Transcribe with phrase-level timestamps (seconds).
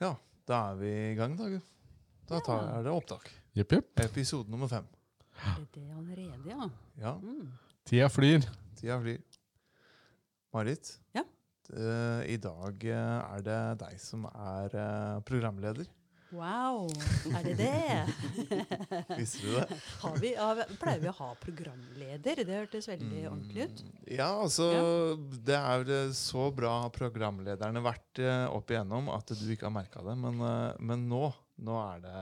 [0.00, 0.14] Ja,
[0.48, 1.48] da er vi i gang, da.
[2.30, 3.26] Da tar, jeg er det opptak.
[3.58, 3.90] Jepp, jepp.
[4.04, 4.86] Episode nummer fem.
[5.40, 6.68] Er det det allerede, ja?
[7.00, 7.50] Ja, Mm.
[7.84, 8.44] Tida flyr.
[8.76, 9.20] tida flyr.
[10.54, 11.22] Marit, Ja.
[11.72, 15.86] eh, i dag eh, er det deg som er eh, programleder.
[16.30, 16.86] Wow,
[17.34, 18.58] er det det?
[19.18, 19.78] Visste du det?
[20.02, 20.30] Har vi,
[20.78, 22.42] pleier vi å ha programleder?
[22.46, 23.82] Det hørtes veldig ordentlig ut.
[23.82, 24.68] Mm, Ja, altså
[25.46, 30.04] Det er eh, så bra programlederne vært eh, opp igjennom at du ikke har merka
[30.06, 30.14] det.
[30.22, 31.24] Men, eh, men nå,
[31.66, 32.16] nå er det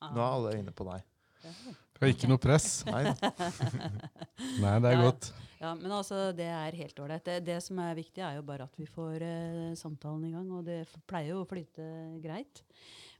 [0.00, 1.04] Nå er alle inne på deg.
[1.44, 1.52] Ja.
[2.00, 2.80] er ikke noe press.
[2.88, 3.02] Nei,
[4.64, 5.04] Nei, det er Ja.
[5.04, 5.32] godt.
[5.60, 7.26] Ja, men altså, det er helt ålreit.
[7.26, 10.46] Det, det som er viktig, er jo bare at vi får uh, samtalen i gang,
[10.56, 11.84] og det pleier jo å flyte
[12.24, 12.62] greit.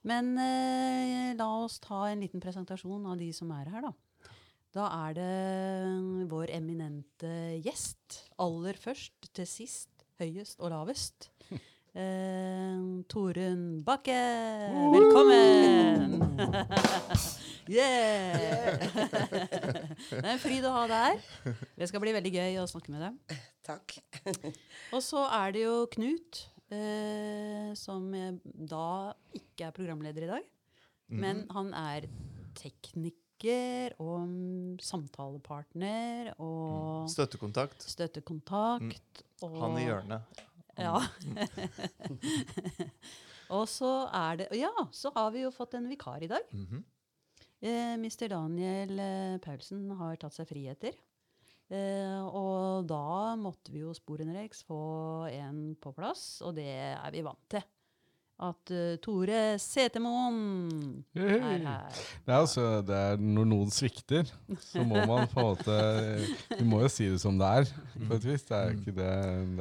[0.08, 3.92] Men eh, la oss ta en liten presentasjon av de som er her, da.
[4.70, 7.30] Da er det vår eminente
[7.64, 8.22] gjest.
[8.40, 9.90] Aller først til sist,
[10.22, 11.30] høyest og lavest.
[11.90, 12.74] Eh,
[13.10, 14.14] Torunn Bakke,
[14.92, 16.20] velkommen!
[17.66, 18.78] yeah!
[18.86, 21.58] det er en fryd å ha deg her.
[21.74, 23.34] Det skal bli veldig gøy å snakke med deg.
[23.66, 23.96] Takk.
[24.94, 28.08] Og så er det jo Knut, eh, som
[28.44, 30.48] da ikke er programleder i dag.
[31.10, 32.06] Men han er
[32.58, 37.82] tekniker og mm, samtalepartner og Støttekontakt.
[37.82, 39.24] støttekontakt.
[39.42, 40.44] Og, Han i hjørnet.
[40.78, 41.00] Ja.
[43.56, 46.46] og så er det Ja, så har vi jo fått en vikar i dag.
[46.52, 46.82] -hmm.
[47.60, 48.28] Eh, Mr.
[48.28, 50.94] Daniel eh, Paulsen har tatt seg friheter.
[51.70, 54.80] Eh, og da måtte vi jo sporenreks få
[55.30, 57.62] en på plass, og det er vi vant til.
[58.40, 61.98] At uh, Tore Setermoen er her.
[62.24, 64.30] Det er altså, det er når noen svikter,
[64.64, 65.76] så må man på en måte
[66.54, 68.46] Vi må jo si det som det er, på et vis.
[68.48, 69.10] Det er ikke det,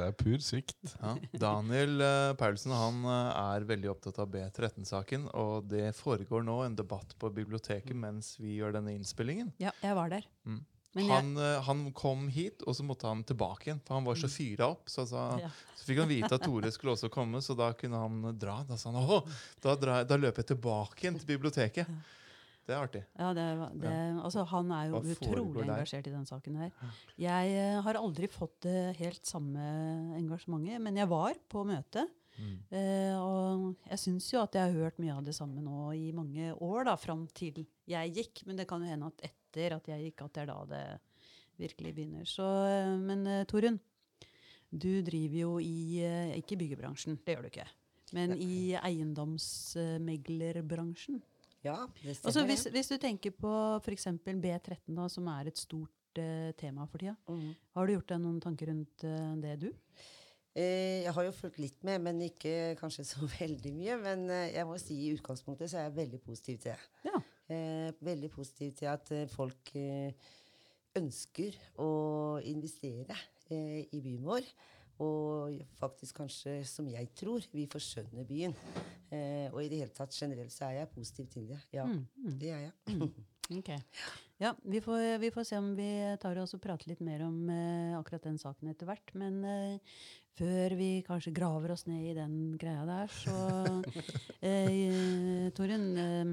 [0.00, 0.94] det er pur svikt.
[0.94, 1.12] Ja.
[1.44, 6.80] Daniel uh, Paulsen han eh, er veldig opptatt av B13-saken, og det foregår nå en
[6.80, 9.52] debatt på biblioteket mens vi gjør denne innspillingen.
[9.60, 10.24] Ja, jeg var der.
[10.48, 10.62] Mm.
[10.94, 14.26] Han, eh, han kom hit, og så måtte han tilbake igjen, for han var så
[14.30, 14.88] fyra opp.
[14.90, 15.48] Så, sa- Ja.
[15.76, 18.64] så fikk han vite at Tore skulle også komme, så da kunne han dra.
[18.66, 19.22] Da sa han åh,
[19.62, 21.86] da, da løper jeg tilbake igjen til biblioteket.
[22.66, 23.00] Det er artig.
[23.18, 23.44] ja, det,
[23.82, 23.92] det,
[24.22, 26.70] altså, han er jo utrolig engasjert i den saken her.
[27.18, 29.58] Jeg uh, har aldri fått det helt samme
[30.18, 32.10] engasjementet, men jeg var på møtet.
[32.70, 36.10] Eh, og jeg syns jo at jeg har hørt mye av det samme nå i
[36.16, 38.46] mange år, da, fram til jeg gikk.
[38.46, 40.84] Men det kan jo hende at etter at jeg gikk, at det er da det
[41.60, 42.24] virkelig begynner.
[42.28, 43.78] Så, eh, men eh, Torunn,
[44.70, 47.68] du driver jo i eh, Ikke i byggebransjen, det gjør du ikke.
[48.14, 51.16] Men i eiendomsmeglerbransjen.
[51.62, 52.28] Ja, det stemmer.
[52.30, 54.06] Altså, hvis, hvis du tenker på f.eks.
[54.24, 57.16] B13, da, som er et stort uh, tema for tida.
[57.28, 57.54] Mm.
[57.76, 59.70] Har du gjort deg noen tanker rundt uh, det, du?
[60.58, 63.98] Eh, jeg har jo fulgt litt med, men ikke kanskje så veldig mye.
[64.02, 66.88] Men eh, jeg må si i utgangspunktet så er jeg veldig positiv til det.
[67.06, 67.20] Ja.
[67.50, 70.12] Eh, veldig positiv til at eh, folk eh,
[71.00, 71.88] ønsker å
[72.46, 73.16] investere
[73.50, 74.46] eh, i byen vår.
[75.00, 78.54] Og faktisk kanskje, som jeg tror, vi forskjønner byen.
[79.10, 81.58] Eh, og i det hele tatt generelt så er jeg positiv til det.
[81.74, 82.38] Ja, Mm, mm.
[82.38, 83.10] det er jeg.
[83.50, 83.66] Ok.
[84.38, 85.88] Ja, vi får, vi får se om vi
[86.22, 87.48] tar oss og prater litt mer om
[87.98, 89.10] akkurat den saken etter hvert.
[89.18, 89.40] Men
[90.40, 93.34] før vi kanskje graver oss ned i den greia der, så
[94.48, 96.30] eh, Torunn, eh,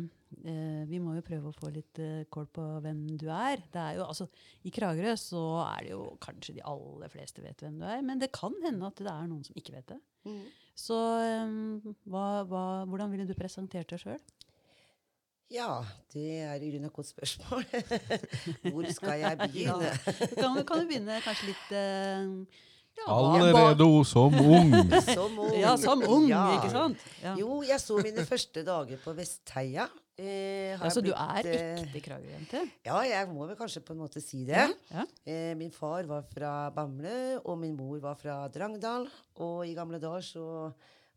[0.47, 3.59] eh, vi må jo prøve å få litt eh, kål på hvem du er.
[3.73, 4.29] Det er jo, altså,
[4.63, 8.22] I Kragerø så er det jo kanskje de aller fleste vet hvem du er, men
[8.23, 10.00] det kan hende at det er noen som ikke vet det.
[10.28, 10.41] Mm.
[10.78, 11.57] Så eh,
[12.07, 14.24] hva, hva, hvordan ville du presentert deg sjøl?
[15.51, 15.79] Ja,
[16.12, 17.62] det er i grunnen et godt spørsmål.
[18.74, 19.94] Hvor skal jeg begynne?
[20.35, 22.67] Kan, kan du begynne kanskje litt ja, hva-
[23.06, 24.74] Allerede som ung.
[25.18, 25.53] Som ung.
[25.59, 26.41] Ja, som ung, Ja.
[26.58, 26.97] ikke sant?
[27.24, 27.35] Ja.
[27.40, 29.85] Jo, jeg så mine første dager på Vestheia.
[30.18, 32.63] Eh, Ja, så du er eh, ekte Kragerø-jente?
[32.86, 34.66] Ja, jeg må vel kanskje på en måte si det.
[34.90, 35.03] Ja.
[35.30, 39.06] Eh, min far var fra Bamble, og min mor var fra Drangdal.
[39.46, 40.47] Og i gamle dager så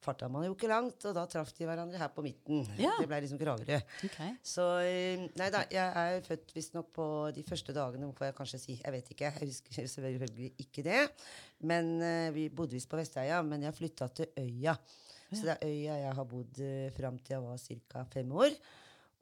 [0.05, 2.65] farta man jo ikke langt, og da traff de hverandre her på midten.
[2.81, 2.93] Ja.
[3.01, 3.79] Det ble liksom Kragerø.
[4.09, 4.33] Okay.
[4.47, 7.07] Så eh, Nei da, jeg er født visstnok på
[7.37, 8.79] de første dagene, får jeg kanskje si.
[8.81, 9.29] Jeg vet ikke.
[9.29, 11.05] Jeg husker selvfølgelig ikke det.
[11.69, 14.77] Men eh, vi bodde visst på Vesteia, men jeg flytta til Øya.
[15.31, 17.61] Så det er Øya jeg har bodd uh, fram til jeg var
[17.93, 18.05] ca.
[18.11, 18.57] fem år.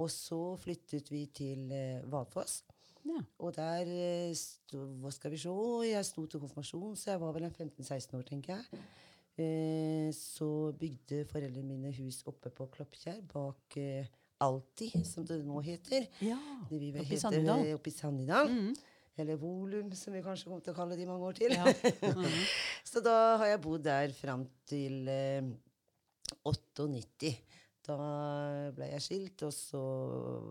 [0.00, 1.68] Og så flyttet vi til
[2.08, 2.62] Valfoss.
[3.08, 3.20] Ja.
[3.38, 4.36] Og der eh,
[5.00, 5.52] Hva skal vi se?
[5.88, 8.82] Jeg sto til konfirmasjon, så jeg var vel en 15-16 år, tenker jeg.
[9.38, 10.48] Eh, så
[10.78, 14.08] bygde foreldrene mine hus oppe på Kloppkjær, bak eh,
[14.42, 16.06] Alti, som det nå heter.
[16.22, 16.38] ja.
[16.70, 18.50] Det vi vel Oppe i eh, Oppe i Sandidal.
[18.50, 18.72] Mm.
[19.18, 21.54] Eller Volum, som vi kanskje kommer til å kalle det i mange år til.
[21.54, 21.66] ja.
[21.66, 22.42] Mhm.
[22.90, 25.48] Så da har jeg bodd der fram til eh,
[26.46, 27.32] 98.
[27.88, 27.96] da
[28.76, 29.82] ble jeg skilt, og så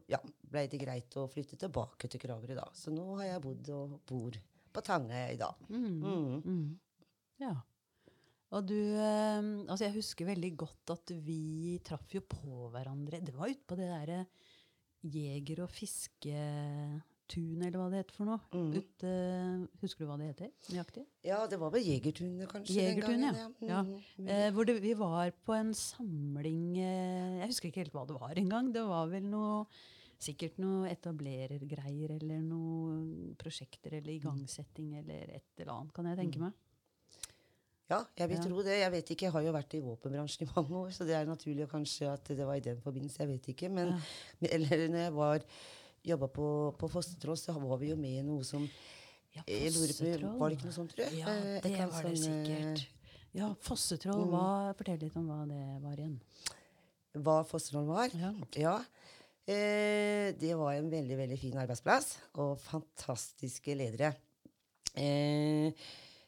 [0.10, 0.18] ja,
[0.50, 2.66] ble det greit å flytte tilbake til Kragerø, da.
[2.74, 4.38] Så nå har jeg bodd og bor
[4.74, 5.60] på Tangøy i dag.
[5.70, 6.00] Mm.
[6.02, 6.40] Mm.
[6.42, 6.70] Mm.
[7.44, 7.54] Ja.
[8.56, 13.20] Og du eh, Altså, jeg husker veldig godt at vi traff jo på hverandre.
[13.24, 14.22] Det var ute på det derre
[15.08, 18.40] jeger- og fisketun, eller hva det heter for noe.
[18.56, 18.72] Mm.
[18.80, 19.12] Ute,
[19.84, 21.04] husker du hva det heter nøyaktig?
[21.28, 22.80] Ja, det var vel Jegertunet, kanskje.
[22.80, 23.44] Jegertunet, ja.
[23.44, 23.52] ja.
[23.60, 23.68] Mm.
[23.70, 23.84] Ja.
[24.18, 24.32] Mm.
[24.38, 28.18] Eh, hvor det, vi var på en samling eh, Jeg husker ikke helt hva det
[28.18, 28.72] var engang.
[28.76, 29.68] Det var vel noe
[30.18, 36.42] Sikkert noe etablerergreier eller noe prosjekter eller igangsetting eller et eller annet, kan jeg tenke
[36.42, 36.56] meg.
[37.90, 38.44] Ja, jeg vil Ja.
[38.44, 38.80] tro det.
[38.82, 41.26] Jeg vet ikke, jeg har jo vært i våpenbransjen i mange år, så det er
[41.26, 43.20] naturlig kanskje at det var i den forbindelse.
[43.24, 43.70] Jeg vet ikke.
[43.72, 43.94] Men
[44.42, 45.40] eller når jeg var
[46.08, 46.48] jobba på,
[46.78, 48.68] på Fostertroll, så var vi jo med i noe som
[49.36, 50.38] Ja, jeg lurer på, Fossetroll.
[50.40, 51.20] Var det ikke noe sånt, tror jeg?
[51.20, 52.88] Ja, Eh, det eller var det sånn, eh, sikkert.
[53.38, 54.24] Ja, Fossetroll.
[54.26, 54.32] Mm.
[54.32, 56.20] Hva, fortell litt om hva det var igjen.
[57.24, 58.10] Hva Fossetroll var?
[58.18, 58.34] Ja.
[58.58, 58.76] Ja.
[59.48, 64.16] Eh, det var en veldig, veldig fin arbeidsplass, og fantastiske ledere.
[64.98, 65.72] Eh,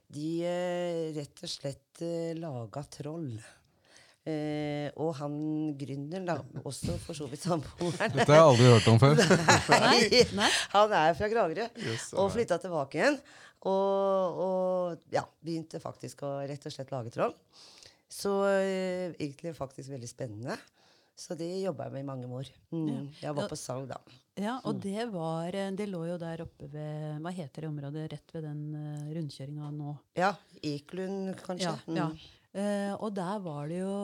[0.10, 3.32] de eh, rett og slett eh, laga troll.
[4.30, 5.36] Eh, og han
[5.80, 6.36] gründeren, da,
[6.68, 9.22] også for så vidt samboeren Dette har jeg aldri hørt om før.
[9.86, 10.50] Nei, Nei?
[10.74, 11.70] han er fra Kragerø.
[11.86, 13.20] Yes, og flytta tilbake igjen.
[13.70, 17.34] Og, og ja, begynte faktisk å rett og slett lage troll.
[18.10, 20.58] Så eh, egentlig faktisk veldig spennende.
[21.20, 22.50] Så det jobba jeg med i mange år.
[22.72, 23.10] Mm.
[23.20, 24.00] Jeg var på salg da.
[24.40, 28.06] Ja, og det var eh, Det lå jo der oppe ved Hva heter det området
[28.14, 29.94] rett ved den uh, rundkjøringa nå?
[30.20, 30.34] Ja,
[30.64, 31.74] Eklund kanskje.
[31.92, 32.10] Ja, ja.
[32.50, 33.96] Uh, og der var det jo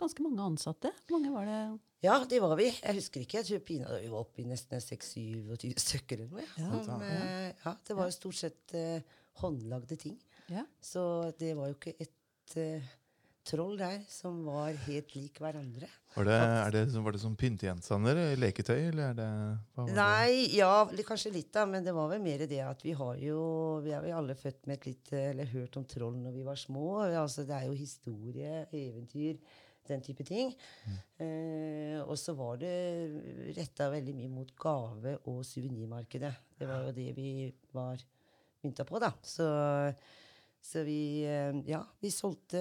[0.00, 0.92] ganske mange ansatte.
[1.12, 1.58] Mange var det?
[2.06, 2.70] Ja, det var vi.
[2.70, 3.42] Jeg husker ikke.
[3.42, 6.46] Jeg tror Pina, vi var oppe i nesten 6-27 stykker eller noe.
[6.56, 6.70] Ja.
[6.70, 6.84] Ja.
[6.86, 8.76] Som, uh, ja, det var jo stort sett
[9.42, 10.16] håndlagde ting.
[10.50, 10.64] Ja.
[10.80, 11.02] Så
[11.40, 12.56] det var jo ikke et
[13.44, 15.88] troll der som var helt lik hverandre.
[16.16, 18.18] Var det, er det, som- var det som pyntegjenstander?
[18.36, 19.28] Leketøy, eller er det
[19.78, 19.94] det?
[19.96, 21.64] Nei, ja, kanskje litt, da.
[21.66, 24.66] Men det var vel mer det at vi har jo Vi er jo alle født
[24.66, 27.00] med et litt eh, Eller hørt om troll når vi var små.
[27.14, 29.38] Altså, det er jo historie, eventyr,
[29.88, 30.52] den type ting.
[31.18, 36.34] Eh, og så var det retta veldig mye mot gave- og suvenirmarkedet.
[36.58, 37.96] Det var jo det vi var
[38.64, 39.12] mynta på, da.
[39.22, 39.46] Så,
[40.62, 42.60] så vi eh, Ja, vi solgte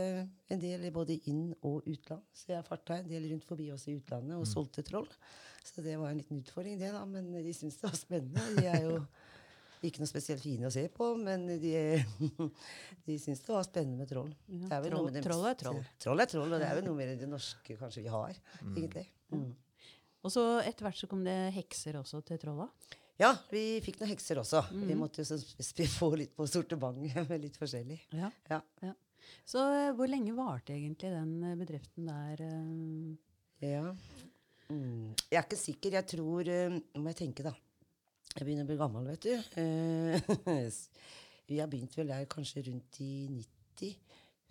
[0.49, 2.23] en del både inn- og utland.
[2.33, 5.07] Så jeg farta en del rundt forbi også i utlandet og solgte troll.
[5.65, 7.03] Så det var en liten utfordring, det, da.
[7.05, 8.45] Men de syntes det var spennende.
[8.57, 8.95] De er jo
[9.85, 11.73] ikke noe spesielt fine å se på, men de,
[13.05, 14.31] de syns det var spennende med troll.
[14.49, 15.81] Ja, troll- med troll er troll.
[16.03, 18.39] Troll er troll, og det er vel noe mer enn det norske kanskje vi har,
[18.73, 19.05] egentlig.
[19.35, 19.51] Mm.
[20.19, 22.65] Og så etter hvert så kom det hekser også til trolla.
[23.19, 24.61] Ja, vi fikk noen hekser også.
[24.71, 24.97] Vi Mhm.
[25.01, 25.37] måtte jo
[25.99, 27.99] få litt på sortimentet med litt forskjellig.
[28.15, 28.31] Ja.
[28.49, 28.61] Ja.
[29.45, 32.41] Så eh, hvor lenge varte egentlig den eh, bedriften der?
[33.61, 33.69] eh?
[33.69, 33.95] Ja.
[34.69, 35.15] Mm.
[35.31, 35.91] Jeg er ikke sikker.
[35.97, 37.51] Jeg tror Nå må jeg tenke, da.
[38.37, 39.31] Jeg begynner å bli gammel, vet du.
[40.45, 40.71] jeg
[41.49, 43.95] vi har begynt vel der kanskje rundt i 90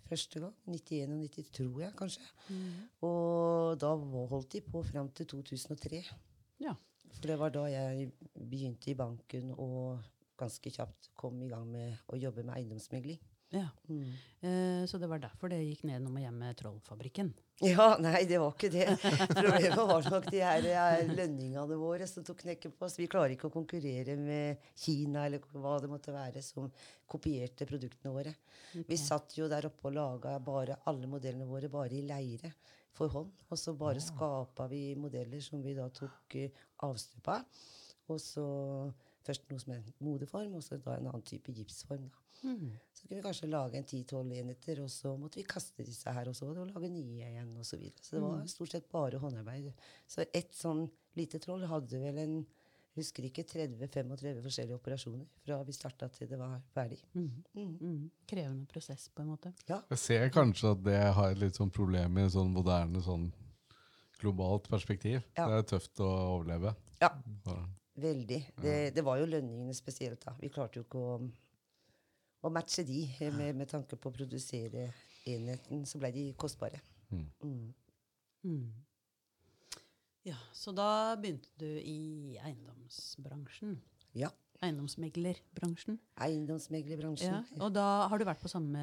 [0.09, 0.53] første gang.
[0.67, 2.25] 91 og 90, tror jeg kanskje.
[3.07, 3.93] Og da
[4.33, 6.01] holdt de på fram til 2003.
[6.59, 6.73] Ja.
[7.15, 9.99] For det var da jeg begynte i banken og
[10.39, 13.19] ganske kjapt kom i gang med å jobbe med eiendomsmegling.
[13.51, 13.67] ja.
[13.89, 14.13] Mm.
[14.45, 17.33] Eh, så det var derfor det gikk ned og hjem med Trollfabrikken.
[17.65, 18.85] Ja, nei, det var ikke det.
[19.33, 22.95] Problemet var nok de her eh, lønningene våre som tok knekken på oss.
[23.01, 26.69] Vi klarer ikke å konkurrere med Kina eller hva det måtte være som
[27.09, 28.35] kopierte produktene våre.
[28.87, 32.53] Vi satt jo der oppe og laga bare alle modellene våre bare i leire
[32.97, 33.31] for hånd.
[33.49, 37.61] Og så bare skapa vi modeller som vi da tok uh, avstøp av.
[38.09, 38.45] Og så
[39.25, 42.07] først noe som er modeform, og så da en annen type gipsform.
[42.09, 42.25] da.
[42.93, 46.29] Så kunne vi kanskje lage en 10-12 enheter, og så måtte vi kaste disse her
[46.31, 48.01] også, og lage nye igjen, og Så, videre.
[48.01, 49.73] så det var stort sett bare håndarbeid.
[50.07, 50.87] Så ett sånn
[51.19, 52.37] lite troll hadde vel en
[52.99, 56.99] husker ikke 30-35 forskjellige operasjoner fra vi starta til det var ferdig.
[57.13, 57.43] Mhm.
[57.55, 57.73] Mm.
[57.79, 58.11] Mm.
[58.29, 59.53] Krevende prosess, på en måte.
[59.69, 59.81] Ja.
[59.89, 63.29] Jeg ser kanskje at det har et litt sånn problem i sånn moderne, sånn
[64.19, 65.21] globalt perspektiv.
[65.37, 65.47] Ja.
[65.47, 66.75] Det er tøft å overleve.
[67.01, 67.13] ja.
[67.99, 68.39] Veldig.
[68.61, 70.31] Det, det var jo lønningene spesielt, da.
[70.39, 71.15] Vi klarte jo ikke å,
[72.47, 73.01] å matche de
[73.35, 74.85] med, med tanke på å produsere
[75.27, 75.85] enheten.
[75.89, 76.79] Så ble de kostbare.
[78.43, 78.63] mm.
[80.29, 83.77] Ja, så da begynte du i eiendomsbransjen.
[84.17, 84.29] Ja.
[84.61, 85.97] Eiendomsmeglerbransjen.
[86.21, 87.31] Eiendomsmeglerbransjen.
[87.31, 88.81] Ja, og da har du vært på samme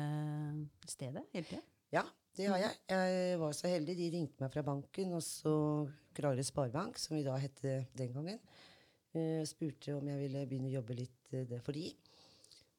[0.88, 1.62] stedet hele tida?
[1.95, 2.03] Ja,
[2.37, 2.79] det har jeg.
[2.91, 3.95] Jeg var så heldig.
[3.99, 5.53] De ringte meg fra banken, og så
[6.17, 8.41] Krare Sparebank, som vi da het den gangen.
[9.17, 11.91] eh, spurte om jeg ville begynne å jobbe litt eh, der for de.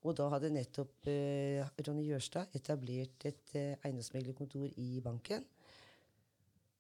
[0.06, 5.46] Og da hadde nettopp eh, Ronny Jørstad etablert et eiendomsmeglerkontor i banken.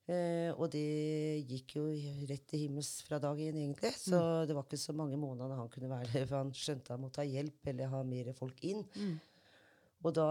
[0.07, 1.85] Eh, og det gikk jo
[2.29, 3.91] rett til himmels fra dag én, egentlig.
[3.99, 7.03] Så det var ikke så mange måneder han kunne være der, for han skjønte han
[7.03, 8.85] måtte ha hjelp eller ha mer folk inn.
[8.95, 9.17] Mm.
[10.05, 10.27] Og da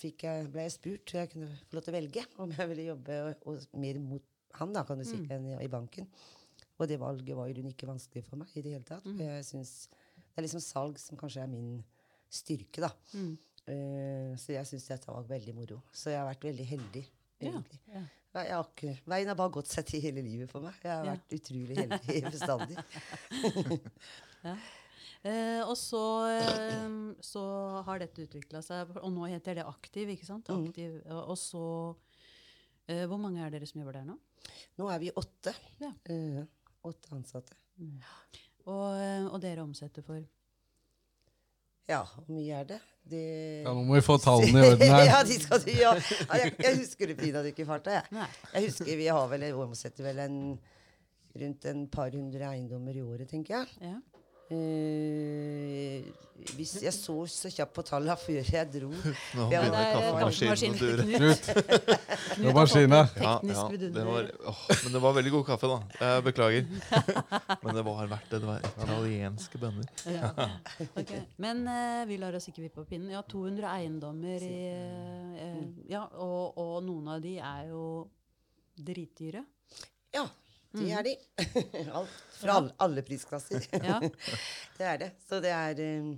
[0.00, 2.88] jeg, ble jeg spurt om jeg kunne få lov til å velge om jeg ville
[2.92, 6.06] jobbe og, og mer mot han da, kan du si, enn i, banken.
[6.78, 9.04] Og det valget var i grunnen ikke vanskelig for meg i det hele tatt.
[9.04, 9.72] For jeg synes,
[10.16, 11.82] Det er liksom salg som kanskje er min
[12.32, 12.90] styrke, da.
[13.12, 13.34] Mm.
[13.66, 15.80] Eh, så jeg syns dette var veldig moro.
[15.92, 17.04] Så jeg har vært veldig heldig,
[17.44, 17.60] Ja,
[17.92, 18.02] ja.
[18.44, 20.74] Jeg har ikke, veien har bare gått seg til hele livet for meg.
[20.82, 21.14] Jeg har Ja.
[21.14, 22.76] vært utrolig heldig bestandig.
[25.26, 26.00] Eh, og så,
[26.30, 26.84] eh,
[27.24, 27.40] så
[27.82, 30.46] har dette utvikla seg, og nå heter det Aktiv, ikke sant?
[30.46, 30.68] Mm.
[30.68, 31.62] Aktiv, og, og så
[32.86, 34.14] eh, Hvor mange er dere som jobber der nå?
[34.78, 35.50] Nå er vi åtte.
[35.82, 35.90] Ja.
[36.12, 36.44] Eh,
[36.86, 37.56] åtte ansatte.
[38.68, 40.20] Og, eh, og dere omsetter for
[41.90, 42.78] Ja, hvor mye er det?
[43.10, 43.26] Det
[43.64, 45.04] Ja, nå må vi få tallene i orden her.
[45.08, 45.92] ja, de skal du, ja.
[45.94, 48.00] ja jeg, jeg husker det pinadø ikke i farta.
[48.00, 48.28] Jeg.
[48.52, 50.36] Jeg husker vi har vel omsetter vel en,
[51.42, 53.80] rundt en par hundre eiendommer i året, tenker jeg.
[53.92, 53.96] Ja.
[54.46, 56.06] Eh,
[56.54, 58.90] hvis jeg så så kjapt på tallene før jeg dro
[59.36, 61.06] Nå Ja, begynner det er kaffemaskinen å dure.
[61.08, 61.48] Knut.
[62.36, 63.00] Knut, maskina.
[63.18, 65.80] Ja, ja, det var, åh, men det var veldig god kaffe, da.
[66.02, 66.70] Jeg beklager.
[67.66, 68.40] Men det var verdt det.
[68.42, 69.88] Det var italienske bønner.
[70.12, 70.30] Ja.
[71.00, 71.24] okay.
[71.42, 73.10] Men uh, vi lar oss ikke vippe opp pinnen.
[73.14, 77.84] Ja, 200 eiendommer i eh, Ja, og, og noen av de er jo
[78.76, 79.42] dritdyre.
[80.14, 80.26] Ja,
[80.76, 80.96] de Mhm.
[80.98, 81.14] er de.
[82.00, 83.64] Alt, fra alle, alle prisklasser.
[83.88, 84.00] Ja.
[84.78, 85.10] det er det.
[85.28, 86.12] Så det er eh,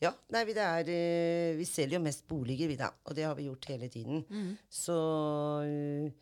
[0.00, 2.92] Ja, nei, vi, det er, eh, vi selger jo mest boliger, vi da.
[3.10, 4.20] Og det har vi gjort hele tiden.
[4.30, 4.52] Mm.
[4.70, 4.94] Så
[5.66, 6.12] eh,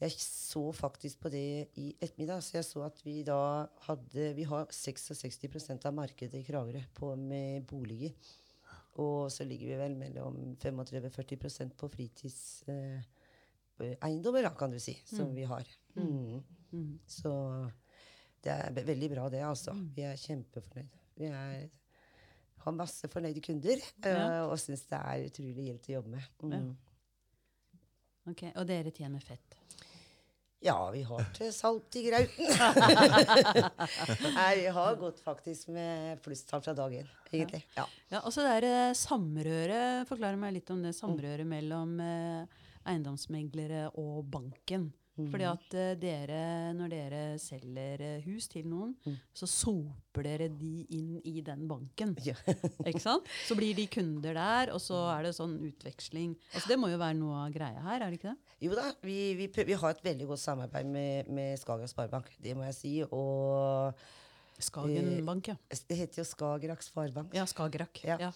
[0.00, 1.44] jeg så faktisk på det
[1.78, 2.42] i ettermiddag.
[2.42, 3.38] Så jeg så at vi da
[3.86, 8.12] hadde Vi har 66% av markedet i Kragerø på med boliger.
[8.98, 13.04] Og så ligger vi vel mellom 35-40% på fritidseiendommer,
[13.78, 15.66] eh, eiendommer da, kan du si, som vi har.
[15.94, 16.40] Mm.
[16.72, 16.98] Mhm.
[17.06, 17.32] Så
[18.42, 19.72] det er veldig bra, det, altså.
[19.96, 20.98] Vi er kjempefornøyde.
[21.18, 21.68] Vi er,
[22.64, 24.10] har masse fornøyde kunder Ja.
[24.10, 26.28] eh, og syns det er utrolig gildt å jobbe med.
[26.42, 26.52] Mm.
[26.52, 26.60] Ja.
[28.30, 29.56] Ok, Og dere tjener fett.
[30.60, 32.46] Ja, vi har til salt i grauten.
[34.34, 37.62] Nei, vi har gått faktisk med plusstall fra dag én, egentlig.
[37.76, 37.84] Ja.
[38.10, 42.46] Ja, og så det der eh, samrøret, Forklar meg litt om det samrøret mellom eh,
[42.88, 44.90] eiendomsmeglere og banken.
[45.32, 46.42] Fordi at eh, dere,
[46.78, 48.94] når dere selger eh, hus til noen,
[49.34, 52.14] så soper dere de inn i den banken.
[52.26, 52.36] Ja.
[52.88, 53.26] Ikke sant?
[53.48, 56.36] Så blir de kunder der, og så er det sånn utveksling.
[56.52, 58.54] Altså Det må jo være noe av greia her, er det ikke det?
[58.68, 62.32] Jo da, vi, vi, vi har et veldig godt samarbeid med, med Skagerrak Sparebank.
[62.42, 62.94] Det må jeg si.
[63.08, 63.98] Og
[64.58, 65.54] Skagen bank, ja.
[65.70, 67.34] det heter jo Skagerrak Sparebank.
[67.36, 68.00] Ja, Skagerrak.
[68.02, 68.16] Ja.
[68.18, 68.30] Ja.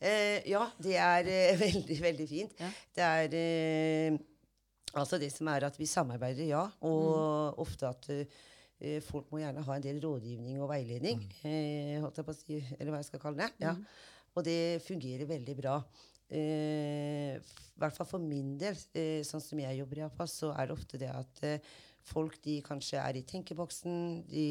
[0.00, 2.58] Eh, ja, det er eh, veldig, veldig fint.
[2.58, 2.70] Ja.
[2.96, 4.18] Det er eh,
[4.94, 6.64] altså det som er at vi samarbeider, ja.
[6.86, 11.24] Og ofte at uh, folk må gjerne ha en del rådgivning og veiledning.
[11.44, 13.50] Eh, på å si, eller hva jeg skal kalle det.
[13.64, 13.74] Ja.
[14.36, 15.80] Og det fungerer veldig bra.
[16.28, 18.78] Eh, I hvert fall for min del,
[19.26, 21.42] sånn som jeg jobber, i fall, så er det ofte det at
[22.08, 24.22] folk de kanskje er i tenkeboksen.
[24.30, 24.46] De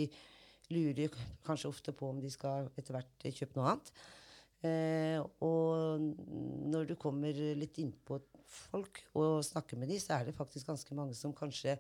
[0.74, 1.14] lurer
[1.48, 3.92] kanskje ofte på om de skal etter hvert kjøpe noe annet.
[4.66, 6.02] Eh, og
[6.72, 10.96] når du kommer litt innpå folk og snakker med dem, så er det faktisk ganske
[10.96, 11.78] mange som kanskje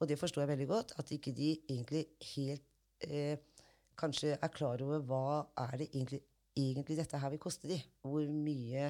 [0.00, 2.64] Og det forstår jeg veldig godt, at ikke de egentlig helt
[3.06, 3.38] eh,
[3.98, 5.26] kanskje er klar over hva
[5.68, 6.20] er det egentlig,
[6.56, 7.78] egentlig dette her vil koste de.
[8.02, 8.88] Hvor mye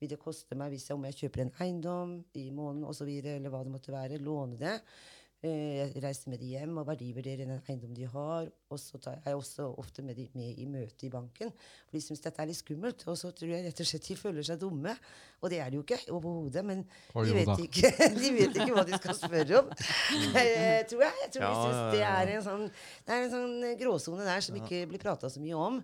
[0.00, 3.52] vil det koste meg hvis jeg, om jeg kjøper en eiendom i måneden osv., eller
[3.52, 4.76] hva det måtte være, låne det.
[5.42, 8.48] Eh, Jeg reiser med de hjem og verdivurderer den eiendommen de har.
[8.70, 11.48] Og så tar jeg også ofte med de med i møte i banken.
[11.88, 13.06] For de syns dette er litt skummelt.
[13.08, 14.92] Og så tror jeg rett og slett de føler seg dumme.
[15.40, 16.64] Og det er de jo ikke overhodet.
[16.68, 19.72] Men Å, de vet, ikke, de vet ikke hva de skal spørre om.
[19.72, 21.16] Eh, tror jeg.
[21.24, 22.68] Jeg tror de Ja, syns ja, det er en sånn,
[23.08, 25.80] det er en sånn gråsone der som ikke blir prata så mye om.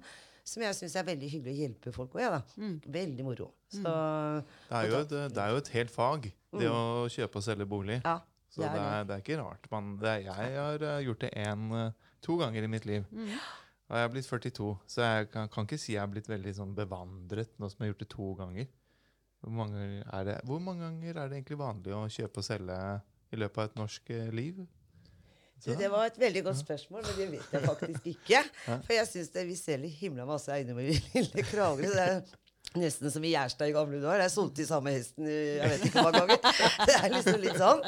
[0.47, 2.37] Som jeg syns er veldig hyggelig å hjelpe folk med.
[2.61, 2.77] mm.
[3.01, 3.49] Veldig moro.
[3.73, 6.29] Så Det er, jo et, det er jo et helt fag,
[6.61, 8.03] det å kjøpe og selge bolig.
[8.05, 8.21] ja.
[8.57, 9.69] Så det er, det er ikke rart.
[9.73, 13.05] Man, det er, jeg har eh, gjort det en, eh, to ganger i mitt liv.
[13.87, 16.55] Og jeg er blitt 42, så jeg kan, kan ikke si jeg er blitt veldig
[16.57, 18.71] sånn bevandret nå som jeg har gjort det to ganger.
[19.45, 19.85] Hvor mange,
[20.27, 22.79] det, hvor mange ganger er det egentlig vanlig å kjøpe og selge
[23.31, 24.65] i løpet av et norsk eh, liv?
[25.63, 28.43] Du, det var et veldig godt spørsmål, men det vet jeg faktisk ikke.
[28.89, 32.09] For jeg syns vi selger himla masse eiendommer i lille Kragerø.
[32.77, 34.21] Nesten som i Gjerstad i gamle dager.
[34.27, 36.65] Jeg solgte de samme hesten jeg vet ikke hvor mange ganger.
[36.91, 37.85] Det er liksom litt sånn.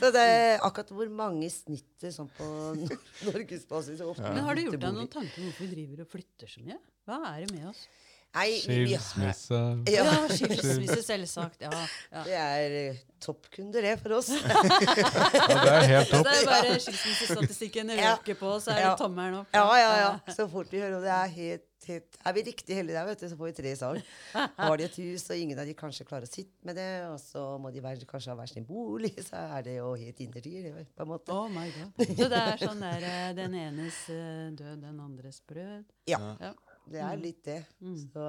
[0.00, 2.46] Så det er akkurat hvor mange snitter snittet sånn på
[3.28, 4.12] norgesbasis ja.
[4.32, 6.78] Men har du gjort deg noen tanker om hvorfor vi driver og flytter så mye?
[7.08, 7.82] Hva er det med oss?
[8.30, 9.58] Nei, Skilsmisse.
[9.90, 11.64] Ja, ja, skilsmisse, selvsagt.
[11.66, 11.70] Ja,
[12.12, 12.20] ja.
[12.28, 14.28] det er eh, toppkunder, det, for oss.
[14.30, 16.28] Ja, det er helt topp.
[16.28, 18.12] Det er bare skilsmissestatistikken Ja.
[18.14, 18.94] øker på, så er det Ja.
[19.00, 19.50] tommelen opp.
[19.52, 20.12] Ja, ja, ja.
[20.36, 23.28] Så fort vi hører om det, er helt Er vi riktig heldige der, vet du,
[23.30, 24.10] så får vi tre salg.
[24.34, 27.16] Har de et hus, og ingen av de kanskje klarer å sitte med det, og
[27.22, 30.82] så må de være, kanskje ha hver sin bolig, så er det jo helt innertier,
[30.96, 31.32] på en måte.
[31.34, 32.04] Oh my god.
[32.20, 35.88] Så det er sånn der eh, den enes eh, død, den andres brød.
[36.10, 36.52] Ja, Ja,
[36.90, 37.62] det er litt det.
[37.80, 37.96] Mm.
[38.10, 38.26] Så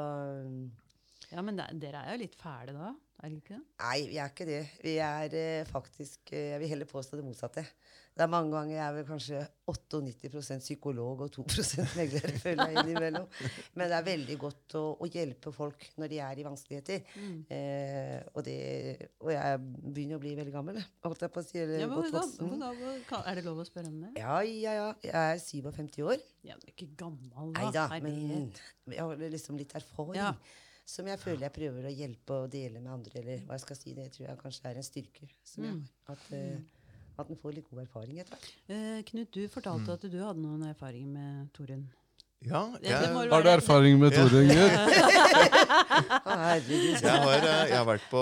[0.47, 0.71] um,
[1.31, 2.91] ja men det, dere er jo litt fæle da,
[3.23, 3.63] er det ikke det?
[3.81, 4.61] Nei, vi er ikke det.
[4.83, 7.63] Vi er eh, faktisk eh, Jeg vil heller påstå det motsatte.
[8.11, 11.45] Det er mange ganger jeg er vel kanskje 98% psykolog og 2
[11.95, 13.27] megler, føler jeg innimellom.
[13.79, 17.05] Men det er veldig godt å, å hjelpe folk når de er i vanskeligheter.
[17.15, 17.37] Mm.
[17.55, 18.57] Eh, og, det,
[19.23, 21.61] og jeg begynner å bli veldig gammel, holdt jeg på å si.
[21.63, 23.21] Eller Ja, godt voksen.
[23.21, 24.11] er det lov å spørre om det?
[24.19, 24.89] Ja, ja, ja.
[25.07, 26.27] Jeg er 57 år.
[26.49, 27.87] Ja, du er ikke gammel Nei da.
[27.87, 28.51] da, men
[28.91, 30.19] jeg har liksom litt erfaring.
[30.19, 30.33] Ja.
[30.91, 33.13] Som jeg føler jeg prøver å hjelpe og dele med andre.
[33.21, 35.85] Eller hva jeg skal si, det tror jeg kanskje er en styrke som jeg Mm.
[36.09, 36.15] har.
[36.17, 38.49] At, uh, at en får litt god erfaring etter hvert.
[38.67, 39.93] Uh, Knut, du fortalte Mm.
[39.93, 41.85] at du hadde noen erfaringer med Torunn.
[42.41, 42.95] Ja, jeg,
[43.29, 44.23] Har du erfaring med Ja.
[44.25, 44.71] torunger?
[45.91, 48.21] Jeg, har, jeg har vært på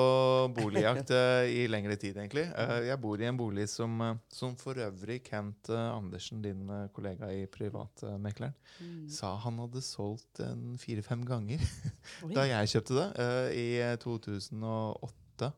[0.58, 2.44] boligjakt eh, i lengre tid, egentlig.
[2.52, 7.30] Eh, Jeg bor i en bolig som, eh, som for øvrig Kent Andersen, din kollega
[7.32, 9.10] i Privatmekleren, Mm.
[9.12, 11.60] sa han hadde solgt en fire-fem ganger
[12.36, 15.50] da jeg kjøpte det eh, i eh, 2008.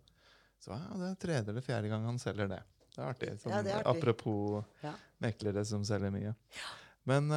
[0.61, 2.61] Så ja, det er tredje eller fjerde gang han selger det.
[2.95, 3.29] Det er artig.
[3.41, 4.01] Sånn, Ja, det er artig.
[4.01, 4.93] Apropos Ja.
[5.21, 6.33] meklere som selger mye.
[7.09, 7.29] Men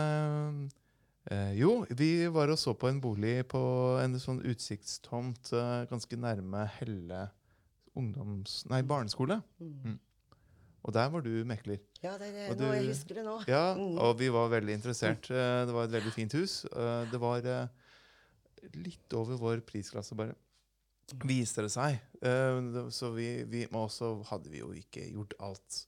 [1.31, 3.61] eh, jo, vi var og så på en bolig på
[4.03, 7.29] en sånn utsiktstomt eh, ganske nærme Helle
[7.97, 8.65] ungdoms...
[8.71, 9.41] Nei, barneskole.
[9.63, 9.99] Mm.
[10.85, 11.79] Og der var du mekler.
[12.03, 12.47] Ja, det er det.
[12.53, 13.37] Og Nå, jeg husker det nå.
[13.49, 13.97] Ja, Mm.
[14.05, 15.31] og vi var veldig interessert.
[15.31, 16.65] Eh, Det var et veldig fint hus.
[16.67, 17.69] Eh, Det var eh,
[18.75, 20.35] litt over vår prisklasse, bare.
[21.25, 22.01] Viste det seg.
[22.21, 25.87] Eh, Så vi, vi Men også hadde vi jo ikke gjort alt.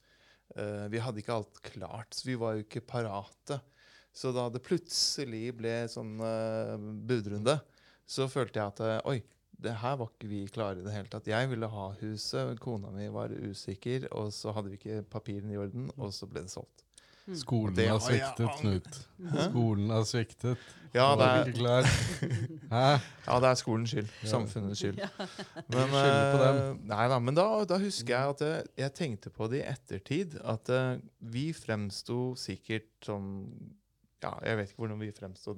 [0.56, 3.60] Eh, Vi hadde ikke alt klart, så vi var jo ikke parate.
[4.16, 6.76] Så da det plutselig ble sånn uh,
[7.08, 7.58] budrunde,
[8.08, 9.18] så følte jeg at eh, oi,
[9.60, 11.28] det her var ikke vi klare i det hele tatt.
[11.28, 15.60] Jeg ville ha huset, kona mi var usikker, og så hadde vi ikke papirene i
[15.60, 16.84] orden, og så ble det solgt.
[17.34, 18.50] Skolen Det har sviktet.
[18.60, 18.98] Knut.
[19.48, 20.66] Skolen har sviktet.
[20.94, 21.88] Ja, det er, ikke klar.
[22.76, 22.84] Hæ?
[23.26, 24.12] Ja, det er skolens skyld.
[24.30, 25.00] Samfunnets skyld.
[25.74, 26.60] Men, på dem.
[26.60, 29.66] eh, nei da, men da, da husker jeg at jeg, jeg tenkte på det i
[29.66, 30.38] ettertid.
[30.46, 33.34] At uh, vi fremsto sikkert sånn
[34.24, 35.52] Ja, jeg vet ikke hvordan vi fremsto.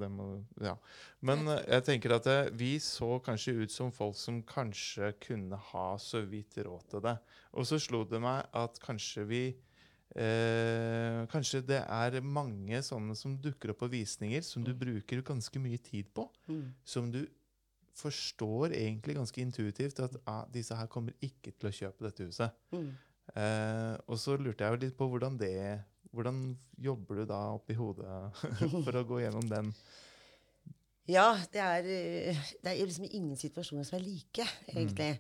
[0.65, 0.75] Ja.
[1.21, 5.57] Men eh, jeg tenker at eh, vi så kanskje ut som folk som kanskje kunne
[5.71, 7.17] ha så vidt råd til det.
[7.55, 9.43] Og så slo det meg at kanskje vi
[10.19, 15.61] Eh, kanskje det er mange sånne som dukker opp på visninger, som du bruker ganske
[15.61, 16.73] mye tid på Mm.
[16.83, 17.27] som du
[17.95, 22.51] forstår egentlig ganske intuitivt at ah, disse her kommer ikke til å kjøpe dette huset.
[22.73, 22.97] Mm.
[23.37, 26.43] Eh, og så lurte jeg jo litt på hvordan det Hvordan
[26.81, 28.43] jobber du da oppi hodet
[28.87, 29.73] for å gå gjennom den?
[31.09, 35.15] Ja, det er, eh, det er liksom ingen situasjoner som er like, egentlig.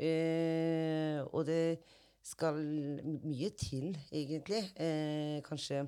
[0.00, 1.78] Eh, og det
[2.26, 2.58] skal
[3.04, 4.62] mye til, egentlig.
[4.80, 5.84] Uh, kanskje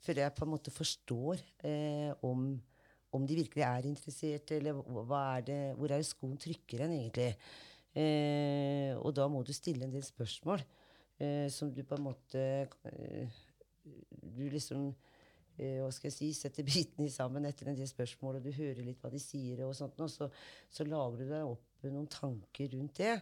[0.00, 2.52] før jeg på en måte forstår uh, om,
[3.16, 4.78] om de virkelig er interessert, eller
[5.18, 7.32] er det, hvor er det skoen trykker hen, egentlig.
[9.02, 10.60] Og da må du stille en del spørsmål
[11.50, 12.42] som du på en måte
[13.84, 14.88] Du liksom
[15.56, 18.84] eh, hva skal jeg si, setter bitene sammen etter en del spørsmål, og du hører
[18.86, 20.30] litt hva de sier, og sånt, og så,
[20.72, 23.14] så lager du deg opp noen tanker rundt det.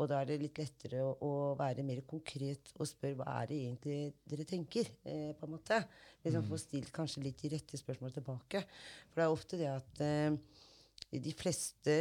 [0.00, 3.50] Og da er det litt lettere å, å være mer konkret og spørre hva er
[3.50, 3.98] det egentlig
[4.28, 4.88] dere tenker.
[5.04, 5.78] Eh, på en måte.
[6.24, 8.64] Liksom Få stilt kanskje litt de rette spørsmålene tilbake.
[9.12, 10.60] For det er ofte det at eh,
[11.12, 11.96] de fleste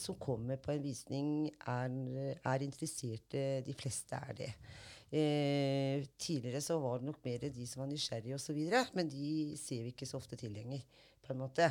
[0.00, 1.30] som kommer på en visning,
[1.68, 1.96] er,
[2.38, 3.44] er interesserte.
[3.66, 4.52] De fleste er det.
[5.08, 8.58] Eh, tidligere så var det nok mer de som var nysgjerrige osv.,
[8.96, 10.84] men de ser vi ikke så ofte til lenger.
[11.28, 11.66] på en måte.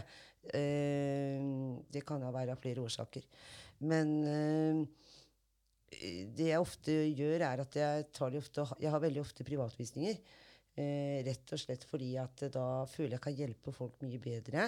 [0.54, 1.42] Eh,
[1.90, 3.24] det kan da være av flere årsaker.
[3.90, 4.84] Men eh,
[6.38, 8.06] det jeg ofte gjør, er at jeg
[8.38, 10.20] ofte Jeg har veldig ofte privatvisninger.
[10.78, 14.68] Eh, rett og slett fordi at eh, da føler jeg kan hjelpe folk mye bedre.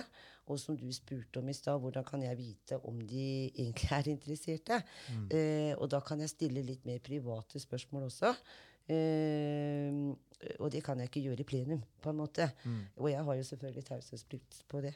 [0.50, 4.10] Og som du spurte om i stad, hvordan kan jeg vite om de egentlig er
[4.16, 4.80] interesserte?
[5.30, 8.34] Eh, og da kan jeg stille litt mer private spørsmål også.
[8.90, 10.02] Eh,
[10.58, 12.50] og det kan jeg ikke gjøre i plenum, på en måte.
[12.98, 14.96] Og jeg har jo selvfølgelig taushetsplikt på det.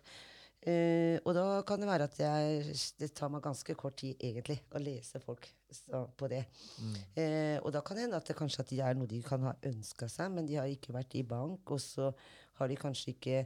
[0.63, 4.61] Eh, og da kan det være at jeg, det tar meg ganske kort tid egentlig
[4.71, 6.45] å lese folk så, på det.
[7.19, 9.43] Eh, og da kan det hende at det kanskje at de er noe de kan
[9.49, 12.13] ha ønska seg, men de har ikke vært i bank, og så
[12.61, 13.43] har de kanskje ikke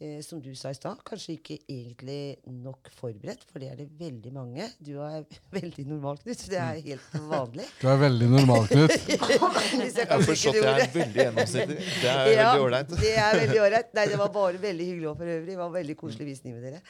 [0.00, 3.86] eh, som du sa i stad, kanskje ikke egentlig nok forberedt, for det er det
[3.98, 4.66] veldig mange.
[4.78, 5.24] Du er
[5.58, 6.44] veldig normal, Knut.
[6.50, 7.66] Det er helt vanlig.
[7.80, 8.94] Du er veldig normal, Knut.
[9.82, 11.78] Hvis jeg har forstått det jeg er veldig gjennomsnittlig.
[12.02, 12.94] Det er Ja, veldig ålreit.
[13.02, 13.90] Det er veldig ålreit.
[13.98, 15.50] Nei, det var bare veldig hyggelig òg for øvrig.
[15.52, 16.80] Det var veldig koselig visning med dere.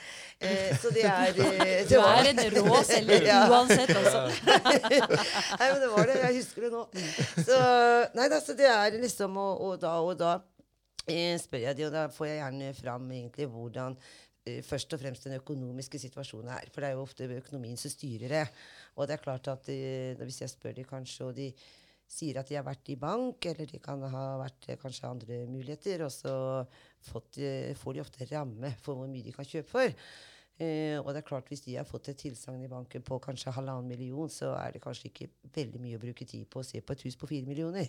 [0.40, 3.40] Eh, så det er eh, Du det var- er en rå selger Ja.
[3.49, 4.27] uansett, altså.
[5.59, 6.18] Nei, men det var det.
[6.23, 6.85] Jeg husker det nå.
[7.49, 7.59] Så,
[8.18, 10.37] nei, da, så det er liksom og, og da og da
[11.42, 13.99] spør jeg de, og da får jeg gjerne fram egentlig hvordan
[14.47, 16.71] eh, først og fremst den økonomiske situasjonen er.
[16.73, 18.47] For det er jo ofte økonomien som styrer det.
[18.97, 21.53] Og det er klart at eh, hvis jeg spør de kanskje, og de
[22.09, 25.42] sier at de har vært i bank, eller de kan ha vært eh, kanskje andre
[25.51, 26.35] muligheter, og så
[27.11, 29.97] fått, eh, får de ofte ramme for hvor mye de kan kjøpe for.
[30.59, 33.53] Eh, og det er klart Hvis de har fått et tilsagn i banken på kanskje
[33.55, 36.81] halvannen million, så er det kanskje ikke veldig mye å bruke tid på å se
[36.83, 37.87] på et hus på fire millioner.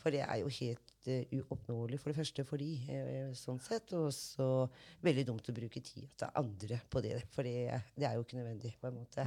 [0.00, 3.92] For det er jo helt uh, uoppnåelig for det første for de, eh, sånn sett.
[3.98, 4.48] Og så
[5.04, 7.18] veldig dumt å bruke tid til andre på det.
[7.34, 8.72] For det, det er jo ikke nødvendig.
[8.80, 9.26] på en måte.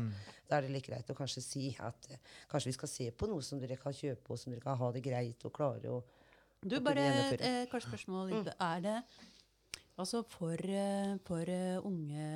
[0.49, 2.17] Da er det litt greit å kanskje si at eh,
[2.49, 4.91] kanskje vi skal se på noe som dere kan kjøpe, og som dere kan ha
[4.91, 5.85] det greit og klare.
[5.85, 6.01] å
[6.61, 8.49] Du, bare et eh, kanskje spørsmål Mm.
[8.59, 8.97] Er det
[9.99, 12.27] Altså for, eh, for eh, unge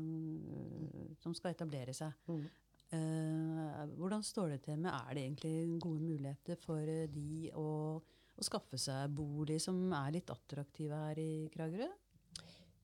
[0.00, 2.46] mm, som skal etablere seg, Mm.
[2.92, 8.00] eh, hvordan står det til med Er det egentlig gode muligheter for de å,
[8.36, 11.88] å skaffe seg bolig som er litt attraktive her i Kragerø?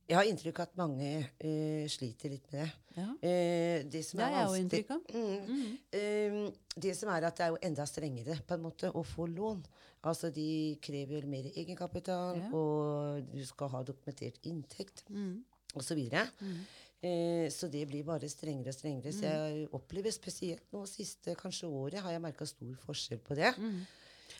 [0.08, 2.68] Jeg har inntrykk av at mange uh, sliter litt med det.
[2.96, 3.08] Ja.
[3.20, 5.02] Uh, det som er jeg jo inntrykk av.
[5.12, 5.50] Mm.
[5.50, 5.76] mm.
[5.98, 9.26] uh, det som er at det er jo enda strengere på en måte å få
[9.28, 9.62] lån.
[10.08, 12.50] Altså De krever mer egenkapital, Ja.
[12.54, 15.32] og du skal ha dokumentert inntekt mm.
[15.74, 16.04] osv.
[16.40, 16.60] Mhm.
[16.98, 19.12] Eh, så det blir bare strengere og strengere.
[19.12, 19.30] Så Mm.
[19.30, 23.54] jeg opplever spesielt nå siste kanskje året har jeg merka stor forskjell på det.
[23.58, 23.86] Mhm.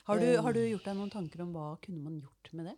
[0.04, 2.76] Har, du, har du gjort deg noen tanker om hva kunne man gjort med det?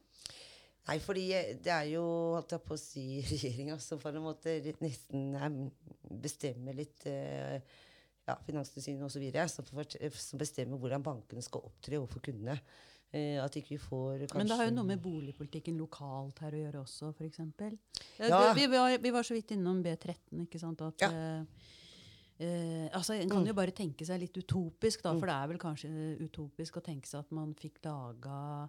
[0.91, 2.03] Nei, fordi eh, det er jo
[2.35, 5.57] holdt jeg på å si, regjeringa som på en måte nesten er,
[6.23, 7.61] bestemmer litt eh,
[8.27, 9.27] ja, Finanstilsynet osv.
[9.55, 12.59] Som, får- som bestemmer hvordan bankene skal opptre overfor kundene.
[13.11, 16.55] Eh, at ikke vi får kanskje Men det har jo noe med boligpolitikken lokalt her
[16.55, 17.41] å gjøre også, f.eks.
[18.23, 20.85] Ja, vi, var, vi var så vidt innom B13, ikke sant.
[20.87, 21.09] At, Ja.
[21.11, 21.71] eh,
[22.39, 25.19] eh, altså, En kan jo bare tenke seg litt utopisk, da, Mm.
[25.23, 25.91] for det er vel kanskje
[26.23, 28.69] utopisk å tenke seg at man fikk laga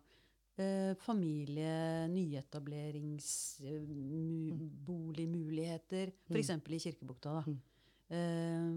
[0.57, 6.49] eh, familie, nyetableringsboligmuligheter, eh, boligmuligheter, f.eks.
[6.49, 7.29] i Kirkebukta.
[7.37, 7.43] da.
[7.47, 7.61] Mm.
[8.11, 8.71] Eh,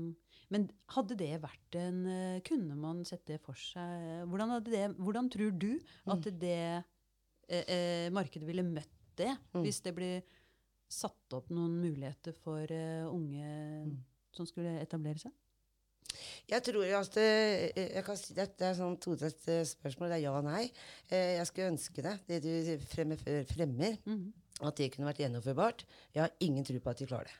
[0.54, 4.22] men hadde det vært en eh, Kunne man sett det for seg?
[4.30, 5.72] Hvordan, hadde det, hvordan tror du
[6.06, 6.84] at det
[7.48, 9.62] eh, eh, markedet ville møtt det, Mm.
[9.62, 10.22] hvis det ble
[10.90, 12.66] satt opp noen muligheter for
[13.10, 13.46] unge
[13.86, 13.96] Mm.
[14.32, 15.32] som skulle etablere seg?
[16.50, 17.28] Jeg tror at det,
[17.76, 20.10] jeg kan si, det, det er sånn todelt eh, spørsmål.
[20.12, 20.64] Det er ja og nei.
[21.08, 24.26] Eh, Jeg skulle ønske det, det du fremmer, Mhm.
[24.60, 25.84] at det kunne vært gjennomførbart.
[26.14, 27.38] Jeg har ingen tro på at de klarer det.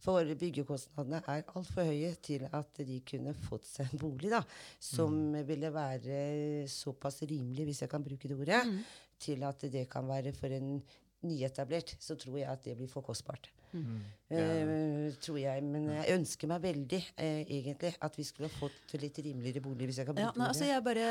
[0.00, 4.40] For byggekostnadene er altfor høye til at de kunne fått seg en bolig da,
[4.80, 5.12] som
[5.44, 8.78] ville være såpass rimelig, hvis jeg kan bruke det ordet, mm.
[9.20, 10.78] til at det kan være for en
[11.22, 13.50] nyetablert, så tror jeg at det blir for kostbart.
[13.72, 14.00] Mm.
[14.30, 18.94] Uh, tror jeg, Men jeg ønsker meg veldig uh, egentlig at vi skulle ha fått
[19.02, 19.88] litt rimeligere bolig.
[19.90, 21.06] hvis jeg kan bruke Ja, nei, altså jeg bare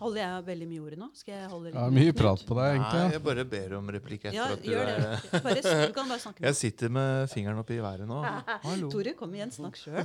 [0.00, 1.08] Holder jeg veldig mye ordet nå?
[1.14, 4.26] Skal jeg holde litt Ja, mye prat på deg, Nei, jeg bare ber om replikk
[4.26, 5.28] etter Ja, at du gjør er.
[5.46, 8.18] Bare, du kan bare snakke Jeg sitter med fingeren oppi i været nå.
[8.66, 8.90] Hallo.
[8.90, 10.02] Tore, kom igjen, snakk sjøl.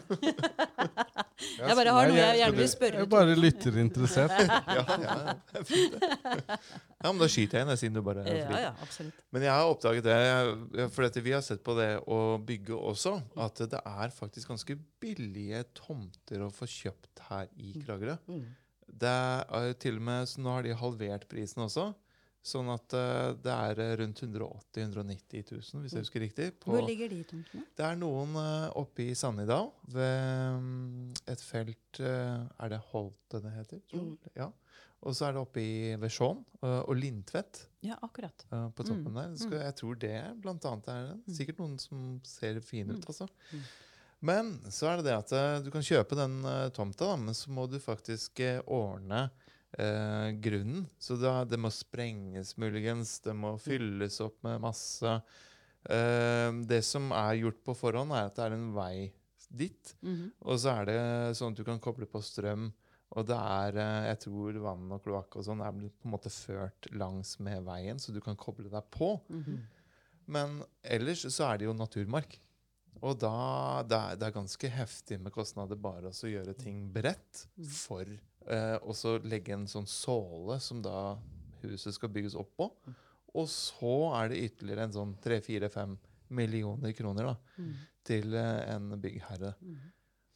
[1.37, 4.33] Ja, Jeg bare har noe jeg gjerne vil spørre Jeg bare lytter interessert.
[4.77, 5.17] Ja, ja,
[5.51, 6.57] det er fint, det.
[7.03, 8.61] Ja, men da skyter jeg inn, siden du bare er flirer.
[8.63, 9.19] ja, absolutt.
[9.35, 13.13] Men jeg har oppdaget det, for dette, vi har sett på det å bygge også,
[13.45, 18.17] at det er faktisk ganske billige tomter å få kjøpt her i Kragerø.
[18.25, 18.41] Mm.
[19.05, 21.91] Det er til og med, så Nå har de halvert prisen også.
[22.47, 26.45] Sånn at uh, det er eh, rundt 180 000-190 000, hvis jeg husker riktig.
[26.63, 27.65] På, Hvor ligger de tomtene?
[27.75, 33.41] det er noen uh, oppe i Sannidal, ved um, et felt uh, Er det Holte
[33.43, 33.81] det heter?
[33.91, 34.13] Mm.
[34.39, 34.47] Ja.
[35.05, 38.41] Og så er det oppe i Vesjon og Lindtvedt Ja, akkurat.
[38.49, 39.35] på toppen Mm, der.
[39.37, 41.35] Så jeg tror det blant annet er det.
[41.37, 43.11] sikkert noen som ser fine ut, Mm.
[43.11, 43.27] altså.
[43.53, 43.61] Mm.
[44.25, 46.39] Men så er det det at du kan kjøpe den
[46.73, 49.27] tomta, da, men så må du faktisk ordne
[49.77, 50.85] eh, grunnen.
[50.99, 55.17] Så da, det må sprenges muligens, det må fylles opp med masse.
[55.89, 59.11] Eh, det som er gjort på forhånd, er at det er en vei
[59.49, 59.93] dit.
[60.03, 60.31] Mhm.
[60.43, 60.99] Og så er det
[61.39, 62.69] sånn at du kan koble på strøm.
[63.15, 66.29] Og det er, eh, jeg tror vann og kloakk og sånn er på en måte
[66.33, 69.13] ført langs med veien, så du kan koble deg på.
[69.29, 69.61] Mhm.
[70.27, 72.37] Men ellers så er det jo naturmark.
[73.01, 77.65] Og da det er det ganske heftig med kostnader bare å gjøre ting bredt Mm.
[77.69, 78.05] for
[78.49, 81.17] eh, og så legge en sånn såle som da
[81.63, 82.69] huset skal bygges opp på.
[83.37, 85.97] Og så er det ytterligere en sånn 3-4-5
[86.29, 87.73] millioner kroner da, Mm.
[88.03, 89.53] til eh, en byggherre.
[89.61, 89.77] Mm.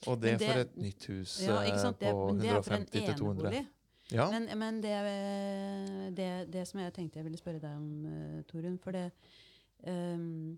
[0.07, 1.99] Og det, det- for et nytt hus Ja, ikke eh, sant?
[1.99, 3.67] Det, på men det er for en 150 til 200.
[4.11, 4.25] Ja.
[4.31, 4.95] Men, men det,
[6.17, 9.05] det, det som jeg tenkte jeg ville spørre deg om, Torunn For det
[9.87, 10.57] um,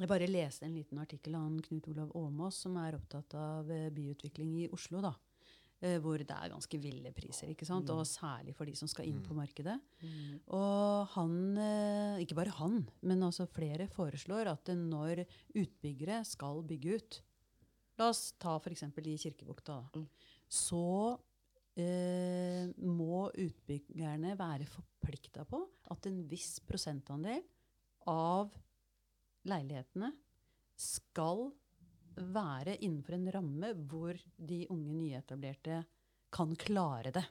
[0.00, 3.90] Jeg bare leste en liten artikkel av Knut Olav Åmås, som er opptatt av eh,
[3.90, 5.02] byutvikling i Oslo.
[5.02, 5.12] da.
[5.78, 7.86] Eh, hvor det er ganske ville priser, ikke sant?
[7.94, 9.76] og særlig for de som skal inn på markedet.
[10.02, 10.40] Mm.
[10.58, 15.22] Og han, eh, ikke bare han, men altså flere foreslår at når
[15.54, 17.22] utbyggere skal bygge ut
[17.98, 18.84] La oss ta f.eks.
[19.02, 19.80] i Kirkebukta.
[19.96, 20.04] Mm.
[20.46, 21.18] Så
[21.74, 27.42] eh, må utbyggerne være forplikta på at en viss prosentandel
[28.06, 28.54] av
[29.50, 30.12] leilighetene
[30.78, 31.48] skal
[32.22, 35.82] være innenfor en ramme hvor de unge nyetablerte
[36.34, 37.24] kan klare det.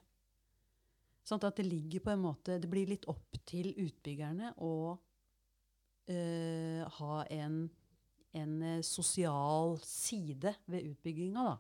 [1.28, 4.76] Sånn at det ligger på en måte Det blir litt opp til utbyggerne å
[6.08, 7.66] øh, ha en,
[8.40, 11.58] en eh, sosial side ved utbygginga, da.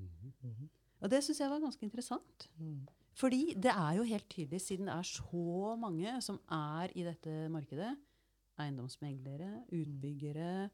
[0.00, 0.70] Mhm.
[1.02, 2.46] Og det syns jeg var ganske interessant.
[2.62, 2.86] Mm.
[3.18, 7.48] Fordi det er jo helt tydelig, siden det er så mange som er i dette
[7.52, 7.90] markedet,
[8.62, 10.70] eiendomsmeglere, utbyggere,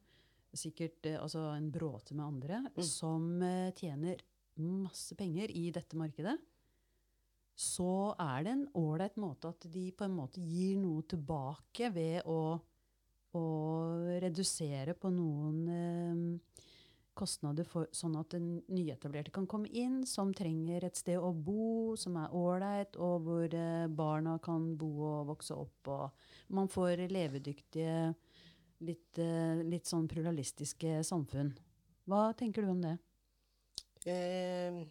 [0.57, 2.83] sikkert eh, altså en bråte med andre, Mm.
[2.85, 4.21] som eh, tjener
[4.59, 6.39] masse penger i dette markedet,
[7.59, 12.23] så er det en ålreit måte at de på en måte gir noe tilbake ved
[12.27, 12.59] å,
[13.35, 13.45] å
[14.23, 16.65] redusere på noen eh,
[17.19, 21.97] kostnader for, sånn at den nyetablerte kan komme inn, som trenger et sted å bo,
[21.99, 25.91] som er ålreit, og hvor eh, barna kan bo og vokse opp.
[25.91, 28.15] Og man får levedyktige,
[28.85, 31.53] litt, eh, litt sånn pluralistiske samfunn.
[32.09, 32.97] Hva tenker du om det?
[34.07, 34.85] Eh,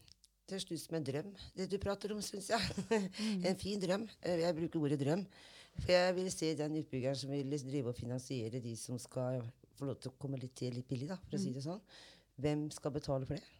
[0.47, 2.61] det høres ut som en drøm, det du prater om, syns jeg.
[3.47, 4.07] en fin drøm.
[4.21, 5.25] Eh, Jeg bruker ordet drøm.
[5.77, 9.43] For jeg vil se den utbyggeren som vil drive og finansiere de som skal
[9.77, 11.81] få lov til å komme litt til litt billig, da, for å si det sånn.
[12.41, 13.56] Hvem skal betale for det?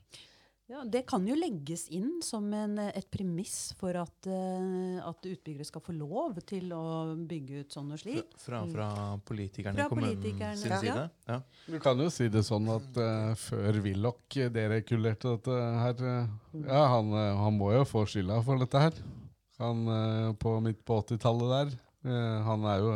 [0.68, 5.24] Ja, Det kan jo legges inn som en, eh, et premiss for at, eh, at
[5.24, 8.34] utbyggere skal få lov til å bygge ut sånn og slik.
[8.44, 8.90] Fra, fra
[9.24, 10.80] politikerne Fra i kommunen politikerne, sin ja.
[10.82, 11.06] side?
[11.30, 11.40] Ja.
[11.68, 16.28] Du kan jo si det sånn at uh, før Willoch deregulerte dette her uh,
[16.66, 19.00] Ja, han, eh, han må jo få skylda for dette her.
[19.64, 21.80] Han uh, på midt på 80-tallet der.
[22.12, 22.92] eh, han er jo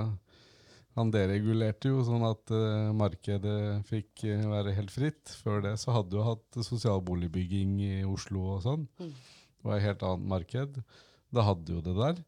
[1.00, 5.32] Han deregulerte jo sånn at uh, markedet fikk uh, være helt fritt.
[5.44, 8.88] Før det så hadde du hatt sosialboligbygging i Oslo og sånn.
[9.00, 9.14] Mm.
[9.14, 10.80] Det var et helt annet marked.
[11.32, 12.24] Da hadde jo det der.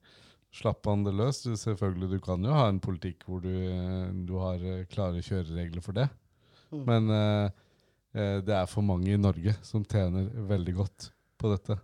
[0.53, 1.41] Slapp han det løs?
[1.41, 5.81] Du, selvfølgelig, du kan jo ha en politikk hvor du, eh, du har klare kjøreregler
[5.81, 6.05] for det.
[6.69, 6.83] Mm.
[6.89, 7.47] Men eh,
[8.13, 11.09] eh, det er for mange i Norge som tjener veldig godt
[11.41, 11.79] på dette.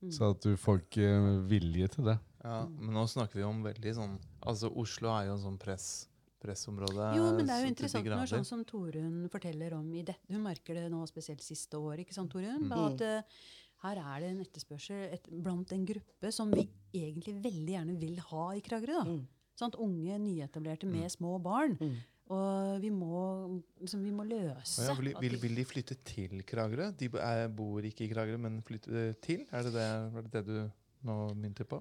[0.00, 0.14] Mm.
[0.16, 1.12] Så at du får ikke
[1.50, 2.16] vilje til det.
[2.46, 4.12] Ja, men nå snakker vi om veldig sånn
[4.46, 6.06] Altså, Oslo er jo en sånn press,
[6.42, 7.10] pressområde.
[7.18, 10.26] Jo, men det er jo interessant når sånn som Torunn forteller om i dette.
[10.32, 12.66] Hun merker det nå spesielt siste år, ikke sant, Torunn?
[12.68, 12.74] Mm.
[12.86, 13.46] At uh,
[13.84, 18.20] her er det en etterspørsel et, blant en gruppe som vi egentlig veldig gjerne vil
[18.30, 19.00] ha i Kragerø.
[19.00, 19.16] da.
[19.16, 19.24] Mm.
[19.56, 21.78] Sånn, Unge, nyetablerte med små barn.
[21.80, 21.96] Mm.
[22.36, 23.18] Og vi må,
[23.78, 26.88] liksom, vi må løse ja, vil, vil, vil de flytte til Kragerø?
[26.98, 27.08] De
[27.54, 29.44] bor ikke i Kragerø, men flytte til?
[29.54, 30.56] Er det det, er det det du
[31.06, 31.78] nå mynter på?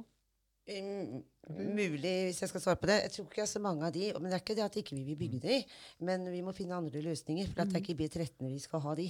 [0.67, 1.21] Mm,
[1.77, 2.95] mulig, hvis jeg skal svare på det.
[3.03, 4.07] Jeg tror ikke jeg har så mange av de.
[4.17, 5.57] Men det er ikke det at ikke vi vil bygge de,
[6.07, 7.51] men vi må finne andre løsninger.
[7.53, 9.05] For at det er ikke B13 vi skal ha de.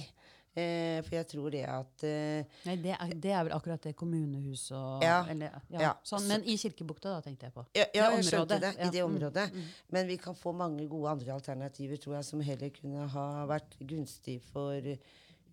[0.56, 3.90] Eh, for jeg tror det at eh, Nei, det er, det er vel akkurat det
[4.00, 5.18] kommunehuset og Ja.
[5.28, 5.90] eller, ja, Ja.
[6.04, 7.64] Sånn, Men i Kirkebukta, da, tenkte jeg på.
[7.76, 8.70] Ja, ja jeg skjønte det.
[8.80, 9.52] I det Mm, området.
[9.52, 9.66] mm.
[9.92, 13.76] Men vi kan få mange gode andre alternativer, tror jeg, som heller kunne ha vært
[13.80, 14.80] gunstig for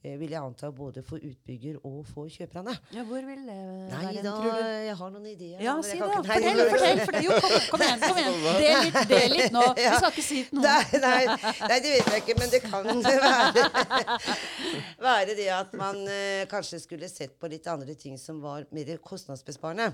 [0.03, 2.73] vil jeg anta både for utbygger og for kjøperne.
[2.91, 5.61] Ja, hvor vil det Nei være, da, tror jeg har noen ideer.
[5.63, 6.03] Ja, si det.
[6.03, 6.99] ikke- Nei, Fortell, fortell!
[7.05, 7.23] fortell.
[7.23, 7.99] Jo, kom, kom igjen.
[8.03, 8.35] kom igjen.
[8.63, 9.63] Del litt, del litt nå.
[9.77, 10.63] Du skal ikke si noe.
[10.67, 11.37] Nei, nei,
[11.69, 14.19] nei, det vet jeg ikke, men det kan være,
[15.03, 18.93] være det at man eh, kanskje skulle sett på litt andre ting som var mer
[19.03, 19.89] kostnadsbesparende.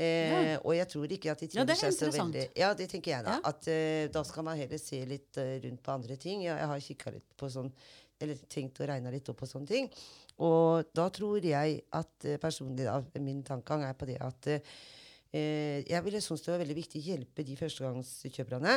[0.00, 3.12] Eh, Og jeg tror ikke at de trenger ja, seg så veldig Ja, det tenker
[3.16, 3.38] jeg da.
[3.44, 6.44] At eh, da skal man heller se litt eh, rundt på andre ting.
[6.46, 7.70] Jeg, jeg har kikka litt på sånn
[8.20, 9.90] eller tenkt å regne litt opp på sånne ting.
[10.40, 15.80] Og da tror jeg at eh, personlig da, min tankegang er på det at eh,
[15.84, 18.76] jeg ville synes det var veldig viktig å hjelpe de førstegangskjøperne.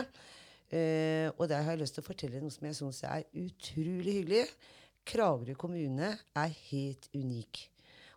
[0.73, 4.17] Eh, og der har jeg lyst til å fortelle noe som jeg syns er utrolig
[4.19, 4.47] hyggelig.
[5.07, 7.67] Kragerø kommune er helt unik.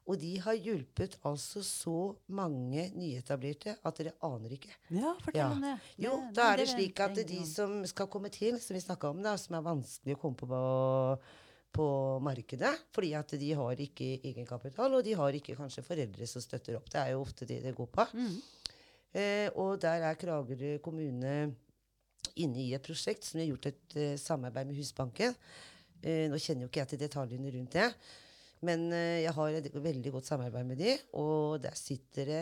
[0.07, 4.71] Og de har hjulpet altså så mange nyetablerte at dere aner ikke.
[4.95, 5.49] Ja, fortell Ja.
[5.51, 5.73] om det.
[5.99, 8.81] Jo, Det- da er det vet slik at de som skal komme til, som vi
[8.81, 11.19] snakka om, da, som er vanskelig å komme på
[11.77, 16.41] på, markedet, fordi at de har ikke egenkapital, og de har ikke kanskje foreldre som
[16.41, 16.89] støtter opp.
[16.89, 18.07] Det er jo ofte det det går på.
[18.15, 18.41] Mm.
[19.13, 21.55] Eh, og der er Kragerø kommune
[22.37, 25.35] inne i et prosjekt som vi har gjort et eh, samarbeid med Husbanken.
[26.03, 27.93] Eh, nå kjenner jo ikke jeg til detaljene rundt det,
[28.67, 32.41] men eh, jeg har et veldig godt samarbeid med de, og der sitter det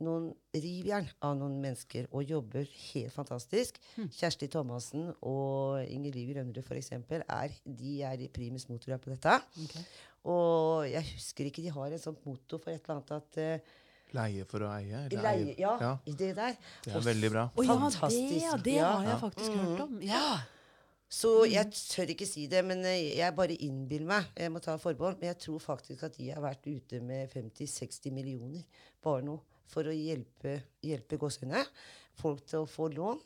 [0.00, 3.76] noen rivjern av noen mennesker og jobber helt fantastisk.
[4.16, 9.36] Kjersti Thomassen og Inger Liv Grønnerud eksempel, er, de er i primus motor på dette.
[9.66, 9.84] Okay.
[10.30, 13.76] Og jeg husker ikke, de har et sånt motto for et eller annet at uh,
[14.10, 15.04] Leie for å eie?
[15.06, 16.56] eller leie, ja, ja, det der.
[16.82, 17.44] det er veldig bra.
[17.54, 18.40] Oh, ja, det, Fantastisk.
[18.42, 20.00] ja, det har jeg faktisk faktisk hørt om.
[20.02, 20.24] Ja.
[21.10, 24.28] Så jeg tør ikke si det, men eh, jeg bare innbiller meg.
[24.38, 25.16] Jeg må ta forbehold.
[25.18, 28.62] Men jeg tror faktisk at de har vært ute med 50-60 millioner
[29.02, 29.34] bare nå
[29.70, 31.64] for å hjelpe, hjelpe gåsehudene.
[32.20, 33.20] Folk til å få lån,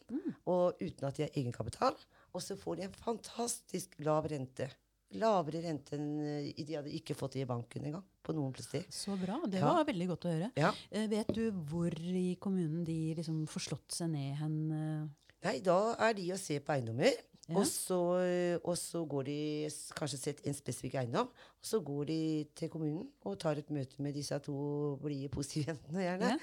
[0.53, 1.97] og uten at de har egenkapital.
[2.35, 4.69] Og så får de en fantastisk lav rente.
[5.21, 8.05] Lavere rente enn eh, de hadde ikke fått i banken engang.
[8.25, 8.87] På noen plasser.
[8.93, 9.37] Så bra.
[9.47, 9.69] Det Ja.
[9.69, 10.49] var veldig godt å høre.
[10.57, 10.71] Ja.
[10.89, 14.57] Uh, vet du hvor i kommunen de liksom får slått seg ned hen?
[14.73, 15.35] Uh?
[15.45, 17.13] Nei, da er de å se på eiendommer.
[17.49, 17.59] Ja.
[17.61, 17.97] Og, så,
[18.65, 19.35] og så går de
[19.99, 21.27] kanskje sett en spesifikk eiendom.
[21.29, 22.19] Og så går de
[22.57, 24.55] til kommunen og tar et møte med disse to
[25.03, 26.31] blide, positive jentene, gjerne.
[26.31, 26.39] Ja.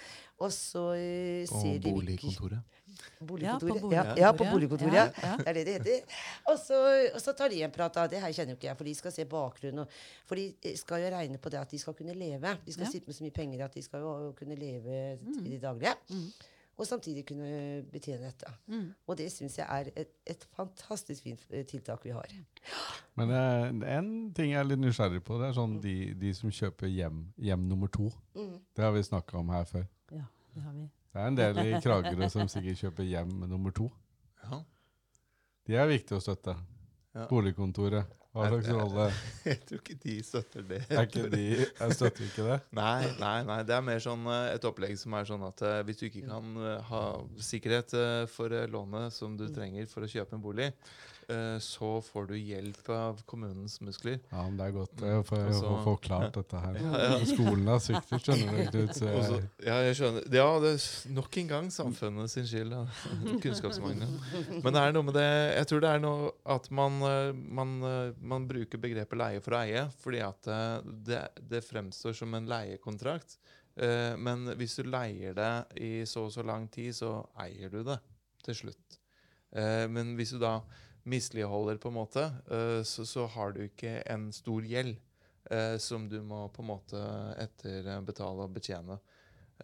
[0.46, 2.78] Og så eh, På ser de boligkontoret.
[3.20, 3.94] Boligkontoret.
[3.96, 4.94] Ja, på ja, på boligkontoret, boligkontoret.
[4.94, 5.32] ja.
[5.32, 5.38] Ja, Ja.
[5.38, 6.22] Det er det det heter.
[6.54, 6.80] Og så,
[7.16, 7.94] og så tar de en prat.
[7.98, 8.06] da.
[8.08, 9.80] Det her kjenner jo ikke jeg, for de skal se bakgrunnen.
[9.80, 12.58] og- For de eh, skal jo regne på det at de skal kunne leve.
[12.66, 12.92] De skal Ja.
[12.92, 15.96] sitte med så mye penger at de skal jo kunne leve i det daglige.
[16.82, 17.50] Og samtidig kunne
[17.94, 18.50] betjene dette.
[18.72, 18.88] Mm.
[19.06, 22.32] Og det syns jeg er et, et fantastisk fint eh, tiltak vi har.
[23.20, 26.90] Men en ting jeg er litt nysgjerrig på, det er sånn de, de som kjøper
[26.90, 28.10] hjem, hjem nummer to.
[28.34, 28.56] Mm.
[28.74, 29.86] Det har vi snakka om her før.
[30.10, 30.88] Ja, det har vi.
[31.12, 33.90] Det er en del i Kragerø som sikkert kjøper hjem nummer to.
[34.46, 34.62] Ja.
[35.68, 36.56] De er viktige å støtte.
[37.12, 37.28] Ja.
[37.28, 38.21] Boligkontoret.
[38.32, 39.06] Hva slags rolle
[39.50, 40.80] Jeg tror ikke de støtter det.
[40.88, 41.46] er ikke de
[41.82, 42.60] Jeg støtter ikke det.
[42.78, 45.80] Nei, nei, nei, det er mer sånn eh, et opplegg som er sånn at eh,
[45.88, 47.02] hvis du ikke kan eh, ha
[47.52, 47.96] sikkerhet
[48.32, 50.70] for lånet som du trenger for å kjøpe en bolig,
[51.62, 54.18] så får du hjelp av kommunens muskler.
[54.32, 56.80] Ja, men det er godt eh, for å få klart dette her.
[56.82, 57.20] Ja, ja.
[57.30, 58.80] Skolen har sviktet, skjønner du.
[58.88, 59.02] Knut.
[59.66, 60.26] ja, jeg skjønner.
[60.34, 62.74] Ja, det er nok en gang samfunnet sin skyld.
[62.74, 63.42] Kunnskapsmangelen.
[63.46, 64.62] Kunnskapsmangel.
[64.66, 67.32] Men det er noe med det Jeg tror det er noe at man, eh,
[67.62, 72.16] man, eh, man bruker begrepet leie for å eie, fordi at eh, det, det fremstår
[72.18, 73.38] som en leiekontrakt.
[73.80, 77.82] Eh, Men hvis du leier det i så og så lang tid, så eier du
[77.88, 78.00] det
[78.46, 78.98] til slutt.
[79.56, 80.58] Eh, Men hvis du da
[81.04, 84.98] misligholder, på en måte, eh, så, så har du ikke en stor gjeld
[85.52, 87.02] eh, som du må på en måte
[87.42, 89.00] etterbetale og betjene.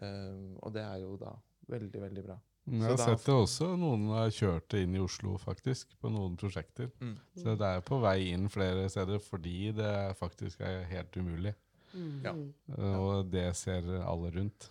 [0.02, 1.36] Eh, og det er jo da
[1.70, 2.38] veldig, veldig bra.
[2.68, 3.70] Jeg har sett det også.
[3.80, 6.90] Noen har kjørt det inn i Oslo, faktisk, på noen prosjekter.
[7.00, 7.14] Mm.
[7.40, 11.54] Så det er på vei inn flere steder fordi det faktisk er helt umulig.
[11.94, 12.18] Mm.
[12.26, 12.34] Ja.
[12.76, 14.68] Eh, Og det ser alle rundt.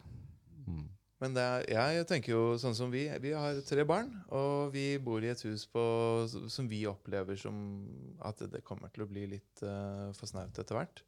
[0.67, 0.85] Mm.
[1.23, 3.07] Men er, jeg tenker jo sånn som vi.
[3.23, 5.83] Vi har tre barn, og vi bor i et hus på,
[6.53, 7.57] som vi opplever som
[8.21, 11.01] at det kommer til å bli litt uh, for snaut etter hvert.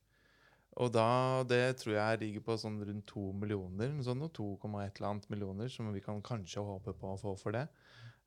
[0.79, 5.09] Og da, det tror jeg ligger på sånn rundt to millioner, sånn noe 2,1 eller
[5.11, 7.67] annet millioner, som vi kan kanskje håpe på å få for det.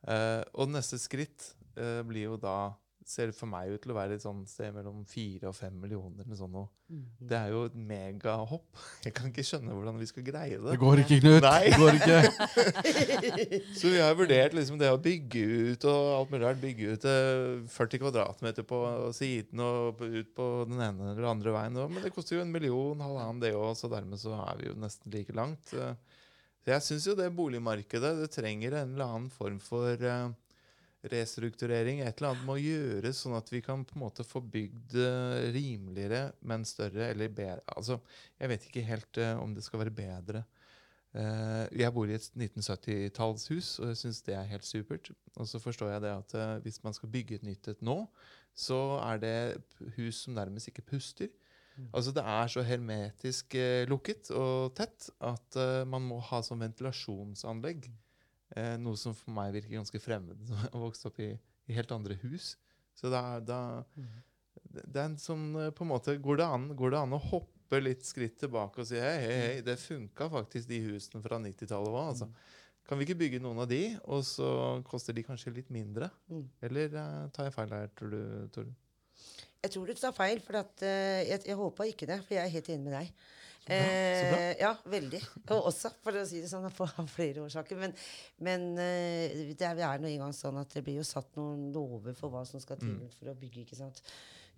[0.06, 2.74] Uh, og neste skritt uh, blir jo da,
[3.08, 6.24] ser for meg ut til å være et sånn sted mellom fire og fem millioner.
[6.26, 6.54] eller sånn.
[6.92, 7.06] Mm.
[7.32, 8.68] Det er jo et megahopp.
[9.06, 10.74] Jeg kan ikke skjønne hvordan vi skal greie det.
[10.76, 11.46] Det går ikke, Knut!
[11.48, 11.72] Nei.
[11.72, 13.66] Det går ikke.
[13.80, 16.62] Så vi har vurdert liksom det å bygge ut og alt mulig rart.
[16.62, 18.82] Bygge ut eh, 40 kvadratmeter på
[19.18, 21.80] siden og ut på den ene eller andre veien.
[21.92, 24.78] Men det koster jo en million, halvannen det òg, så dermed så er vi jo
[24.80, 25.74] nesten like langt.
[25.74, 25.96] Eh,
[26.62, 30.28] Så jeg syns jo det boligmarkedet det trenger en eller annen form for eh,
[31.10, 32.02] restrukturering.
[32.02, 35.50] Et eller annet må gjøres, sånn at vi kan på en måte få bygd eh,
[35.56, 37.64] rimeligere, men større eller bedre.
[37.76, 38.00] Altså,
[38.40, 40.44] jeg vet ikke helt uh, om det skal være bedre.
[41.12, 45.12] Uh, jeg bor i et 1970-tallshus, og jeg syns det er helt supert.
[45.36, 48.04] Og så forstår jeg det at uh, hvis man skal bygge et nytt et nå,
[48.54, 49.36] så er det
[49.98, 51.32] hus som nærmest ikke puster.
[51.96, 53.56] Altså Det er så hermetisk
[53.90, 55.56] lukket og tett at
[55.88, 57.88] man må ha sånn ventilasjonsanlegg.
[58.58, 61.32] Eh, noe som for meg virker ganske fremmed, som har vokst opp i,
[61.68, 62.56] i helt andre hus.
[62.98, 63.62] Så da, da
[64.72, 67.16] det det er en sånn eh, på en måte, går det, an, går det an
[67.18, 71.24] å hoppe litt skritt tilbake og si hei, hei, hei, det funka faktisk de husene
[71.24, 72.02] fra 90-tallet òg.
[72.04, 72.30] Altså.
[72.88, 73.82] Kan vi ikke bygge noen av de,
[74.12, 74.48] og så
[74.88, 76.10] koster de kanskje litt mindre?
[76.32, 76.48] Mm.
[76.68, 78.24] Eller eh, tar jeg feil her, tror du,
[78.56, 78.80] Torunn?
[79.62, 82.18] Jeg tror du tar feil, for at, uh, jeg, jeg håpa ikke det.
[82.26, 83.26] For jeg er helt enig med deg.
[83.68, 83.76] Bra.
[83.78, 85.20] Eh, ja, veldig.
[85.54, 87.78] Og også, for å si det sånn, av flere årsaker.
[87.78, 87.94] Men,
[88.42, 92.16] men eh, det er, er nå engang sånn at det blir jo satt noen lover
[92.18, 93.10] for hva som skal til Mm.
[93.20, 93.62] for å bygge.
[93.68, 94.02] ikke sant?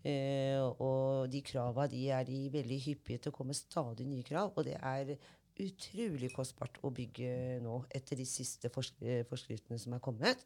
[0.03, 4.51] Eh, og de krava de er de veldig hyppige til å komme stadig nye krav.
[4.55, 5.13] Og det er
[5.63, 10.41] utrolig kostbart å bygge nå, etter de siste forsk eh, forskriftene som er kommet.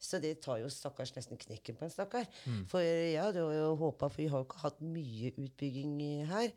[0.00, 2.24] Så det tar jo stakkars nesten knekken på en stakkar.
[2.70, 5.98] For jeg hadde jo håpa, for vi har jo ikke hatt mye utbygging
[6.30, 6.54] her.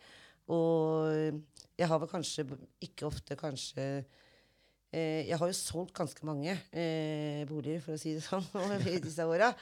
[0.51, 1.39] Og
[1.79, 2.43] jeg har vel kanskje
[2.83, 3.85] ikke ofte kanskje
[4.93, 8.43] eh, Jeg har jo solgt ganske mange eh, boliger, for å si det sånn,
[8.93, 9.53] i disse åra.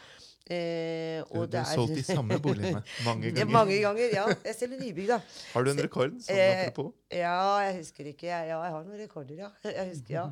[0.52, 3.52] Eh, Du, og du har solgt de samme boligene mange Ja, ganger.
[3.54, 4.26] mange ganger, ja.
[4.50, 5.20] Jeg selger nybygg, da.
[5.54, 6.18] Har du en rekord?
[6.26, 6.92] Sånn Eh, apropos?
[7.14, 8.28] Ja, jeg husker ikke.
[8.28, 9.52] Jeg, ja, jeg har noen rekorder, ja.
[9.70, 10.26] Jeg husker, ja.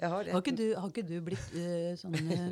[0.00, 0.32] Jeg har det.
[0.34, 2.48] Har ikke du, har ikke du blitt uh, sånn eh,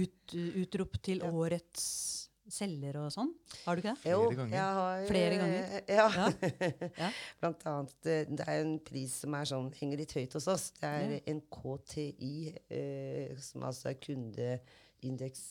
[0.00, 0.34] ut,
[0.64, 1.30] utropt til Ja.
[1.30, 3.30] årets selger og sånn?
[3.64, 4.02] Har du ikke det?
[4.10, 4.56] Jo, Flere ganger.
[4.56, 5.62] jeg har, Flere ganger?
[5.78, 6.08] eh, Ja.
[7.02, 7.08] Ja.
[7.40, 10.70] Blant annet, eh, det er en pris som er sånn, henger litt høyt hos oss.
[10.80, 11.20] Det er Ja.
[11.32, 15.42] en KTI, eh, som altså er kundeindeks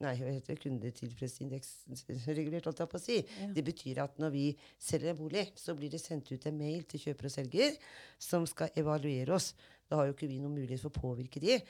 [0.00, 0.62] Nei, hva heter det?
[0.64, 3.16] Kundetilfredsindeks-regulert, holdt jeg på å si.
[3.22, 3.46] Ja.
[3.54, 4.46] Det betyr at når vi
[4.82, 7.70] selger en bolig, så blir det sendt ut en mail til kjøper og selger
[8.18, 9.52] som skal evaluere oss.
[9.88, 11.60] Da har jo ikke vi noen mulighet for å påvirke de.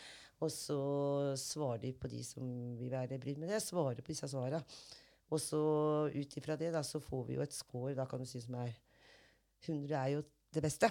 [0.45, 0.79] Og så
[1.41, 2.45] svarer de på de som
[2.77, 3.63] vil være brydd med det.
[3.65, 4.61] Svarer på disse svarene.
[5.33, 5.61] Og så
[6.13, 8.55] ut ifra det da, så får vi jo et score da kan du si som
[8.61, 8.75] er
[9.65, 10.23] 100 er jo
[10.55, 10.91] det beste.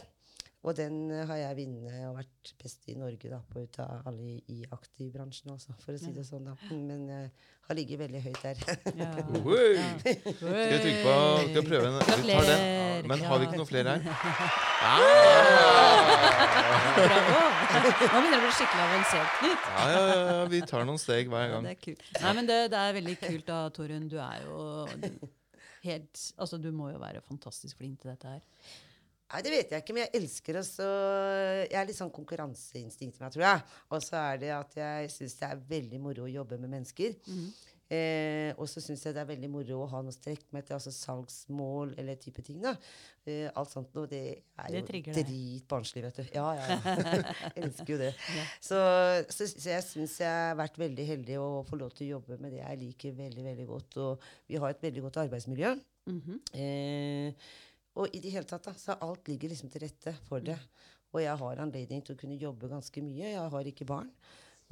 [0.66, 4.08] Og den eh, har jeg vunnet og vært best i Norge da, på ut av
[4.10, 6.48] alle i, i aktivbransjen, altså, for å si det sånn.
[6.50, 6.56] da.
[6.74, 7.28] Men jeg
[7.68, 8.64] har ligget veldig høyt der.
[8.98, 9.12] Ja.
[9.46, 9.76] Oi!
[9.78, 9.90] Ja.
[10.02, 11.14] Skal vi trykke på
[11.44, 12.02] Skal jeg prøve en Vi
[12.34, 12.66] tar den.
[13.12, 14.02] Men har vi ikke noe flere her?
[16.96, 17.40] Bravo!
[17.76, 19.66] Nå begynner det å bli skikkelig avansert, Knut.
[19.70, 21.66] Ja, ja, ja, ja, vi tar noen steg hver Ja, gang.
[21.68, 22.04] det er kult.
[22.24, 24.08] Nei, men det, det er veldig kult da, Torunn.
[24.12, 24.60] Du er jo
[25.90, 28.44] helt Altså, du må jo være fantastisk flink til dette her.
[29.34, 30.90] Nei, Det vet jeg ikke, men jeg elsker også
[31.66, 33.64] Jeg er litt sånn konkurranseinstinkt med meg, tror jeg.
[33.92, 37.16] Og så er det at jeg syns det er veldig moro å jobbe med mennesker.
[37.26, 37.48] Mm.
[37.86, 40.74] Eh, og så syns jeg det er veldig moro å ha noe strekk med til,
[40.74, 42.58] altså salgsmål eller type ting.
[42.64, 42.72] da.
[43.30, 44.08] Eh, alt sånt noe.
[44.10, 44.22] Det
[44.58, 46.24] er Det jo dritbarnslig, vet du.
[46.34, 46.80] Ja, ja.
[47.56, 48.14] Jeg elsker jo det.
[48.38, 48.46] Ja.
[48.58, 48.80] Så,
[49.30, 52.40] så, så jeg syns jeg har vært veldig heldig å få lov til å jobbe
[52.42, 54.00] med det jeg liker veldig, veldig godt.
[54.02, 55.76] Og vi har et veldig godt arbeidsmiljø.
[56.10, 56.42] Mhm.
[56.58, 57.48] Eh,
[57.96, 60.58] og i det hele tatt, da, så alt ligger liksom til rette for det.
[61.16, 63.30] Og jeg har anledning til å kunne jobbe ganske mye.
[63.32, 64.10] Jeg har ikke barn.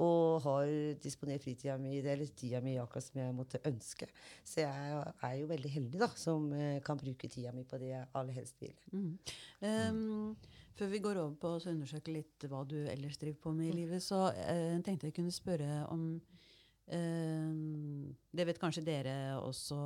[0.04, 0.68] Og har
[1.00, 4.08] disponert fritida mi, eller tida mi akkurat som jeg måtte ønske.
[4.42, 7.92] Så jeg er jo veldig heldig, da, som eh, kan bruke tida mi på det
[7.92, 8.74] jeg aller helst vil.
[8.92, 9.12] Mm.
[9.62, 13.70] Um, før vi går over på å undersøke litt hva du ellers driver på med
[13.70, 16.08] i livet, så uh, tenkte jeg kunne spørre om
[16.90, 17.52] uh,
[18.34, 19.78] Det vet kanskje dere også.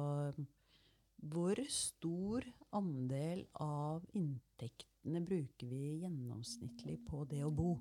[1.19, 7.73] Hvor stor andel av inntektene bruker vi gjennomsnittlig på det å bo?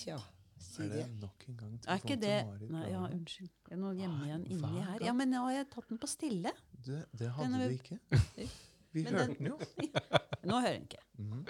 [0.00, 0.16] Tja,
[0.60, 3.50] si Er det nok en gang Er ikke det til Marit Nei, ja, unnskyld.
[3.66, 5.02] Det er noe hjemme igjen inni her.
[5.04, 6.52] Ja, men nå har jeg tatt den på stille.
[6.86, 7.98] Det, det hadde vi ikke.
[8.92, 9.56] Vi hørte den- den jo.
[10.50, 11.02] Nå hører den ikke.
[11.20, 11.42] Mhm.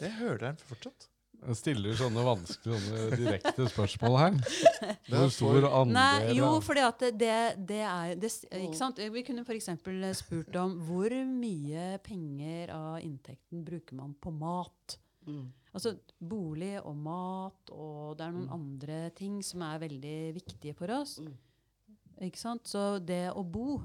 [0.00, 1.08] Jeg hører den fortsatt.
[1.46, 4.38] Jeg stiller sånne vanskelige, sånne direkte spørsmål her.
[5.06, 7.34] Det Hvor er stor andel Nei, jo, for fordi at det,
[7.68, 8.98] det er det, Ikke sant?
[8.98, 9.70] Vi kunne f.eks.
[10.18, 14.96] spurt om hvor mye penger av inntekten bruker man på mat?
[15.26, 15.46] Mm.
[15.76, 20.92] Altså bolig og mat, og det er noen andre ting som er veldig viktige for
[20.94, 21.18] oss.
[21.20, 21.34] Mm.
[22.26, 22.64] Ikke sant?
[22.70, 23.82] Så det å bo,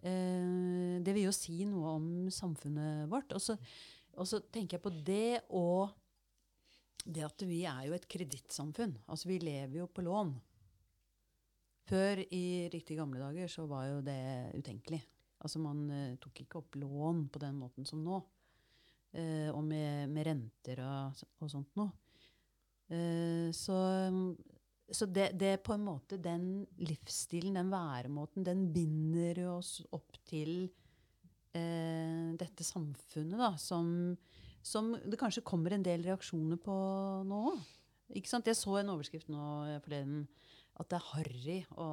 [0.00, 3.36] eh, det vil jo si noe om samfunnet vårt.
[3.36, 3.58] Og så,
[4.16, 5.92] og så tenker jeg på det og
[7.06, 8.96] det at vi er jo et kredittsamfunn.
[9.06, 10.32] Altså vi lever jo på lån.
[11.86, 14.18] Før, i riktig gamle dager, så var jo det
[14.58, 14.98] utenkelig.
[15.44, 18.18] Altså man uh, tok ikke opp lån på den måten som nå.
[19.16, 21.94] Uh, og med, med renter og, og sånt noe.
[22.90, 23.78] Uh, så
[24.86, 30.14] så det, det på en måte den livsstilen, den væremåten, den binder jo oss opp
[30.22, 30.68] til
[31.56, 33.88] dette samfunnet, da, som,
[34.66, 36.76] som det kanskje kommer en del reaksjoner på
[37.28, 37.42] nå.
[37.52, 37.74] òg.
[38.14, 40.26] Jeg så en overskrift nå eh, forleden
[40.78, 41.88] at det er harry å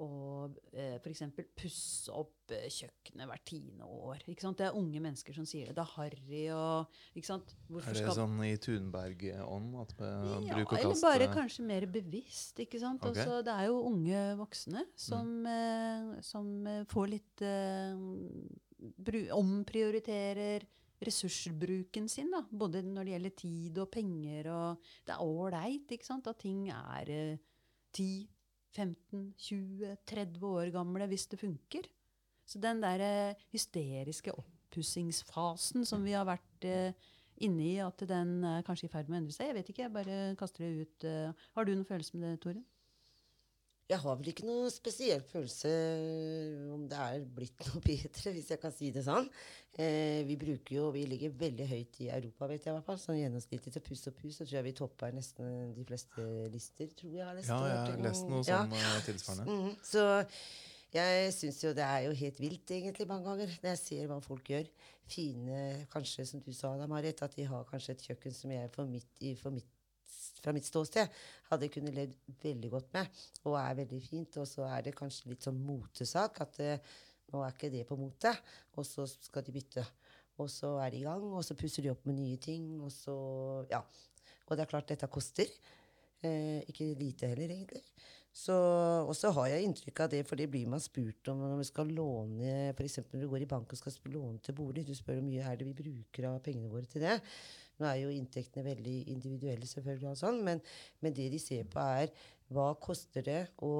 [0.00, 1.22] og eh, f.eks.
[1.58, 4.22] pusse opp eh, kjøkkenet hvert tiende år.
[4.30, 4.56] Ikke sant?
[4.60, 5.74] Det er unge mennesker som sier det.
[5.76, 7.52] Det er harry og ikke sant?
[7.82, 9.76] Er det sånn i Thunberg-ånd?
[9.82, 12.62] At vi ja, bruker kast eller bare kanskje mer bevisst.
[12.64, 13.04] ikke sant?
[13.04, 13.26] Okay.
[13.26, 16.10] Også, det er jo unge voksne som, mm.
[16.32, 17.94] som eh, får litt eh,
[19.36, 20.62] Omprioriterer
[21.04, 22.42] ressursbruken sin, da.
[22.50, 24.50] Både når det gjelder tid og penger.
[24.52, 27.38] og Det er ålreit at ting er eh,
[27.92, 28.28] 10,
[28.76, 31.88] 15, 20, 30 år gamle hvis det funker.
[32.46, 36.92] Så den der eh, hysteriske oppussingsfasen som vi har vært eh,
[37.40, 39.50] inne i, at den er kanskje i ferd med å endre seg.
[39.50, 41.08] Jeg vet ikke, jeg bare kaster det ut.
[41.08, 41.48] eh.
[41.56, 42.62] har du noen følelse med det, Tore?
[43.90, 45.70] Jeg har vel ikke noe spesiell følelse
[46.74, 49.26] om det er blitt noe bedre, hvis jeg kan si det sånn.
[49.80, 53.00] Eh, vi bruker jo, vi ligger veldig høyt i Europa, vet jeg i hvert fall.
[53.02, 56.90] Sånn gjennomsnittlig til puss og pus, så tror jeg vi topper nesten de fleste lister,
[56.98, 57.24] tror jeg.
[57.26, 57.50] har lest.
[57.50, 58.60] Ja, jeg har lest noe Ja.
[58.62, 59.46] sånn eh, tilsvarende.
[59.50, 60.04] Mm, Så
[60.94, 64.20] jeg syns jo det er jo helt vilt, egentlig, mange ganger, når jeg ser hva
[64.22, 64.70] folk gjør.
[65.10, 68.70] Fine, kanskje, som du sa da, Marit, at de har kanskje et kjøkken som jeg
[68.74, 69.66] for mitt, i- for mitt,
[70.42, 71.08] fra mitt ståsted
[71.50, 74.40] hadde kunnet levd veldig godt med, og er veldig fint.
[74.42, 76.92] Og så er det kanskje litt sånn motesak at eh,
[77.30, 78.32] nå er ikke det på mote,
[78.76, 79.84] og så skal de bytte.
[80.40, 82.92] Og så er de i gang, og så pusser de opp med nye ting, og
[82.94, 83.16] så
[83.70, 83.84] Ja.
[84.50, 85.46] Og det er klart, dette koster.
[86.26, 87.84] Eh, ikke lite heller, egentlig.
[88.30, 91.66] Og så har jeg inntrykk av det, for det blir man spurt om når vi
[91.66, 93.00] skal låne F.eks.
[93.10, 94.86] når du går i bank og skal låne til bolig.
[94.86, 97.16] Du spør hvor mye er det vi bruker av pengene våre til det.
[97.80, 100.60] Nå er jo inntektene veldig individuelle, selvfølgelig, og sånn, men,
[101.00, 102.12] men det de ser på, er
[102.52, 103.72] hva koster det å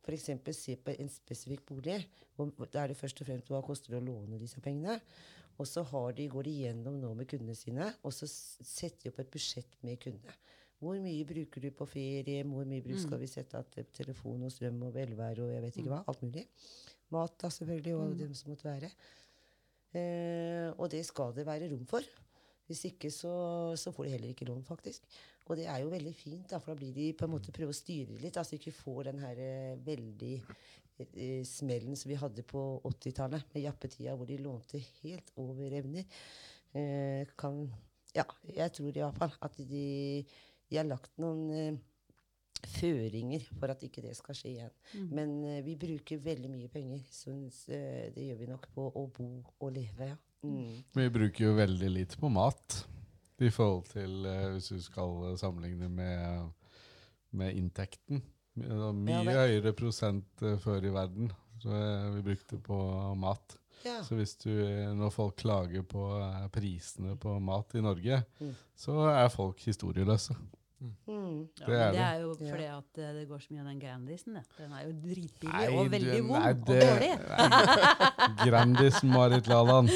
[0.00, 0.56] f.eks.
[0.56, 1.98] se på en spesifikk bolig.
[2.40, 4.98] Og da er det først og fremst hva koster det å låne disse pengene.
[5.60, 9.12] Og så har de, går de gjennom nå med kundene sine, og så setter de
[9.12, 10.36] opp et budsjett med kundene.
[10.80, 12.44] Hvor mye bruker du på ferie?
[12.48, 15.64] Hvor mye bruk skal vi sette av til telefon og strøm og velvære og jeg
[15.66, 16.00] vet ikke hva?
[16.08, 16.46] Alt mulig.
[17.12, 18.88] Mat, da, selvfølgelig, og det som måtte være.
[19.98, 22.06] Eh, og det skal det være rom for.
[22.70, 23.34] Hvis ikke så,
[23.78, 25.06] så får de heller ikke lån, faktisk.
[25.50, 27.74] Og det er jo veldig fint, da, for da blir de på en måte prøve
[27.74, 32.44] å styre litt, altså ikke får den her eh, veldig eh, smellen som vi hadde
[32.46, 36.06] på 80-tallet, med jappetida, hvor de lånte helt over evner.
[36.78, 37.64] Eh, kan,
[38.14, 39.84] ja, jeg tror i hvert fall at de,
[40.70, 41.80] de har lagt noen eh,
[42.78, 44.74] føringer for at ikke det skal skje igjen.
[45.10, 47.02] Men eh, vi bruker veldig mye penger.
[47.10, 47.34] Så
[47.72, 50.18] eh, det gjør vi nok på å bo og leve, ja.
[50.46, 50.82] Mm.
[50.96, 52.78] Vi bruker jo veldig lite på mat
[53.40, 56.50] i forhold til uh, hvis du skal sammenligne med,
[57.36, 58.22] med inntekten.
[58.60, 61.30] Mye Ja, høyere prosent uh, før i verden
[61.60, 62.78] så uh, vi brukte på
[63.20, 63.56] mat.
[63.84, 63.98] Ja.
[64.04, 64.50] Så hvis du,
[64.96, 66.02] når folk klager på
[66.52, 68.50] prisene på mat i Norge, Mm.
[68.76, 70.36] så er folk historieløse.
[70.80, 71.48] Mm.
[71.60, 72.00] Ja, Det er det det.
[72.00, 72.50] er jo Ja.
[72.52, 74.34] fordi at eh, det går så mye av den Grandisen.
[74.34, 74.44] det.
[74.58, 77.12] Den er jo dritbillig Nei, og veldig du- vond nei, og det- dårlig.
[78.46, 79.88] Grandis Marit Laland.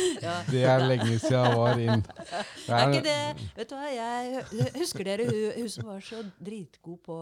[0.51, 2.05] Det er lenge siden jeg var inn.
[2.67, 4.45] Det Er ikke det Vet du hva, jeg
[4.79, 7.19] husker dere hun, hun som var så dritgod på,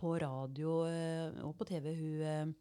[0.00, 2.54] på radio eh, og på TV, hun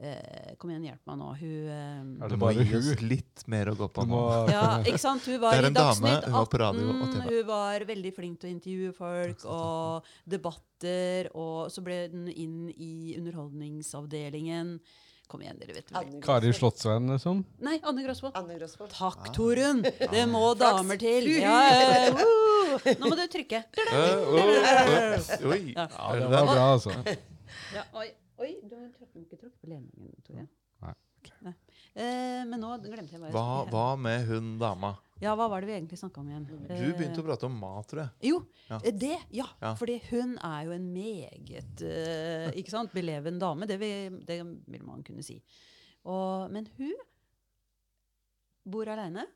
[0.00, 1.30] eh, eh, Kom igjen, hjelp meg nå.
[1.40, 3.02] Hun eh, Er Du det må bare gi oss hun?
[3.10, 4.20] litt mer å gå på nå.
[4.54, 5.26] Ja, ikke sant?
[5.26, 7.10] Hun var Det er i en dame, Dagsnytt hun var på radio og 18.
[7.16, 7.34] TV.
[7.34, 11.30] Hun var veldig flink til å intervjue folk og debatter.
[11.34, 14.78] Og så ble den inn i Underholdningsavdelingen.
[15.28, 15.96] Kom igjen, dere vet vel.
[16.00, 16.56] Anne Kari Grosvold.
[16.56, 17.40] Slottsveien, liksom?
[17.60, 18.32] Nei, Anne Grosvold.
[18.38, 18.94] Anne Grosvold.
[18.96, 19.82] Takk, Torunn!
[19.84, 21.28] Det må damer til.
[21.36, 22.78] Ja, eh, woo!
[23.02, 23.60] Nå må du trykke.
[23.92, 24.06] Å,
[25.52, 25.60] Oi!
[25.74, 25.84] Ja.
[25.84, 26.96] Det var bra, altså.
[27.74, 28.08] Ja, oi,
[28.38, 30.48] oi, du har tråkket- ikke tråkket på ledningen, Tore.
[30.82, 30.94] Nei,
[31.42, 31.52] Nei.
[31.98, 34.92] Eh, men nå glemte jeg jeg Hva, hva med hun dama?
[35.20, 36.44] Ja, hva var det vi egentlig snakka om igjen?
[36.46, 38.30] Du begynte å prate om mat, tror jeg.
[38.30, 38.36] Jo,
[38.70, 38.78] Ja.
[38.84, 39.16] eh, det.
[39.34, 39.46] Ja.
[39.60, 39.74] Ja.
[39.74, 43.66] Fordi hun er jo en meget uh, ikke sant, beleven dame.
[43.66, 45.40] Det vil, det vil man kunne si.
[46.06, 46.94] Og, men hun
[48.64, 49.26] bor aleine,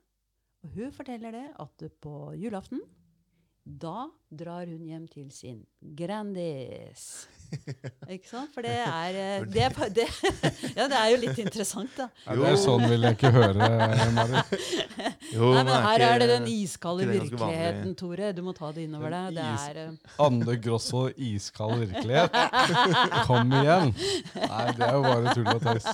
[0.62, 2.80] og hun forteller det at på julaften
[3.66, 5.64] da drar hun hjem til sin
[5.98, 7.26] Grandis.
[8.12, 8.50] Ikke sant?
[8.54, 10.06] For det er, eh, det, er det,
[10.78, 12.08] Ja, det er jo litt interessant, da.
[12.26, 13.68] Ja, det er sånn vil jeg ikke høre,
[14.16, 14.54] Marit.
[15.32, 18.32] Jo, Nei, men her er det den iskalde virkeligheten, Tore.
[18.36, 19.38] Du må ta det innover deg.
[19.38, 22.36] Det er eh, Anne Grosvold, iskald virkelighet.
[23.28, 23.94] Kom igjen.
[24.36, 25.88] Nei, det er jo bare tull og tøys.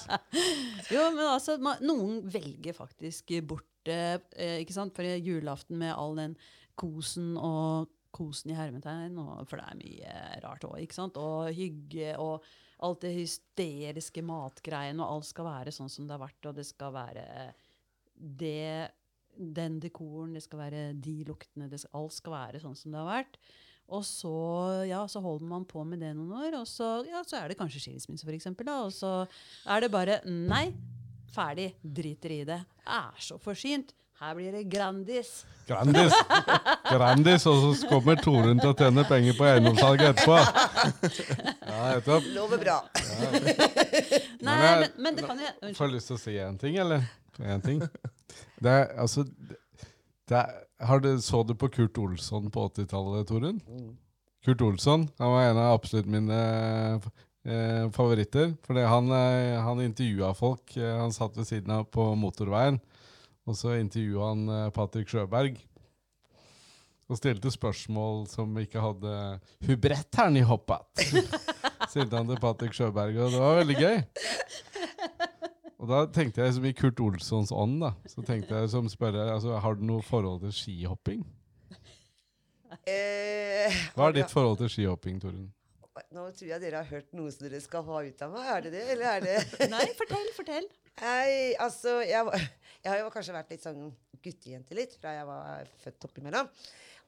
[0.90, 4.18] Jo, men altså, noen velger faktisk bort eh,
[4.62, 4.96] ikke sant?
[4.96, 6.34] For julaften med all den
[6.78, 10.98] kosen og kosen i hermetegn, for det er mye rart òg?
[11.20, 12.46] Og hygge og
[12.86, 16.66] alt det hysteriske matgreiene, og alt skal være sånn som det har vært, og det
[16.68, 17.26] skal være
[18.14, 18.90] det
[19.38, 23.10] den dekoren, det skal være de luktene, skal, alt skal være sånn som det har
[23.10, 23.38] vært.
[23.88, 24.32] Og så,
[24.84, 27.58] ja, så holder man på med det noen år, og så, ja, så er det
[27.60, 29.12] kanskje skilsmisse, eksempel, og så
[29.70, 30.66] er det bare Nei,
[31.32, 31.70] ferdig.
[31.82, 32.58] Driter i det.
[32.84, 33.94] Er så forsynt.
[34.18, 35.44] Her blir det Grandis.
[35.68, 36.12] Grandis.
[36.90, 40.38] Grandis, og så kommer Torunn til å tjene penger på eiendomssalget etterpå.
[41.68, 42.26] Ja, nettopp.
[42.34, 42.78] Lover bra.
[44.42, 45.84] Nei, jeg- men, men det kan jeg Får Unnskyld.
[45.84, 47.06] jeg lyst til å si en ting, eller?
[47.38, 47.78] En ting.
[48.58, 49.22] Det er, altså,
[50.28, 50.50] det er,
[50.88, 53.60] har du, så du på Kurt Olsson på 80-tallet, Torunn?
[53.70, 53.92] Mm.
[54.44, 56.40] Kurt Olsson han var en av absolutt mine
[57.46, 58.56] eh, favoritter.
[58.66, 60.74] Fordi han, eh, han intervjua folk.
[60.76, 62.80] Eh, han satt ved siden av på motorveien.
[63.48, 65.56] Og så intervjua han eh, Patrick Sjøberg.
[67.08, 69.12] Og stilte spørsmål som ikke hadde
[69.64, 70.84] hubretteren i hoppet.
[71.14, 71.22] ni
[71.92, 74.02] stilte han til Patrick Sjøberg, og det var veldig gøy.
[75.78, 77.94] Og da tenkte jeg som i Kurt Olssons ånd, da.
[78.10, 81.22] Så tenkte jeg som spørre, altså, har du noe forhold til skihopping?
[82.84, 85.48] Eh, Hva er ditt forhold til skihopping, Torunn?
[86.14, 88.50] Nå tror jeg dere har hørt noe som dere skal ha ut av meg.
[88.52, 90.68] Er det det, eller er det Nei, fortell, fortell.
[91.00, 92.44] Nei, altså jeg, var,
[92.84, 93.88] jeg har jo kanskje vært litt sånn
[94.22, 96.50] guttejente litt fra jeg var født oppimellom.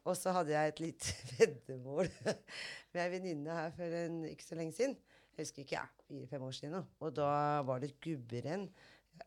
[0.09, 4.57] Og så hadde jeg et lite veddemål med ei venninne her for en, ikke så
[4.57, 4.95] lenge siden.
[5.31, 6.81] Jeg husker ikke, ja, fire-fem år siden nå.
[7.05, 7.29] Og da
[7.67, 8.65] var det et gubberenn.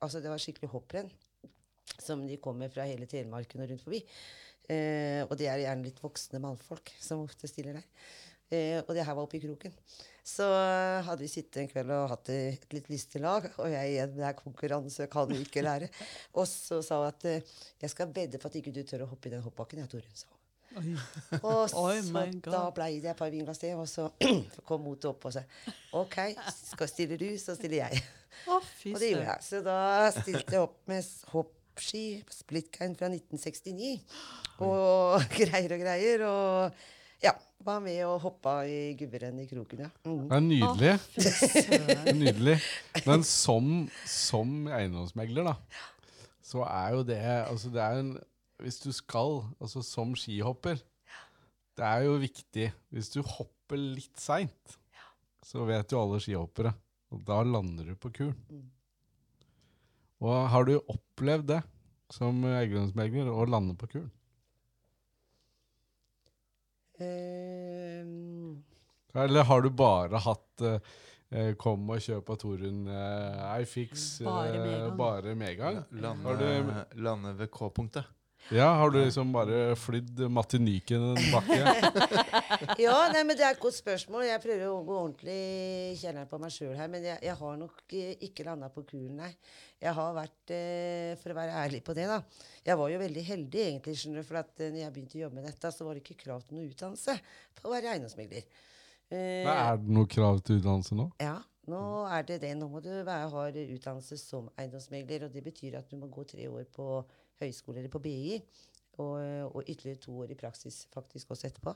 [0.00, 1.12] Altså det var skikkelig hopprenn.
[2.02, 4.02] Som de kommer fra hele Telemarken og rundt forbi.
[4.72, 7.86] Eh, og det er gjerne litt voksne mannfolk som ofte stiller der.
[8.50, 9.74] Eh, og det her var oppe i kroken.
[10.24, 10.44] Så
[11.04, 13.44] hadde vi sittet en kveld og hatt et litt lag.
[13.60, 15.90] Og jeg igjen, det er konkurranse, kan du ikke lære.
[16.40, 17.52] Og så sa hun at eh,
[17.82, 19.82] jeg skal vedde på at ikke du tør å hoppe i den hoppbakken.
[19.84, 20.40] Jeg, Torunn, sa hun.
[21.46, 24.08] Og så oh da blei det et par vinglass til, og så
[24.66, 25.44] kom motet opp og sa
[25.94, 26.16] OK,
[26.72, 28.00] skal stiller du, så stiller jeg.
[28.48, 29.44] Oh, Og det gjorde jeg.
[29.46, 29.76] Så da
[30.16, 32.04] stilte jeg opp med hoppski,
[32.40, 33.92] splitkein fra 1969,
[34.66, 36.26] og greier og greier.
[36.26, 36.82] Og
[37.24, 37.32] ja,
[37.64, 39.90] var med og hoppa i gubberenn i kroken, ja.
[40.04, 40.28] Mm.
[40.28, 40.92] Det er nydelig.
[40.94, 42.12] Oh.
[42.20, 42.56] Nydelig.
[43.08, 43.70] Men som,
[44.08, 45.82] som eiendomsmegler, da,
[46.44, 48.14] så er jo det Altså, det er en
[48.60, 50.76] Hvis du skal, altså som skihopper
[51.74, 54.76] Det er jo viktig Hvis du hopper litt seint,
[55.44, 56.74] så vet jo alle skihoppere.
[57.14, 58.36] Og da lander du på kulen.
[58.52, 58.66] Mm.
[60.24, 61.62] Og har du opplevd det
[62.12, 64.12] som eiendomsmegler, å lande på kulen?
[67.04, 68.62] Ehm,
[69.14, 70.92] Eller har du bare hatt eh,
[71.30, 75.82] eh, Kom og kjøp av Torunn uh, iFix Bare eh, bare medgang?
[75.92, 78.10] Lande, Lande, lande ved K-punktet.
[78.52, 81.56] Ja, har du liksom bare flydd Matiniken en bakke?
[82.84, 84.26] ja, nei, men det er et godt spørsmål.
[84.28, 85.36] Jeg prøver å gå ordentlig
[85.94, 89.16] i på meg sjøl her, men jeg, jeg har nok eh, ikke landa på kulen,
[89.22, 89.30] nei.
[89.80, 92.20] Jeg har vært, eh, for å være ærlig på det, da
[92.64, 95.24] Jeg var jo veldig heldig, egentlig, skjønner du, for at eh, når jeg begynte å
[95.24, 97.16] jobbe med dette, så var det ikke krav til noe utdannelse
[97.56, 98.62] for å være eiendomsmegler.
[99.14, 101.08] Er det noe krav til utdannelse nå?
[101.22, 101.38] Ja,
[101.70, 101.82] nå
[102.12, 102.54] er det det.
[102.60, 106.26] Nå må du være, ha utdannelse som eiendomsmegler, og det betyr at du må gå
[106.28, 106.88] tre år på
[107.42, 108.40] høyskole på BI,
[109.02, 109.16] og,
[109.50, 111.74] og ytterligere to år i praksis faktisk også etterpå.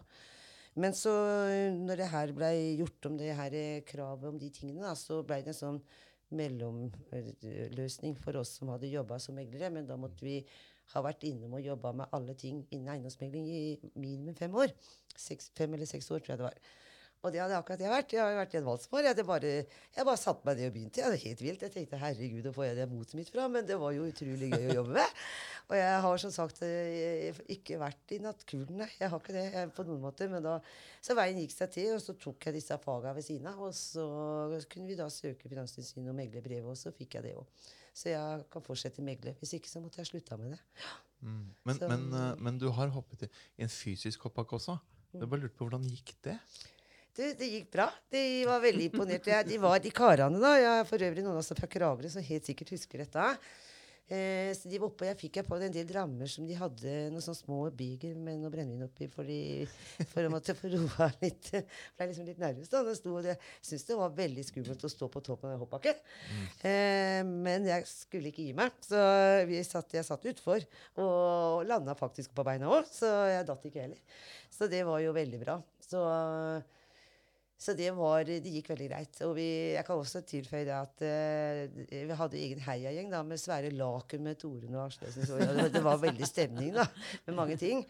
[0.78, 1.12] Men så,
[1.74, 3.56] når det her ble gjort om det her
[3.88, 5.80] kravet om de tingene, da, så ble det en sånn
[6.38, 9.72] mellomløsning for oss som hadde jobba som meglere.
[9.74, 10.42] Men da måtte vi
[10.92, 13.62] ha vært innom og jobba med alle ting innen eiendomsmegling i
[13.94, 14.72] minimum fem år.
[15.16, 16.61] Seks, fem eller seks år, tror jeg det var.
[17.26, 18.12] Og det hadde akkurat jeg vært.
[18.14, 19.00] Jeg har vært i en valgsmål.
[19.02, 19.48] Jeg, hadde bare,
[19.96, 21.00] jeg bare satte meg ned og begynte.
[21.02, 21.62] Jeg, var helt vilt.
[21.66, 23.46] Jeg tenkte herregud, hvor får jeg det motet mitt fra?
[23.50, 25.16] Men det var jo utrolig gøy å jobbe med.
[25.68, 28.84] Og jeg har som sagt eh, ikke vært i nattkulen.
[29.00, 30.28] Jeg har ikke det jeg, på noen måte.
[30.30, 30.54] Men da,
[31.04, 33.58] så veien gikk seg til, og så tok jeg disse fagene ved siden av.
[33.66, 34.06] Og så
[34.70, 37.66] kunne vi da søke Finanstilsynet og megle brevet, og så fikk jeg det òg.
[37.98, 39.34] Så jeg kan fortsette megle.
[39.42, 40.62] Hvis ikke så måtte jeg slutta med det.
[41.26, 41.44] Mm.
[41.66, 44.78] Men, Så- men, eh, men du har hoppet i i en fysisk hoppbakke også.
[45.18, 46.38] Jeg bare lurte på hvordan gikk det?
[47.18, 47.88] Du, det gikk bra.
[48.14, 49.32] De var veldig imponerte.
[49.32, 50.52] Ja, de var de karene, da.
[50.54, 53.24] Jeg er for øvrig noen også fra Kragerø som helt sikkert husker dette.
[54.08, 56.54] Eh, så de var oppe, og Jeg fikk jeg på en del rammer som de
[56.56, 59.66] hadde noen sånne små beager med noe brennevin oppi for, de,
[60.14, 61.50] for å måtte få roa litt.
[61.98, 62.84] Ble liksom litt nervøs da.
[62.86, 66.00] jeg sto, og Jeg syntes det var veldig skummelt å stå på toppen av hoppbakken.
[66.62, 69.02] Eh, men jeg skulle ikke gi meg, så
[69.74, 70.70] satt, jeg satt utfor.
[71.02, 74.24] Og landa faktisk på beina òg, så jeg datt ikke heller.
[74.54, 75.60] Så det var jo veldig bra.
[75.82, 76.06] Så
[77.59, 79.16] så det, var, det gikk veldig greit.
[79.26, 83.72] Og vi, jeg kan også tilføye at uh, vi hadde egen heiagjeng da, med svære
[83.74, 85.26] Laken med Toren og Arslesen.
[85.26, 86.86] Det, det var veldig stemning da,
[87.26, 87.82] med mange ting.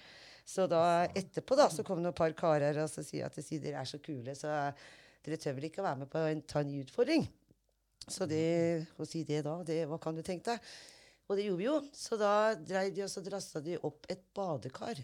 [0.48, 3.60] Så da etterpå da, så kom det et par karer og så sier at sier
[3.60, 4.70] dere er så kule, så
[5.26, 7.28] dere tør vel ikke å være med på en, ta en ny utfordring.
[8.08, 10.72] Så det, å si det da, det, hva kan du tenke deg?
[11.28, 11.76] Og det gjorde vi jo.
[11.92, 14.96] Så da dreiv de og så drassa de opp et badekar.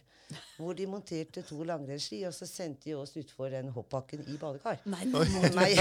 [0.56, 4.78] Hvor de monterte to langrennsski, og så sendte de oss utfor den hoppbakken i badekar.
[4.88, 5.04] Nei,
[5.52, 5.72] nei.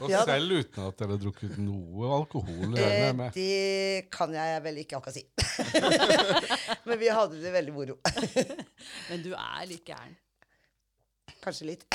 [0.00, 2.72] Og Ja selv uten at dere har drukket noe alkohol?
[2.78, 5.24] Eh, det kan jeg vel ikke akkurat si.
[6.88, 7.98] Men vi hadde det veldig moro.
[9.10, 10.16] Men du er litt gæren.
[11.44, 11.82] Kanskje litt.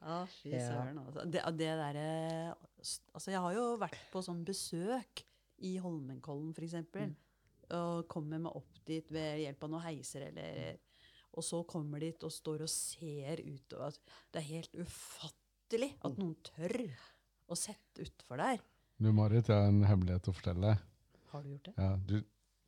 [0.00, 0.60] Ja, fy Ja.
[0.68, 0.98] søren.
[1.02, 1.24] Altså.
[1.30, 2.56] Det, det derre
[3.14, 5.24] Altså, jeg har jo vært på sånn besøk
[5.66, 6.74] i Holmenkollen, f.eks.
[6.74, 7.14] eksempel
[7.74, 10.76] Og kommer meg opp dit ved hjelp av noen heiser, eller
[11.36, 13.88] Og så kommer dit og står og ser utover.
[13.88, 14.00] at
[14.32, 16.76] Det er helt ufattelig at noen tør
[17.48, 18.62] å sette utfor der.
[18.98, 20.76] Du, Marit, jeg har en hemmelighet å fortelle.
[21.32, 21.74] Har du gjort det?
[21.76, 22.14] Ja, du,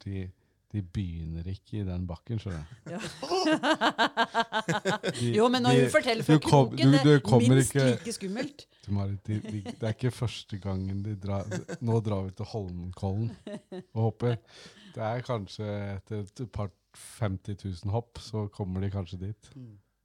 [0.04, 0.32] de,
[0.72, 2.74] de begynner ikke i den bakken, skjønner du.
[2.92, 2.98] Ja.
[5.38, 7.90] Jo, men når de- hun forteller du fra kom- kroken, du- det er minst ikke-
[7.90, 8.66] like skummelt.
[8.86, 11.44] Du, Marit, de, de, det er ikke første gangen de drar
[11.80, 13.36] Nå drar vi til Holmenkollen
[13.94, 14.36] og hopper.
[14.94, 15.64] Det er kanskje
[15.96, 16.70] etter et par
[17.20, 19.50] 50 000 hopp, så kommer de kanskje dit.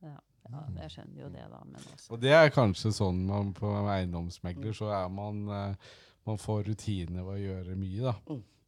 [0.04, 0.18] Ja,
[0.52, 1.60] ja, jeg skjønner jo det, da.
[1.66, 2.12] Men også.
[2.12, 5.76] Og det er kanskje sånn man på eiendomsmegler, så er man eh,
[6.26, 8.14] Man får rutine ved å gjøre mye, da.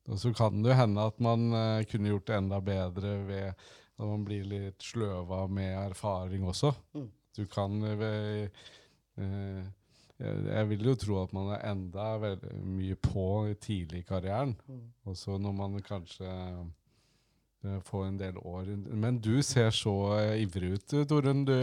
[0.05, 0.13] Mm.
[0.13, 3.47] Og så kan det jo hende at man uh, kunne gjort det enda bedre ved
[3.95, 6.73] at man blir litt sløva med erfaring også.
[6.93, 7.09] Mm.
[7.35, 8.49] Du kan eh, ved
[9.19, 9.65] eh,
[10.15, 13.27] jeg, jeg vil jo tro at man er enda mye på
[13.59, 14.55] tidlig i karrieren.
[14.67, 14.83] Mm.
[15.07, 19.95] Og så når man kanskje uh, får en del år Men du ser så
[20.39, 21.43] ivrig ut, Torunn.
[21.47, 21.55] Du,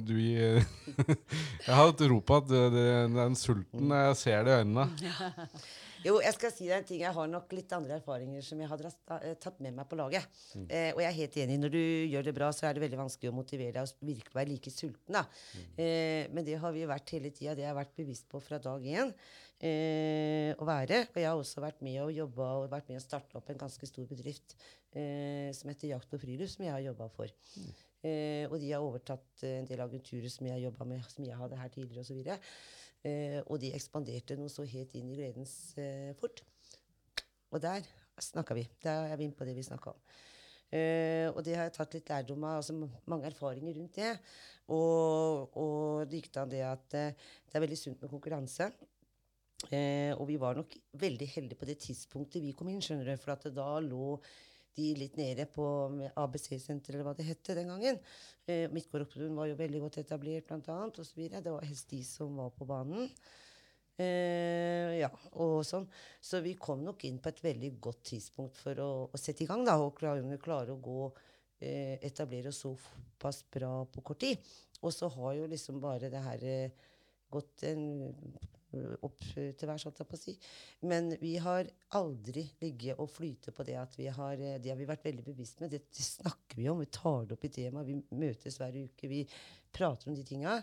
[0.00, 0.16] du
[1.66, 4.88] Jeg har tro på at den sulten Jeg ser det i øynene.
[6.06, 7.00] Jo, jeg skal si deg en ting.
[7.02, 10.28] Jeg har nok litt andre erfaringer som jeg har eh, tatt med meg på laget.
[10.68, 11.56] Eh, og jeg er helt enig.
[11.64, 11.80] Når du
[12.12, 14.72] gjør det bra, så er det veldig vanskelig å motivere deg og virkelig være like
[14.74, 15.18] sulten.
[15.18, 15.24] da.
[15.82, 17.56] Eh, men det har vi vært hele tida.
[17.58, 19.10] Det har jeg vært bevisst på fra dag én.
[19.56, 21.02] Eh, å være.
[21.08, 23.62] Og jeg har også vært med og jobba og vært med å starte opp en
[23.64, 24.54] ganske stor bedrift
[24.92, 27.32] eh, som heter Jakt og friluft, som jeg har jobba for.
[28.04, 31.58] Eh, og de har overtatt en del agenturer som jeg jobba med, som jeg hadde
[31.58, 32.20] her tidligere osv.
[33.06, 36.42] Eh, og de ekspanderte noe så helt inn i gledens eh, fort.
[37.54, 37.86] Og der
[38.22, 38.66] snakka vi.
[38.82, 40.00] Der er vi inne på det vi snakka om.
[40.74, 42.60] Eh, og det har jeg tatt litt lærdom av.
[42.60, 42.74] altså
[43.06, 44.12] Mange erfaringer rundt det.
[44.74, 47.14] Og, og det gikk da det at eh,
[47.46, 48.70] det er veldig sunt med konkurranse.
[49.70, 53.22] Eh, og vi var nok veldig heldige på det tidspunktet vi kom inn, skjønner du.
[53.22, 54.16] For at da lå
[54.76, 55.64] de litt nede på
[56.12, 57.98] ABC-senteret, eller hva det hette den gangen.
[58.46, 61.42] Eh, Midtgårdopptun var jo veldig godt etablert, blant annet, videre.
[61.44, 63.10] Det var helst de som var på banen.
[63.96, 65.08] Eh, ja,
[65.40, 65.86] og sånn.
[66.20, 69.48] Så vi kom nok inn på et veldig godt tidspunkt for å, å sette i
[69.48, 71.00] gang, da, og klare, klare å gå
[71.64, 74.52] eh, etablere oss såpass bra på kort tid.
[74.84, 76.92] Og så har jo liksom bare det her eh,
[77.32, 77.86] gått en,
[79.06, 80.34] opp til værs, holdt jeg på å si.
[80.88, 81.68] Men vi har
[81.98, 85.24] aldri ligget og flyte på det at vi har eh, Det har vi vært veldig
[85.26, 85.72] bevisst med.
[85.72, 86.82] Det, det snakker vi om.
[86.82, 87.88] Vi tar det opp i temaet.
[87.88, 89.10] Vi møtes hver uke.
[89.10, 89.24] Vi
[89.74, 90.60] prater om de tinga.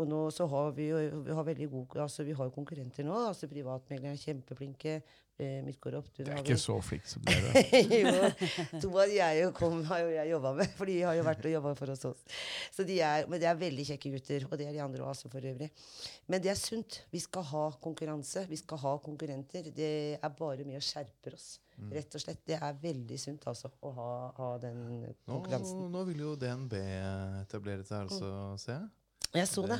[0.00, 3.16] Og nå så har vi jo vi har veldig god, altså vi har konkurrenter nå.
[3.28, 5.00] altså Privatmeglere er kjempeflinke.
[5.40, 5.64] Eh,
[5.96, 6.08] Opp.
[6.14, 7.62] Du er ikke så flink som dere.
[8.02, 11.54] jo, de jeg kom, har jo jeg jobba med, for de har jo vært og
[11.54, 12.04] jobba for oss.
[12.10, 12.36] også.
[12.76, 15.32] Så de er, men det er veldig kjekke gutter, og det er de andre også
[15.32, 15.70] for øvrig.
[16.30, 17.00] Men det er sunt.
[17.10, 18.44] Vi skal ha konkurranse.
[18.50, 19.72] Vi skal ha konkurrenter.
[19.74, 21.50] Det er bare med og skjerper oss.
[21.90, 22.42] Rett og slett.
[22.46, 24.82] Det er veldig sunt altså, å ha, ha den
[25.26, 25.86] konkurransen.
[25.90, 26.76] nå vil jo DNB
[27.42, 28.90] etablere seg, altså, ser jeg.
[29.32, 29.78] Jeg så det.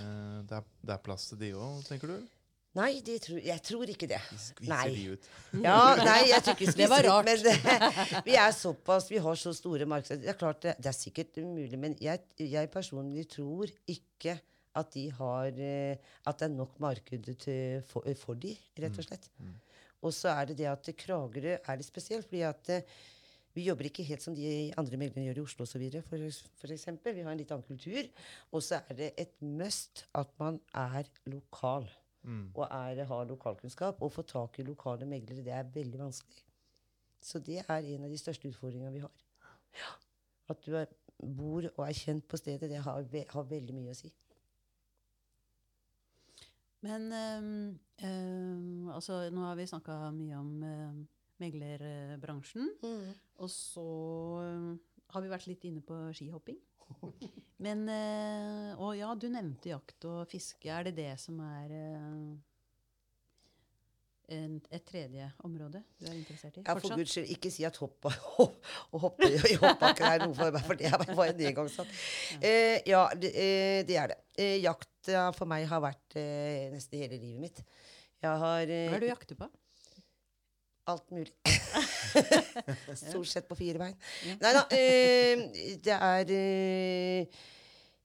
[0.48, 2.30] Det er, det er plass til de òg, tenker du?
[2.72, 4.18] Nei, de tror, jeg tror ikke det.
[4.30, 4.84] De skviser Nei.
[4.94, 5.26] de ut.
[5.60, 7.28] Ja, nei, jeg tror ikke Det var rart.
[7.28, 7.42] ut.
[7.42, 10.22] Men det, vi er såpass, vi har så store markeder.
[10.22, 14.38] Det er klart, det, det er sikkert umulig, men jeg, jeg personlig tror ikke
[14.80, 19.04] at de har eh, At det er nok marked til, for, for de, rett og
[19.04, 19.28] slett.
[20.02, 22.86] Og så er det det at Kragerø er litt spesielt, fordi at eh,
[23.52, 25.84] vi jobber ikke helt som de andre meglerne gjør i Oslo osv.
[26.08, 26.24] For,
[26.56, 27.12] for eksempel.
[27.18, 28.08] Vi har en litt annen kultur.
[28.56, 31.84] Og så er det et must at man er lokal
[32.22, 32.52] Mm.
[32.54, 34.02] og er, har lokalkunnskap.
[34.02, 36.44] Å få tak i lokale meglere, det er veldig vanskelig.
[37.22, 39.24] Så det er en av de største utfordringene vi har.
[39.78, 39.92] Ja.
[40.52, 40.90] At du er,
[41.22, 44.10] bor og er kjent på stedet, det har, har veldig mye å si.
[46.82, 47.50] Men ehm,
[48.02, 50.96] ehm, altså, nå har vi snakka mye om uh,
[51.42, 52.72] meglerbransjen.
[53.38, 53.86] Og så
[55.12, 56.58] har vi vært litt inne på skihopping.
[57.62, 60.66] Men eh, Og ja, du nevnte jakt og fiske.
[60.70, 62.32] Er det det som er eh,
[64.72, 66.64] et tredje område du er interessert i?
[66.66, 70.54] Ja, for guds skyld, ikke si at hopp, og hoppe i hoppbakken er noe for
[70.54, 71.90] meg, for det er bare en engangssak.
[72.40, 74.20] Eh, ja, det, eh, det er det.
[74.38, 74.88] Eh, jakt
[75.36, 77.64] for meg har vært eh, nesten hele livet mitt.
[78.22, 79.50] Jeg har Hva er det du jakter på?
[80.90, 81.30] Alt mulig.
[82.98, 83.98] Stort sett på fire bein.
[84.42, 84.64] Nei da.
[84.74, 85.42] Eh,
[85.82, 87.42] det er eh,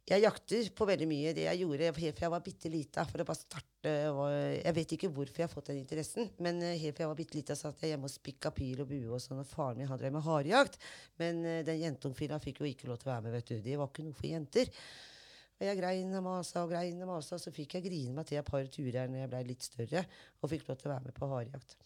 [0.08, 1.34] Jeg jakter på veldig mye.
[1.34, 4.76] Det jeg gjorde helt fra jeg var bitte lita, for å bare starte var, Jeg
[4.78, 7.40] vet ikke hvorfor jeg har fått den interessen, men eh, helt fra jeg var bitte
[7.40, 10.02] lita, satt jeg hjemme og spikka pil og bue og sånn, og faren min han
[10.04, 10.80] drev med harejakt.
[11.18, 13.60] Men eh, den jentungfila fikk jo ikke lov til å være med, vet du.
[13.66, 14.74] Det var ikke noe for jenter.
[15.58, 18.30] Og jeg grein og masa og grein og masa, og så fikk jeg grine meg
[18.30, 20.06] til et par turer når jeg blei litt større,
[20.38, 21.80] og fikk lov til å være med på harejakt.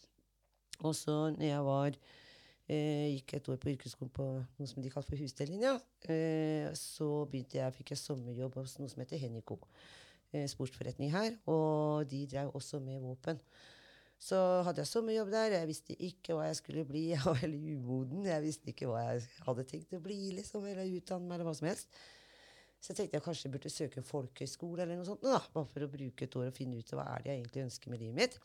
[0.82, 4.92] Og så når jeg var eh, gikk et år på yrkesskolen på noe som de
[4.92, 5.76] kalte for husdelinja,
[6.10, 9.60] eh, så begynte jeg, fikk jeg sommerjobb hos noe som heter Henico.
[10.32, 11.36] Eh, sportsforretning her.
[11.50, 13.40] Og de drev også med våpen.
[14.22, 15.58] Så hadde jeg sommerjobb der.
[15.58, 17.08] Jeg visste ikke hva jeg skulle bli.
[17.14, 18.26] Jeg var veldig umoden.
[18.30, 21.56] Jeg visste ikke hva jeg hadde tenkt å bli, liksom, eller utdanne meg, eller hva
[21.58, 22.02] som helst.
[22.82, 25.90] Så jeg tenkte jeg kanskje burde søke folkehøyskole eller noe sånt, da, bare for å
[25.90, 28.38] bruke et år og finne ut hva er det jeg egentlig ønsker med livet mitt.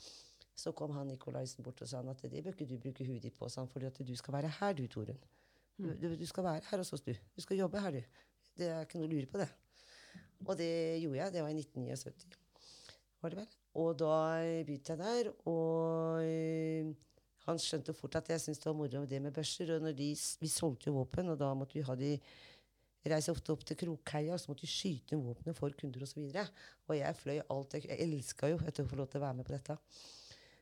[0.58, 3.38] Så kom han Nikolaisen bort og sa at det bør ikke du bruke huet ditt
[3.38, 5.20] på, sa han, fordi at du skal være her, du, Torunn.
[5.78, 7.14] Du, du, du skal være her hos oss, du.
[7.36, 8.02] Du skal jobbe her, du.
[8.58, 9.48] Det er ikke noe å lure på, det.
[10.46, 10.72] Og det
[11.04, 11.34] gjorde jeg.
[11.36, 12.40] Det var i 1979.
[13.22, 13.54] Var det vel?
[13.78, 14.16] Og da
[14.66, 16.92] begynte jeg der, og øh,
[17.46, 19.76] han skjønte fort at jeg syntes det var moro det med børser.
[19.78, 22.16] Og de, vi solgte jo våpen, og da måtte vi ha de
[23.08, 26.26] reise ofte opp til Krokheia, og så måtte vi skyte våpenet for kunder osv.
[26.26, 26.48] Og, så
[26.90, 29.38] og jeg fløy alt jeg, jeg elska jo etter å få lov til å være
[29.40, 29.78] med på dette.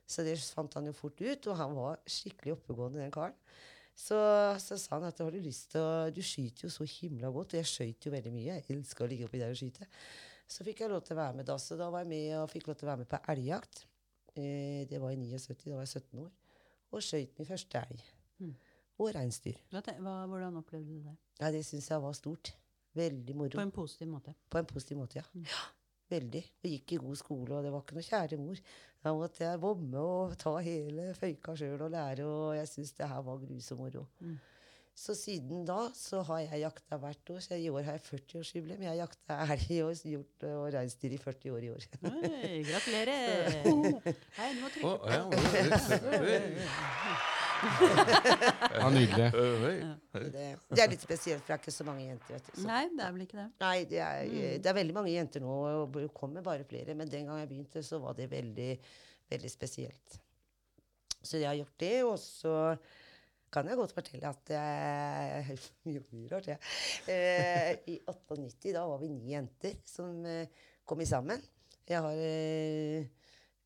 [0.05, 3.37] Så det fant han jo fort ut, og han var skikkelig oppegående, den karen.
[3.95, 4.17] Så,
[4.59, 7.55] så sa han at har du lyst til å Du skyter jo så himla godt.
[7.55, 8.57] Og jeg skøyt jo veldig mye.
[8.59, 9.87] Jeg elska å ligge oppi der og skyte.
[10.51, 11.55] Så fikk jeg lov til å være med da.
[11.61, 13.85] Så da var jeg med og fikk lov til å være med på elgjakt.
[14.35, 16.29] Eh, det var i 79, da var jeg 17 år.
[16.91, 18.03] Og skøyt min første elg.
[18.43, 18.53] Mm.
[18.99, 19.63] Og reinsdyr.
[19.71, 21.15] Hvordan opplevde du det?
[21.39, 22.51] Ja, det syns jeg var stort.
[22.95, 23.55] Veldig moro.
[23.55, 24.35] På en positiv måte.
[24.51, 25.25] På en positiv måte, ja.
[25.33, 25.47] Mm.
[25.49, 25.63] ja.
[26.11, 26.43] Veldig.
[26.63, 28.59] Og gikk i god skole, og det var ikke noe kjære mor.
[29.05, 33.09] Da måtte jeg bomme og ta hele føyka sjøl og lære, og jeg syns det
[33.09, 34.05] her var grusom moro.
[34.19, 34.37] Mm.
[34.95, 37.39] Så siden da så har jeg jakta hvert år.
[37.43, 38.85] Så i år har jeg 40-årsjubileum.
[38.85, 41.87] Jeg har jakta elg i år, gjort og reinsdyr i 40 år i år.
[42.13, 43.51] Oi, gratulerer!
[44.39, 44.93] Hei, nå må trykke på.
[45.11, 45.23] ja,
[47.63, 49.29] Ja, nydelig.
[49.35, 49.75] oi.
[50.15, 52.35] Det, det er litt spesielt, for det er ikke så mange jenter.
[52.35, 52.59] vet du.
[52.59, 52.67] Så.
[52.67, 53.47] Nei, det er vel ikke det.
[53.63, 56.95] Nei, det er, det er veldig mange jenter nå, og det kommer bare flere.
[56.97, 58.69] Men den gang jeg begynte, så var det veldig,
[59.33, 60.19] veldig spesielt.
[61.25, 62.55] Så jeg har gjort det, og så
[63.55, 66.59] kan jeg godt fortelle at jeg Mye rart, jeg.
[67.11, 70.49] Eh, I 98 da var vi ni jenter som eh,
[70.85, 71.41] kom i sammen.
[71.87, 73.05] Jeg har eh,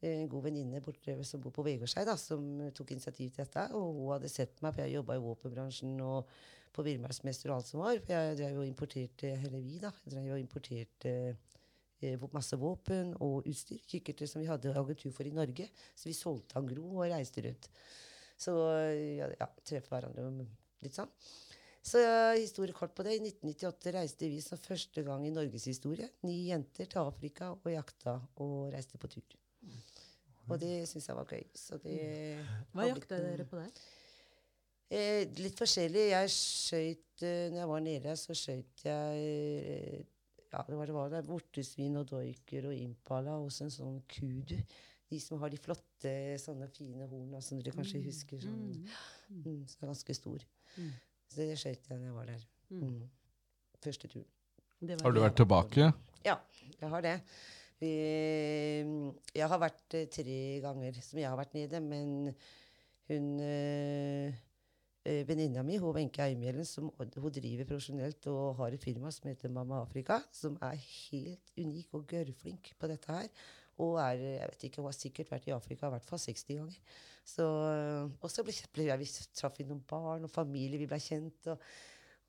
[0.05, 0.81] en god venninne
[1.27, 2.45] som bor på Vegårshei, som
[2.75, 3.65] tok initiativ til dette.
[3.75, 6.29] Og hun hadde sett meg, for jeg jobba i våpenbransjen og
[6.75, 7.99] på Villmarksmester og alt som var.
[8.03, 11.13] For jeg drev og importerte eller vi da, jeg drev og importerte
[12.05, 13.81] eh, masse våpen og utstyr.
[13.89, 15.67] Kikkerter som vi hadde agentur for i Norge.
[15.95, 17.69] Så vi solgte angro og reiste rundt.
[18.39, 18.55] Så
[19.19, 20.47] ja, ja treffe hverandre
[20.79, 21.11] litt sånn.
[21.89, 21.99] Så
[22.35, 23.17] historie kort på det.
[23.17, 26.11] I 1998 reiste vi som første gang i norgeshistorie.
[26.27, 29.39] Ni jenter til Afrika og jakta og reiste på tur.
[30.49, 31.43] Og det syns jeg var gøy.
[31.55, 31.97] Så det
[32.73, 33.81] Hva jakta dere på der?
[34.89, 36.07] Eh, litt forskjellig.
[36.09, 39.25] Jeg skøyt eh, Når jeg var nede, så skøyt jeg
[39.73, 39.99] eh,
[40.49, 43.99] ja, det var det var der, Vortesvin og doiker og impala og også en sånn
[44.09, 44.55] kudu.
[45.09, 48.41] De som har de flotte, sånne fine horna som dere kanskje husker.
[48.41, 48.87] Sånn,
[49.29, 49.43] Mm.
[49.45, 50.45] mm, som er ganske stor.
[50.77, 50.89] Mm.
[51.29, 52.47] Så det skøyt jeg når jeg var der.
[52.71, 52.81] Mm.
[52.81, 53.09] Mm.
[53.85, 54.25] Første turen.
[55.03, 55.91] Har du vært tilbake?
[56.25, 56.39] Ja,
[56.81, 57.15] jeg har det.
[57.79, 57.89] Vi,
[59.31, 62.33] jeg har vært eh, tre ganger som jeg har vært nede, men
[63.07, 64.33] hun eh,
[65.07, 66.67] eh, Venninna mi, hun Wenche Eimhjellen,
[66.99, 71.95] hun driver profesjonelt og har et firma som heter Mamma Afrika, som er helt unik
[71.95, 73.31] og gørrflink på dette her.
[73.79, 76.59] Og er, jeg vet ikke, hun har sikkert vært i Afrika i hvert fall 60
[76.59, 76.97] ganger.
[77.23, 77.45] Så,
[78.19, 79.07] og så ble, ble vi
[79.39, 81.47] traff vi noen barn og familie, vi ble kjent.
[81.53, 81.63] og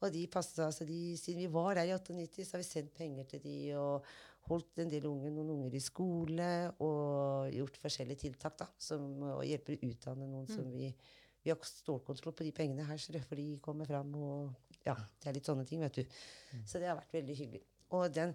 [0.00, 2.94] og de passet, altså de, siden vi var der i 98, så har vi sendt
[2.96, 4.06] penger til de og
[4.48, 6.46] holdt en del unge, noen unger i skole
[6.80, 10.92] og gjort forskjellige tiltak da, som og hjelper å utdanne noen som vi
[11.42, 14.14] Vi har stålkontroll på de pengene her, for de kommer fram.
[14.14, 14.50] og
[14.84, 16.04] ja, Det er litt sånne ting, vet du.
[16.68, 17.62] Så det har vært veldig hyggelig.
[17.96, 18.34] Og den,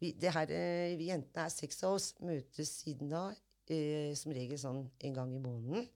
[0.00, 3.26] vi, det her, eh, vi jentene er seks av oss, møtes siden da,
[3.68, 5.86] eh, som regel sånn en gang i måneden.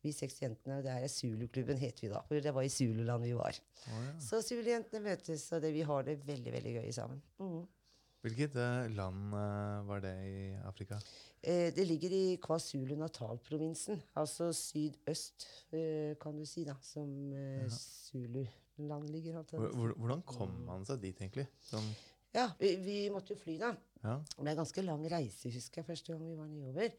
[0.00, 3.22] Vi seks jentene, og det er Zulu-klubben heter vi da, for det var i Zululand
[3.26, 3.60] vi var.
[3.90, 4.16] Oh, ja.
[4.22, 7.20] Så Zulu-jentene møtes, og det, vi har det veldig veldig gøy sammen.
[7.42, 7.66] Mhm.
[8.26, 10.96] Hvilket eh, land eh, var det i Afrika?
[11.46, 15.46] Eh, det ligger i KwaZulu-Natal-provinsen, altså sydøst,
[16.18, 19.44] kan du si, da, som eh, Zulu-land ligger.
[19.46, 21.46] Hvordan kom man seg dit, egentlig?
[21.70, 21.86] Sånn,
[22.34, 23.70] Ja, vi, vi måtte jo fly, da.
[24.02, 24.16] ja.
[24.34, 26.90] Det ble en ganske lang reise, husker jeg, første gang vi var nedover.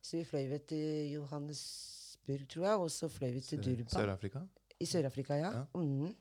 [0.00, 3.90] Så vi fløy vi til Johannesburg, tror jeg, og så fløy vi til Durban.
[3.90, 4.44] Sør-Afrika?
[4.78, 5.50] I Sør-Afrika, ja.
[5.50, 5.64] Ja.
[5.74, 6.14] Mm.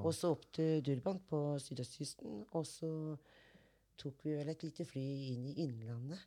[0.00, 2.46] Og så opp til Durban på sydøstkysten.
[2.56, 2.88] Og så
[4.00, 6.24] tok vi vel et lite fly inn i Innlandet.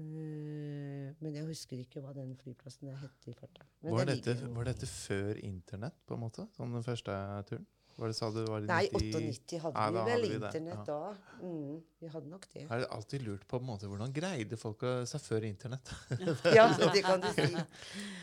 [0.00, 3.66] Eh, men jeg husker ikke hva den flyplassen der het i farta.
[3.84, 6.46] Var det dette, var dette før internett, på en måte?
[6.56, 7.18] Sånn den første
[7.50, 7.68] turen?
[8.00, 10.36] Var det, sa du, var det Nei, 90 98 hadde vi vel hadde vi det,
[10.38, 10.94] internett ja.
[10.94, 11.40] da.
[11.42, 12.60] Mm, vi hadde nok det.
[12.62, 15.92] Jeg har alltid lurt på, på en måte, hvordan greide folk seg før internett?
[16.56, 17.50] Ja, det kan du si.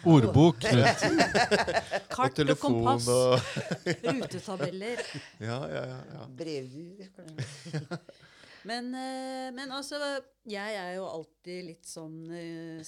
[0.09, 0.65] Ordbok.
[2.15, 3.37] Kart og telefon kompass, og
[4.07, 5.03] rutetabeller.
[5.51, 5.99] Ja, ja, ja.
[6.15, 6.25] ja.
[6.41, 7.99] Brevduer, kanskje.
[8.67, 9.99] Men, eh, men altså,
[10.47, 12.81] jeg er jo alltid litt sånn eh,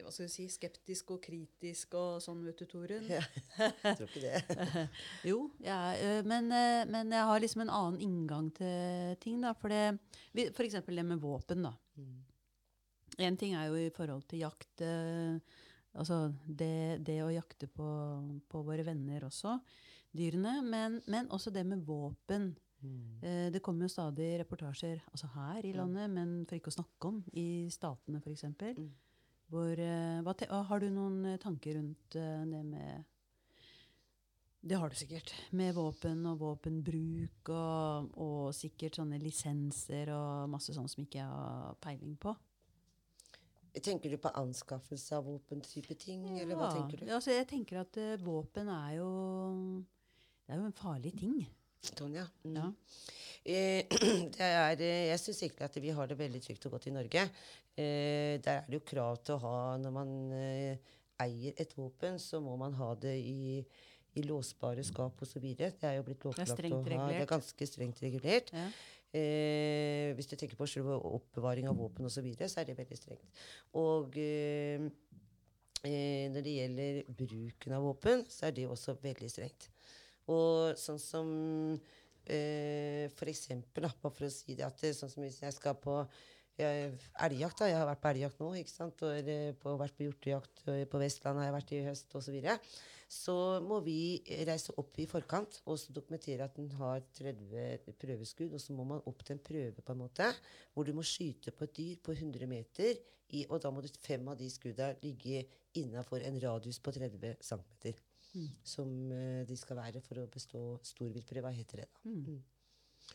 [0.00, 3.04] hva skal du si, skeptisk og kritisk og sånn, vet du, Torunn.
[3.10, 3.20] Ja.
[3.58, 4.84] Jeg tror ikke det.
[5.28, 6.48] Jo, er, øh, men,
[6.88, 9.42] men jeg har liksom en annen inngang til ting.
[9.44, 11.66] da, For, det, eksempel det med våpen.
[11.68, 11.74] da.
[12.00, 12.16] Mm.
[13.26, 14.86] En ting er jo i forhold til jakt
[15.90, 17.86] Altså det, det å jakte på,
[18.46, 19.56] på våre venner også,
[20.16, 20.60] dyrene.
[20.62, 22.52] Men, men også det med våpen.
[22.80, 23.22] Mm.
[23.22, 27.10] Eh, det kommer jo stadig reportasjer altså her i landet, men for ikke å snakke
[27.10, 28.46] om i statene f.eks.
[28.78, 28.90] Mm.
[29.50, 33.04] Hvor, eh, har du noen eh, tanker rundt det med
[34.62, 35.32] Det har du sikkert.
[35.56, 41.28] Med våpen og våpenbruk og, og sikkert sånne lisenser og masse sånn som ikke jeg
[41.28, 42.34] har peiling på.
[43.80, 47.12] Tenker du på anskaffelse av våpen-type ting, eller hva tenker du?
[47.14, 49.08] Altså jeg tenker at våpen er jo
[50.44, 51.38] Det er jo en farlig ting.
[51.88, 52.26] Sånn, ja.
[52.44, 52.56] Mm.
[52.58, 52.68] Ja.
[53.40, 53.88] Eh,
[54.36, 56.94] det er, eh, jeg syns egentlig at vi har det veldig trygt og godt i
[56.94, 57.26] Norge.
[57.74, 60.10] Eh, der er det jo krav til å ha Når man
[61.20, 63.60] eier et våpen, så må man ha det i,
[64.16, 65.44] i låsbare skap osv.
[65.56, 67.10] Det er jo blitt lovpålagt å ha.
[67.12, 68.52] Det er ganske strengt regulert.
[68.56, 68.68] Ja.
[69.10, 72.78] Eh, hvis du tenker på selve oppbevaring av våpen osv., så, videre, så er det
[72.78, 73.42] veldig strengt.
[73.80, 74.86] Og eh,
[76.30, 79.70] når det gjelder bruken av våpen, så er det også veldig strengt.
[80.30, 81.30] Og sånn som
[82.24, 85.76] eh, for eksempel, da, for å si det, at det, sånn som hvis jeg skal
[85.80, 85.96] på
[86.60, 86.94] eh,
[87.26, 90.06] elgjakt, da, jeg har vært på elgjakt nå, ikke sant, og eh, på, vært på
[90.06, 92.58] hjortejakt på Vestlandet har jeg vært i høst osv., så, videre,
[93.10, 98.62] så må vi reise opp i forkant og dokumentere at den har 30 prøveskudd, og
[98.62, 100.28] så må man opp til en prøve, på en måte,
[100.74, 103.00] hvor du må skyte på et dyr på 100 meter,
[103.30, 105.44] i, og da må du fem av de skuddene ligge
[105.78, 108.00] innafor en radius på 30 cm.
[108.64, 112.00] Som eh, de skal være for å bestå storviltprøva, heter det da.
[112.10, 112.24] Mm.
[112.26, 112.42] Mm.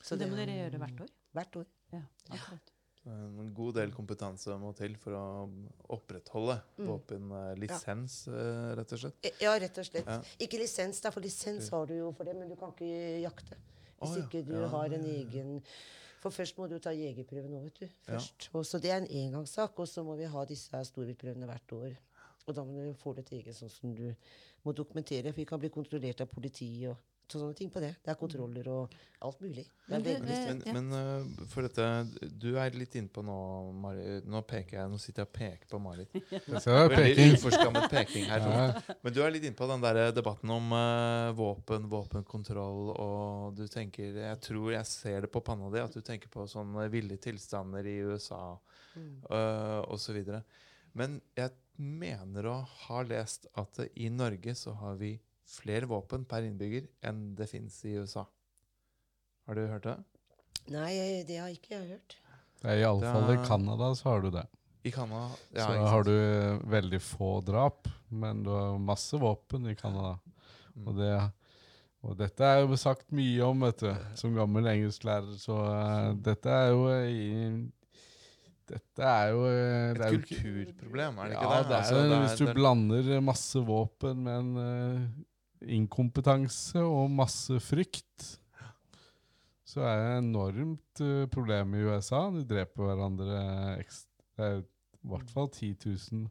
[0.03, 1.11] Så det må dere gjøre hvert år?
[1.37, 1.67] Hvert år.
[1.93, 2.01] Ja,
[2.35, 2.71] akkurat.
[3.05, 5.25] En god del kompetanse må til for å
[5.93, 6.87] opprettholde Mm.
[6.89, 8.73] våpenlisens, ja.
[8.75, 9.19] rett og slett.
[9.29, 10.05] Eh, Ja, rett og slett.
[10.09, 10.21] Ja.
[10.41, 13.55] Ikke lisens, da, for lisens har du jo for det, men du kan ikke jakte.
[14.01, 14.25] Hvis oh, ja.
[14.25, 15.21] ikke du Ja, har en ja, ja.
[15.21, 15.61] egen
[16.25, 17.85] For først må du ta jegerprøven òg, vet du.
[17.85, 18.15] Ja.
[18.17, 18.49] Først.
[18.57, 21.95] Og så Det er en engangssak, og så må vi ha disse storviltprøvene hvert år.
[22.47, 24.07] Og da må du få det til egen sånn som du
[24.65, 25.31] må dokumentere.
[25.33, 27.95] For vi kan bli kontrollert av politi og sånne ting på det.
[28.05, 28.91] Det er kontroller og
[29.25, 29.63] alt mulig.
[29.89, 34.21] Men er det- det- Men, men eh, for dette Du er litt innpå nå, Mari.
[34.21, 36.07] Nå peker jeg, nå sitter jeg og peker på Marit.
[36.61, 37.33] Så er det Veldig peking.
[37.33, 38.39] uforskammet peking her.
[38.45, 38.79] Ja.
[38.79, 38.95] Sånn.
[39.01, 44.13] Men du er litt innpå den der debatten om uh, våpen, våpenkontroll, og du tenker
[44.21, 47.83] Jeg tror jeg ser det på panna di, at du tenker på sånne ville tilstander
[47.89, 48.59] i USA
[48.95, 49.23] Mm.
[49.29, 50.21] uh, osv.
[50.93, 55.15] Men jeg mener å ha lest at i Norge så har vi
[55.45, 58.25] flere våpen per innbygger enn det fins i USA.
[59.45, 59.97] Har du hørt det?
[60.73, 62.17] Nei, det har ikke jeg hørt.
[62.65, 64.45] Iallfall I Canada så har du det.
[64.85, 66.15] I Canada ja, så har du
[66.69, 70.15] veldig få drap, men du har masse våpen i Canada.
[70.73, 70.87] Mm.
[70.87, 71.13] Og, det,
[72.05, 75.37] og dette er jo sagt mye om, vet du, som gammel engelsklærer.
[75.41, 77.25] Så uh, dette er jo i
[78.67, 81.67] Dette er jo eh, Et er kulturproblem, er det ja, ikke det?
[81.69, 85.69] det er, Altså, det er- hvis du det er- blander masse våpen med en uh,
[85.75, 88.39] inkompetanse og masse frykt,
[89.65, 92.23] så er det et enormt uh, problem i USA.
[92.33, 94.65] De dreper hverandre Det er i
[95.09, 96.25] hvert fall 10 000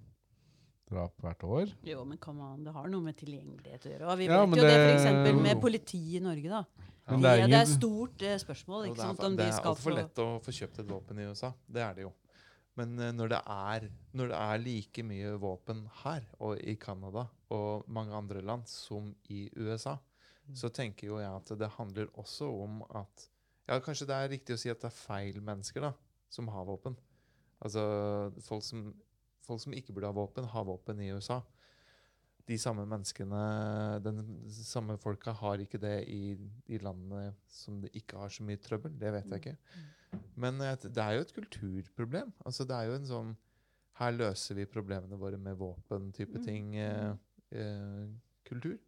[0.91, 1.71] drap hvert år.
[1.87, 4.09] Jo, men on, det har noe med tilgjengelighet å gjøre.
[4.11, 6.65] Og vi Ja, vet jo det, det- for eksempel med politiet i Norge, da.
[7.05, 9.53] Ja, det, det er et stort eh, spørsmål, ikke det er, sant, om det de
[9.53, 11.51] er altfor lett å få kjøpt et våpen i USA.
[11.69, 12.13] Det er det jo.
[12.79, 13.87] Men eh, når det er,
[14.19, 19.13] når det er like mye våpen her og i Canada og mange andre land som
[19.31, 19.97] i USA,
[20.53, 23.31] så tenker jo jeg at det handler også om at
[23.65, 25.95] Ja, kanskje det er riktig å si at det er feil mennesker da,
[26.29, 26.99] som har våpen.
[27.65, 27.81] Altså
[28.45, 28.91] folk som,
[29.47, 31.39] folk som ikke burde ha våpen, har våpen i USA.
[32.45, 33.41] De samme menneskene,
[34.05, 34.21] den
[34.53, 38.99] samme folka, har ikke det i de landene som det ikke har så mye trøbbel.
[39.01, 39.57] Det vet jeg ikke.
[40.37, 42.33] Men det er jo et kulturproblem.
[42.45, 43.37] Altså det er jo en sånn
[44.01, 46.45] Her løser vi problemene våre med våpen-type Mm.
[46.45, 46.77] ting.
[46.77, 47.13] Eh,
[47.53, 48.09] eh,
[48.45, 48.79] kultur.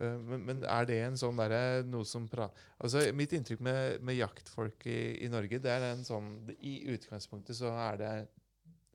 [0.00, 2.50] Eh, men, men er det en sånn derre noe som pra...
[2.78, 6.28] Altså Mitt inntrykk med, med jaktfolk i, i Norge, det er en sånn
[6.60, 8.12] I utgangspunktet så er det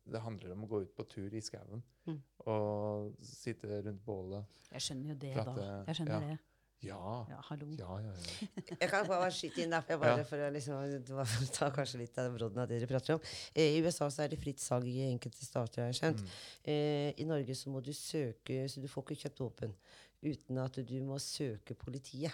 [0.06, 2.22] Det handler om å gå ut på tur i skauen Mm.
[2.48, 4.46] og sitte rundt bålet.
[4.72, 5.84] Jeg skjønner jo det, Prate- da.
[5.90, 6.28] Jeg skjønner ja.
[6.30, 6.38] det.
[6.86, 7.26] Ja.
[7.30, 7.66] Ja, hallo.
[7.74, 8.48] Ja, ja, ja.
[8.82, 10.26] Jeg kan bare skyte inn der, for, bare, Ja.
[10.30, 13.22] for å liksom, det var- ta kanskje litt av brodden av det dere prater om.
[13.56, 16.22] Eh, I USA så er det fritt salg i enkelte stater, har jeg skjønt.
[16.22, 16.36] Mm.
[16.74, 19.74] Eh, I Norge så må du søke, så du får ikke kjøpt våpen
[20.22, 22.34] uten at du må søke politiet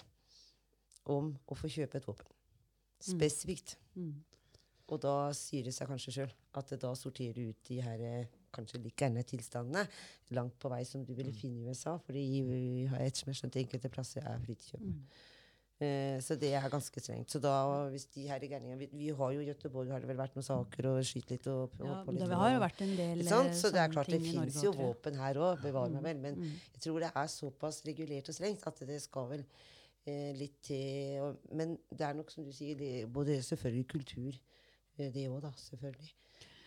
[1.06, 2.28] om å få kjøpe et våpen.
[3.04, 3.78] Spesifikt.
[3.96, 4.14] Mm.
[4.91, 8.26] Og da sier det seg kanskje sjøl at det da sorterer ut de her eh,
[8.56, 9.86] kanskje like gjerne tilstandene
[10.38, 11.97] langt på vei som du ville finne i USA.
[11.99, 14.82] For vi har ettersom jeg skjønte enkelte plasser er fritidskjøp.
[14.82, 14.97] kjøp.
[14.97, 15.30] Mm.
[15.84, 17.34] Eh, så det er ganske strengt.
[17.34, 17.54] Så da,
[17.91, 20.45] hvis de her gærningene vi, vi har jo i Göteborg har det vel vært noen
[20.45, 23.51] saker og skyte litt og, og Ja, hoppe det har jo vært en del eh,
[23.58, 24.78] Så det er klart det fins jo jeg.
[24.80, 26.22] våpen her òg, bevare meg vel.
[26.28, 26.54] Men Mm.
[26.78, 29.43] jeg tror det er såpass regulert og strengt at det skal vel
[30.06, 31.20] eh, litt til.
[31.26, 34.39] Og, men det er nok, som du sier, det, både selvfølgelig kultur,
[34.99, 35.51] eh, det òg, da.
[35.58, 36.14] Selvfølgelig.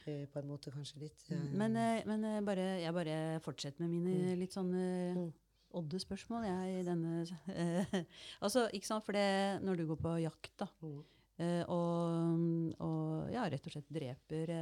[0.06, 1.24] Eh, på en måte kanskje litt.
[1.34, 4.84] eh, Men, eh, men bare, jeg bare fortsetter med mine litt sånne
[5.16, 5.32] Mm.
[5.76, 6.44] Odde-spørsmål.
[6.46, 7.26] Jeg, i denne,
[8.40, 9.04] altså, ikke sant?
[9.04, 11.02] For det, når du går på jakt, da, Mm.
[11.68, 14.52] og, og ja, rett og slett dreper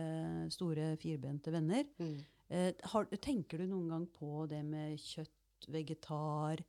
[0.50, 2.16] store firbente venner mm.
[2.90, 6.64] har, Tenker du noen gang på det med kjøtt, vegetar,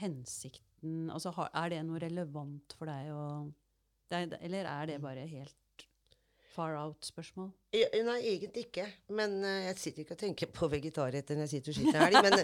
[0.00, 3.10] hensikten altså, har, Er det noe relevant for deg?
[3.12, 3.52] å-
[4.08, 5.54] det er, eller er det bare helt
[6.58, 7.48] far out-spørsmål?
[7.74, 8.84] Nei, egentlig ikke.
[9.14, 12.18] Men uh, jeg sitter ikke og tenker på vegetarretter når jeg sitter og skyter elg,
[12.24, 12.36] men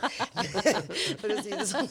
[1.20, 1.90] For å si det sånn.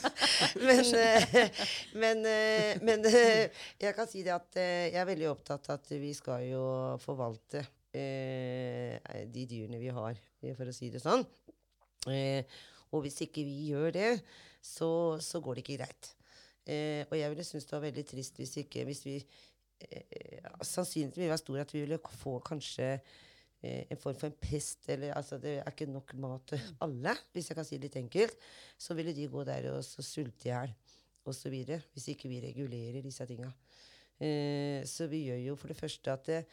[0.64, 1.62] Men, uh,
[2.00, 6.14] men, uh, men jeg kan si det at jeg er veldig opptatt av at vi
[6.18, 6.66] skal jo
[7.04, 10.18] forvalte de dyrene vi har,
[10.58, 11.22] for å si det sånn.
[12.10, 14.08] Og hvis ikke vi gjør det,
[14.66, 14.90] så,
[15.22, 16.10] så går det ikke greit.
[17.06, 19.20] Og jeg ville synes det var veldig trist hvis ikke hvis vi
[20.64, 24.88] Sannsynligheten vil være stor at vi ville få kanskje eh, en form for en pest,
[24.94, 28.02] eller altså det er ikke nok mat til alle, hvis jeg kan si det litt
[28.04, 28.38] enkelt.
[28.78, 30.76] Så ville de gå der og sulte i hjel,
[31.30, 31.58] osv.
[31.94, 33.52] Hvis ikke vi regulerer disse tinga.
[34.20, 36.44] Eh, så vi gjør jo for det første at det,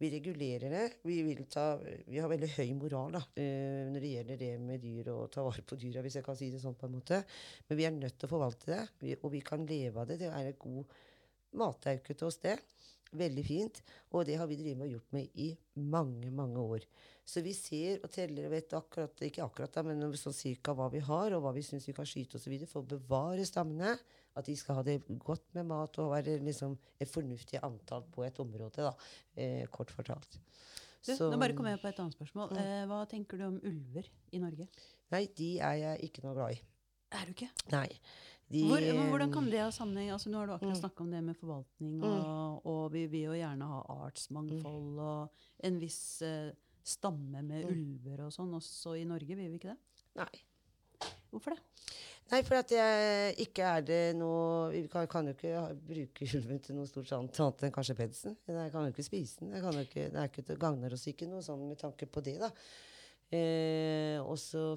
[0.00, 0.86] vi regulerer det.
[1.04, 1.74] Vi, vil ta,
[2.08, 5.44] vi har veldig høy moral da, eh, når det gjelder det med dyr og ta
[5.44, 7.20] vare på dyra, hvis jeg kan si det sånn på en måte.
[7.68, 10.16] Men vi er nødt til å forvalte det, vi, og vi kan leve av det.
[10.22, 10.96] Det er en god
[11.60, 12.56] matauke til oss, det.
[13.12, 13.80] Veldig fint.
[14.14, 15.48] Og det har vi drevet med og gjort med i
[15.90, 16.84] mange, mange år.
[17.26, 20.86] Så vi ser og teller og vet akkurat, ikke akkurat da, men sånn cirka hva
[20.92, 22.54] vi har, og hva vi syns vi kan skyte osv.
[22.70, 23.96] for å bevare stammene.
[24.38, 28.22] At de skal ha det godt med mat og være liksom et fornuftig antall på
[28.24, 28.94] et område, da.
[29.36, 30.38] Eh, kort fortalt.
[31.02, 32.56] Du, Så- nå bare kommer jeg på et annet spørsmål.
[32.56, 34.68] Eh, hva tenker du om ulver i Norge?
[35.10, 36.60] Nei, de er jeg ikke noe glad i.
[37.12, 37.50] Er du ikke?
[37.72, 37.88] Nei.
[38.50, 38.82] De, Hvor,
[39.12, 40.10] hvordan kan det ha sammenheng?
[40.10, 40.80] Altså, nå har du akkurat Mm.
[40.82, 45.78] snakka om det med forvaltning, og, og vi vil jo gjerne ha artsmangfold og en
[45.78, 46.50] viss uh,
[46.82, 49.78] stamme med ulver og sånn, også i Norge, vil vi ikke det?
[50.18, 50.32] Nei.
[51.30, 51.60] Hvorfor det?
[52.32, 56.58] Nei, for at jeg ikke er det noe Vi kan, kan jo ikke bruke ulven
[56.62, 58.36] til noe stort annet, annet enn kanskje pelsen.
[58.50, 59.54] Jeg kan jo ikke spise den.
[59.62, 62.50] Kan ikke, det er ikke gagner oss ikke noe sånn med tanke på det, da.
[63.30, 64.74] Eh, og så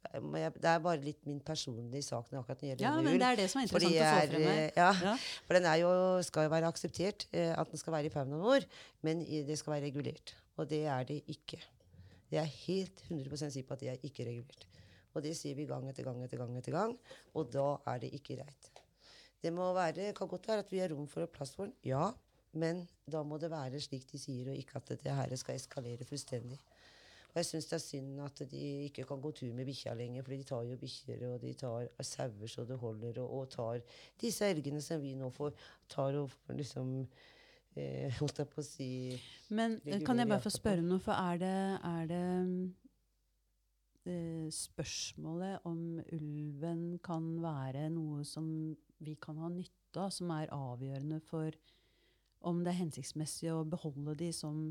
[0.00, 3.26] Det er bare litt min personlige sak når akkurat når det gjelder Ja, men det
[3.28, 4.62] er det som er interessant interessant å få frem her.
[4.62, 5.16] er, ja, Ja.
[5.46, 5.90] For den er jo,
[6.26, 8.66] skal jo være akseptert, eh, at den skal være i fauna vår,
[9.06, 10.34] men det skal være regulert.
[10.56, 11.60] Og det er det ikke.
[12.30, 14.66] Jeg er helt 100 sikker på at det er ikke regulert.
[15.14, 16.96] Og det sier vi gang etter gang etter gang, etter gang,
[17.34, 18.70] og da er det ikke greit.
[19.42, 22.10] Det må være, kan godt være at vi har rom for plass for den, ja,
[22.52, 26.06] men da må det være slik de sier, og ikke at det her skal eskalere
[26.06, 26.58] fullstendig.
[27.30, 30.24] Og jeg syns det er synd at de ikke kan gå tur med bikkja lenger,
[30.26, 33.84] for de tar jo bikkjer og de tar sauer så det holder, og, og tar
[34.20, 35.54] disse elgene som vi nå får,
[35.90, 36.92] tar og liksom
[37.78, 38.90] eh, Holdt jeg på å si
[39.54, 41.56] Men kan jeg bare få spørre om noe, for er det,
[41.92, 42.60] er det mm,
[44.10, 48.48] eh, spørsmålet om ulven kan være noe som
[49.00, 51.54] vi kan ha nytte av, som er avgjørende for
[52.46, 54.62] om det er hensiktsmessig å beholde de som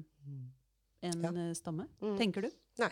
[1.02, 1.30] en Ja.
[1.50, 1.88] eh, stamme?
[2.02, 2.18] Mm.
[2.18, 2.50] Tenker du?
[2.80, 2.91] Nei.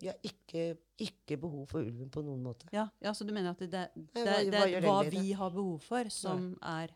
[0.00, 2.68] Vi har ikke, ikke behov for ulven på noen måte.
[2.72, 5.50] Ja, ja, så du mener at det, det, det, det hva- er hva vi har
[5.50, 6.88] behov for, som er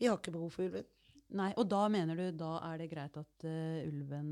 [0.00, 0.84] Vi har ikke behov for ulven.
[1.30, 4.30] Nei, og da mener du da er det greit at uh, ulven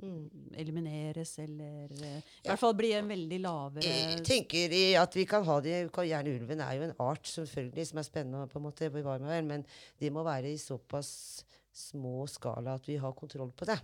[0.00, 0.30] Mm.
[0.56, 2.54] elimineres, eller uh, i Ja.
[2.54, 6.32] hvert fall blir en veldig lavere Jeg tenker i at vi kan ha det Gjerne
[6.40, 9.66] ulven er jo en art selvfølgelig som er spennende på en måte bevare men
[10.00, 13.78] de må være i såpass små skala at vi har kontroll på det.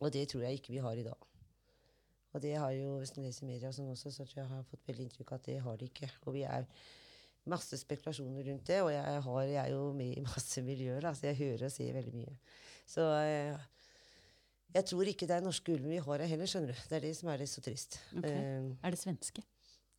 [0.00, 1.28] Og det tror jeg ikke vi har i dag.
[2.32, 4.62] Og det har jo, hvis du leser media og sånn også, så tror jeg har
[4.70, 6.08] fått veldig inntrykk av at det har de ikke.
[6.24, 6.64] Og vi er
[7.52, 11.12] masse spekulasjoner rundt det, og jeg, har, jeg er jo med i masse miljøer, da,
[11.18, 12.34] så jeg hører og ser veldig mye.
[12.88, 13.66] Så eh,
[14.72, 16.84] jeg tror ikke det er norske ulven vi har her heller, skjønner du.
[16.88, 17.98] Det er det som er det så trist.
[18.16, 18.32] Okay.
[18.32, 19.44] Eh, Er det svenske?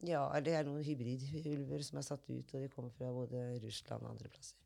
[0.04, 4.04] ja, det er noen hybridulver som er satt ut, og de kommer fra både Russland
[4.04, 4.58] og andre plasser.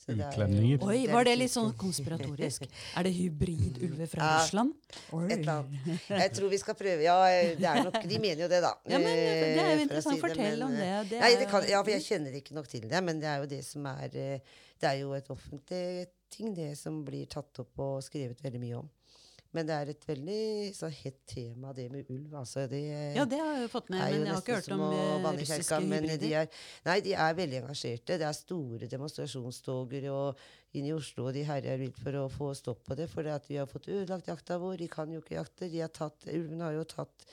[0.00, 2.62] Så det er- Oi, var det litt sånn konspiratorisk?
[2.96, 4.72] Er det hybridulver fra Ja, Russland?
[5.12, 5.26] Oi.
[5.26, 6.06] Et eller annet.
[6.08, 7.16] Jeg tror vi skal prøve Ja,
[7.58, 8.72] det er nok, de mener jo det, da.
[8.88, 10.16] Ja, men det er jo eh, interessant.
[10.16, 10.86] si det, Fortell men, om det.
[10.88, 13.20] eh, det Nei, er det kan, ja, for jeg kjenner ikke nok til det, men
[13.20, 17.02] det er jo det som er eh, Det er jo et offentlig ting, det som
[17.04, 18.88] blir tatt opp og skrevet veldig mye om.
[19.50, 20.42] Men det er et veldig
[20.76, 22.34] så hett tema, det med ulv.
[22.38, 22.80] Altså, det
[23.16, 25.80] Ja, det har jeg jo fått med, men jeg har ikke hørt om eh, russiske
[25.82, 26.20] hybrider.
[26.22, 26.48] de er,
[26.86, 28.18] nei, de er veldig engasjerte.
[28.22, 30.38] Det er store demonstrasjonstoger og
[30.78, 33.08] inn i Oslo, og de herjer vilt for å få stopp på det.
[33.10, 34.78] For vi har fått ødelagt jakta vår.
[34.84, 35.70] De kan jo ikke jakte.
[35.72, 37.26] De har tatt, ulven har jo tatt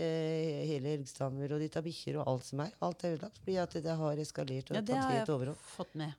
[0.00, 2.72] eh, hele elgstammer, og de tar bikkjer og alt som er.
[2.80, 5.66] Alt er ødelagt fordi at det har eskalert og Ja, det har jeg helt overhånd.
[5.76, 6.16] fått med.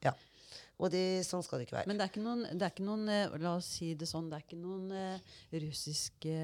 [0.79, 1.91] Og det, sånn skal det ikke være.
[1.91, 4.29] Men det er ikke noen, det er ikke noen eh, La oss si det sånn,
[4.31, 6.35] det er ikke noen uh, russiske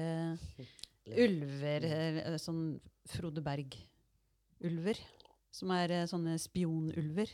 [1.24, 2.62] ulver, uh, sånn
[3.08, 5.00] Frode Berg-ulver,
[5.54, 7.32] som er uh, sånne spionulver.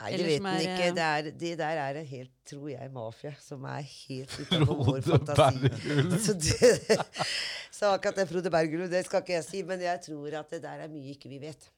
[0.00, 0.88] Nei, det vet er, ikke.
[0.96, 5.04] Det, er, det der er en helt, tror jeg, mafia som er helt utenfor vår
[5.10, 5.68] fantasi.
[5.68, 6.18] Berg-ulv.
[6.24, 6.98] Så, det,
[7.78, 10.64] så akkurat det Frode Bergerud, det skal ikke jeg si, men jeg tror at det
[10.64, 11.68] der er mye ikke vi vet.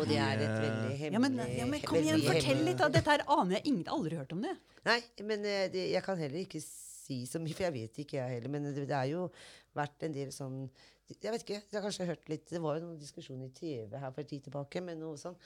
[0.00, 2.80] Og det er et veldig hemmelig Ja, men, ja, men kom igjen, fortell litt!
[2.80, 2.88] da.
[2.92, 4.54] Dette her aner jeg ingen, aldri hørt om det.
[4.88, 8.18] Nei, men eh, det, jeg kan heller ikke si så mye, for jeg vet ikke,
[8.18, 8.52] jeg heller.
[8.52, 9.28] Men det, det er jo
[9.76, 10.60] vært en del sånn
[11.04, 13.98] Jeg vet ikke, jeg har kanskje hørt litt Det var jo noen diskusjoner i TV
[13.98, 15.36] her for en tid tilbake med noe sånn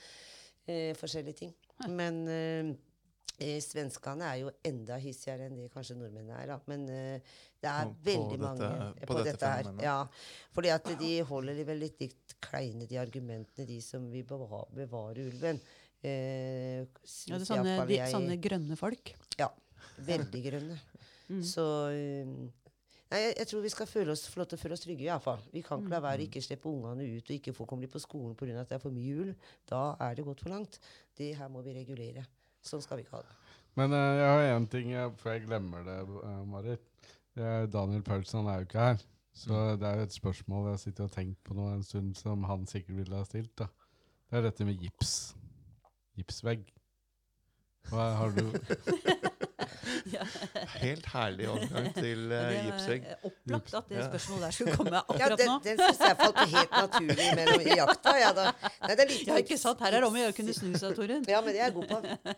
[0.69, 1.55] eh, forskjellige ting.
[1.91, 2.71] Men eh,
[3.41, 6.53] eh, svenskene er jo enda hissigere enn det kanskje nordmennene er.
[6.53, 6.59] Da.
[6.71, 9.83] Men eh, det er veldig dette- mange på på, dette dette, her.
[9.83, 9.97] Ja,
[10.55, 15.25] fordi at de holder vel litt, litt kleine, de argumentene, de som vil beva- bevare
[15.27, 15.61] ulven.
[16.03, 16.85] Eh,
[17.27, 19.15] Ja, det er sånne, de, jeg- sånne grønne folk.
[19.39, 19.49] ja.
[19.99, 20.79] Veldig grønne.
[21.29, 21.43] Mm.
[21.45, 22.51] Så um,
[23.11, 25.05] Nei, jeg, jeg tror vi skal føle oss, få lov til å føle oss trygge,
[25.05, 25.43] iallfall.
[25.53, 27.91] Vi kan ikke la være å ikke slippe ungene ut og ikke få komme dem
[27.93, 28.55] på skolen pga.
[28.63, 29.35] at det er for mye ulv.
[29.69, 30.79] Da er det gått for langt.
[31.21, 32.25] Det her må vi regulere.
[32.65, 33.37] Sånn skal vi ikke ha det.
[33.77, 36.88] Men uh, jeg har én ting jeg, før jeg glemmer det, uh, Marit.
[37.73, 38.97] Daniel Paulsen er jo ikke her.
[39.39, 39.79] Så Mm.
[39.81, 42.67] det er jo et spørsmål jeg sitter og tenkt på nå en stund, som han
[42.67, 43.53] sikkert ville ha stilt.
[43.59, 43.67] da.
[44.31, 45.35] Det er dette med gips.
[46.19, 46.65] Gipsvegg.
[47.89, 48.43] Hva har du
[50.13, 50.25] Ja.
[50.85, 54.07] Helt herlig overgang til Ja, uh, det er opplagt at det Ja.
[54.09, 55.47] spørsmålet der skulle komme akkurat nå.
[55.47, 55.57] nå.
[55.65, 58.15] den syns jeg falt helt naturlig mellom i jakta.
[58.19, 58.47] Ja, da.
[58.85, 60.39] Nei, det er litt, Jeg har ikke satt her er det om å gjøre å
[60.39, 61.25] kunne snu seg, Torunn.
[61.29, 62.35] Ja, men det er jeg god på.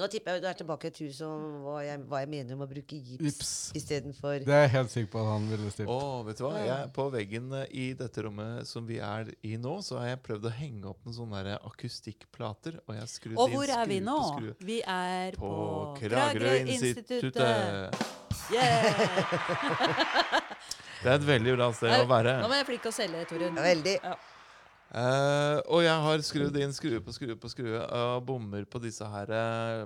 [0.00, 2.58] Nå tipper jeg du er tilbake i et hus om hva jeg, hva jeg mener
[2.58, 5.90] om å bruke gips istedenfor Det er jeg helt sikker på at han ville stilt.
[5.92, 6.54] Oh, vet du hva?
[6.64, 10.22] Jeg, på veggen eh, i dette rommet som vi er i nå, så har jeg
[10.28, 12.80] prøvd å henge opp noen sånne akustikkplater.
[12.84, 14.18] Og jeg har skrudd Og inn hvor er vi nå?
[14.64, 15.94] Vi er På på
[17.22, 18.12] Kragerø-instituttet.
[18.52, 18.84] Yeah!
[21.04, 22.38] Det er et veldig bra sted å være.
[22.40, 23.58] Nå må jeg flinke å selge, Torunn.
[23.60, 23.96] Veldig.
[24.00, 24.14] Ja.
[24.94, 29.02] Uh, og jeg har skrudd inn skrue på skrue på skrue og bommer på disse
[29.10, 29.80] her eh,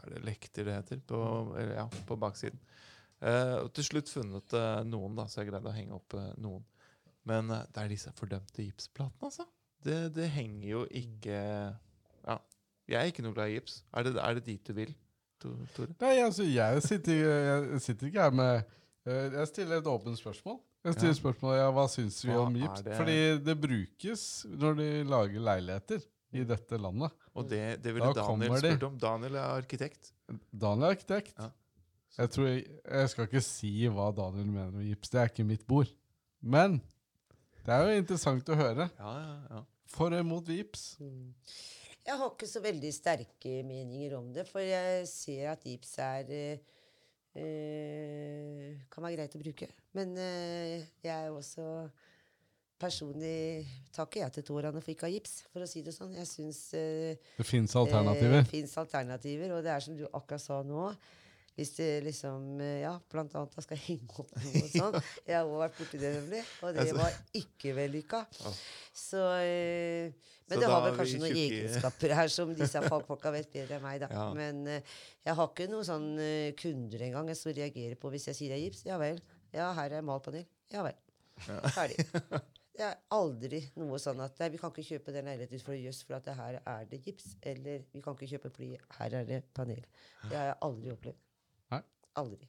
[0.00, 0.98] Er det lekter det heter?
[1.06, 1.20] På,
[1.54, 2.58] eller, ja, på baksiden.
[3.20, 6.32] Uh, og til slutt funnet uh, noen, da, så jeg greide å henge opp eh,
[6.40, 6.64] noen.
[7.28, 9.46] Men eh, det er disse fordømte gipsplatene, altså.
[9.84, 12.36] Det, det henger jo ikke Ja.
[12.90, 13.78] Jeg er ikke noe glad i gips.
[13.94, 14.90] Er det, er det dit du vil,
[15.40, 15.94] Tore?
[16.00, 18.62] Nei, altså, jeg sitter, jeg sitter ikke her med
[19.06, 20.58] eh, Jeg stiller et åpent spørsmål.
[20.84, 21.18] Jeg stiller Ja.
[21.20, 22.82] spørsmål, ja, hva syns vi Hva om gips?
[22.86, 26.00] det- Fordi det brukes når de lager leiligheter
[26.32, 27.10] i dette landet.
[27.34, 28.98] Og det, det ville Da Daniel spurt om.
[28.98, 30.12] Daniel er arkitekt.
[30.52, 31.34] Daniel er arkitekt.
[31.38, 31.50] Ja.
[32.18, 35.08] Jeg, tror jeg, jeg skal ikke si hva Daniel mener om gips.
[35.10, 35.88] Det er ikke mitt bord.
[36.42, 36.80] Men
[37.66, 38.90] det er jo interessant å høre.
[38.98, 39.62] Ja, ja, ja.
[39.90, 40.96] For og imot gips.
[41.00, 41.34] Mm.
[42.06, 46.30] Jeg har ikke så veldig sterke meninger om det, for jeg ser at gips er
[46.32, 46.62] eh,
[47.38, 49.68] eh, Kan være greit å bruke.
[49.96, 51.66] Men eh, jeg er også
[52.80, 56.14] Personlig takker jeg til tårene for ikke å ha gips, for å si det sånn.
[56.16, 58.38] Jeg syns eh, Det fins alternativer.
[58.38, 60.86] det fins alternativer, og det er som du akkurat sa nå.
[61.60, 64.94] Hvis det liksom eh, Ja, blant annet da skal jeg henge opp noe og sånn.
[65.28, 66.42] Jeg har også vært borti det, nemlig.
[66.64, 68.20] Og det var ikke vellykka.
[68.96, 70.14] Så eh,
[70.48, 73.84] Men Så det har vel kanskje noen egenskaper her som disse fagfolka vet bedre enn
[73.84, 74.08] meg, da.
[74.20, 74.30] Ja.
[74.36, 74.94] Men eh,
[75.26, 76.08] jeg har ikke noen sånn
[76.60, 78.86] kunder engang jeg som reagerer på hvis jeg sier det er gips.
[78.88, 79.20] Ja vel.
[79.52, 80.48] Ja, her er malpanel.
[80.72, 80.96] Ja vel.
[81.76, 82.06] Ferdig.
[82.80, 85.98] Det er aldri noe sånn at nei, vi kan ikke kjøpe den leiligheten for jøss,
[86.08, 87.34] for at det her er det gips.
[87.44, 89.82] Eller vi kan ikke kjøpe fly, her er det panel.
[90.22, 91.18] Det har jeg aldri opplevd.
[92.18, 92.48] Aldri.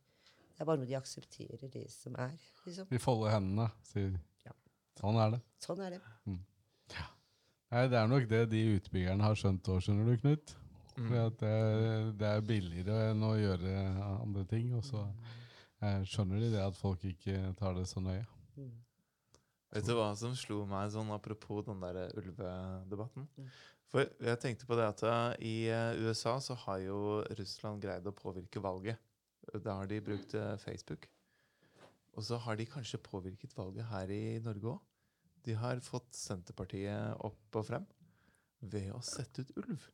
[0.56, 2.34] Det er bare noe de aksepterer det som er.
[2.66, 2.88] liksom.
[2.90, 4.14] De folder hendene, sier
[4.46, 4.54] Ja.
[5.00, 5.42] Sånn er det.
[5.62, 6.02] Sånn er det.
[7.72, 10.56] Nei, Det er nok det de utbyggerne har skjønt òg, skjønner du, Knut.
[10.98, 11.12] Mm.
[11.22, 11.52] At det,
[12.20, 13.76] det er billigere enn å gjøre
[14.20, 14.74] andre ting.
[14.76, 15.06] Og så
[15.82, 18.26] eh, skjønner de det at folk ikke tar det så nøye.
[18.60, 18.74] Mm.
[19.72, 23.30] Vet du hva som slo meg sånn apropos den der ulvedebatten?
[23.40, 23.48] Mm.
[23.92, 28.08] For jeg tenkte på det at eh, i eh, USA så har jo Russland greid
[28.08, 29.00] å påvirke valget.
[29.60, 31.08] Da har de brukt eh, Facebook.
[32.14, 34.80] Og så har de kanskje påvirket valget her i Norge òg.
[35.46, 37.86] De har fått Senterpartiet opp og frem
[38.62, 39.88] ved å sette ut ulv.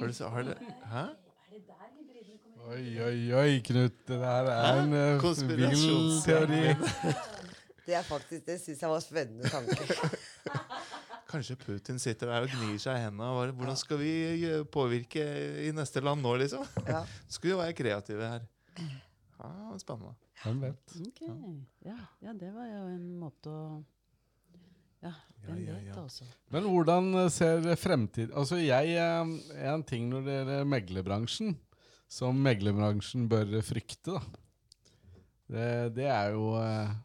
[0.00, 0.56] Har du, så, har det,
[0.90, 1.04] hæ?
[2.70, 4.00] Oi, oi, oi, Knut.
[4.08, 5.76] Det der er en uh, vill
[6.24, 6.64] teori.
[7.90, 10.18] Det er faktisk, det syns jeg var spennende tanke.
[11.30, 13.52] Kanskje Putin sitter der og gnir seg i hendene.
[13.54, 14.14] Hvordan skal vi
[14.72, 15.22] påvirke
[15.66, 16.66] i neste land nå, liksom?
[16.90, 17.04] Ja.
[17.30, 18.48] Skulle jo være kreative her.
[19.40, 20.16] Ja, Spennende.
[20.42, 20.92] Hvem vet?
[21.06, 21.32] Okay.
[21.84, 23.64] ja, ja, det var jo en måte å
[25.04, 25.12] Ja,
[25.46, 26.04] ja, ja, ja.
[26.52, 29.32] Men hvordan eh, ser fremtid Altså, jeg eh,
[29.68, 31.54] En ting når det gjelder meglerbransjen,
[32.08, 34.22] som meglerbransjen bør frykte, da.
[35.50, 36.96] Det, det er jo eh,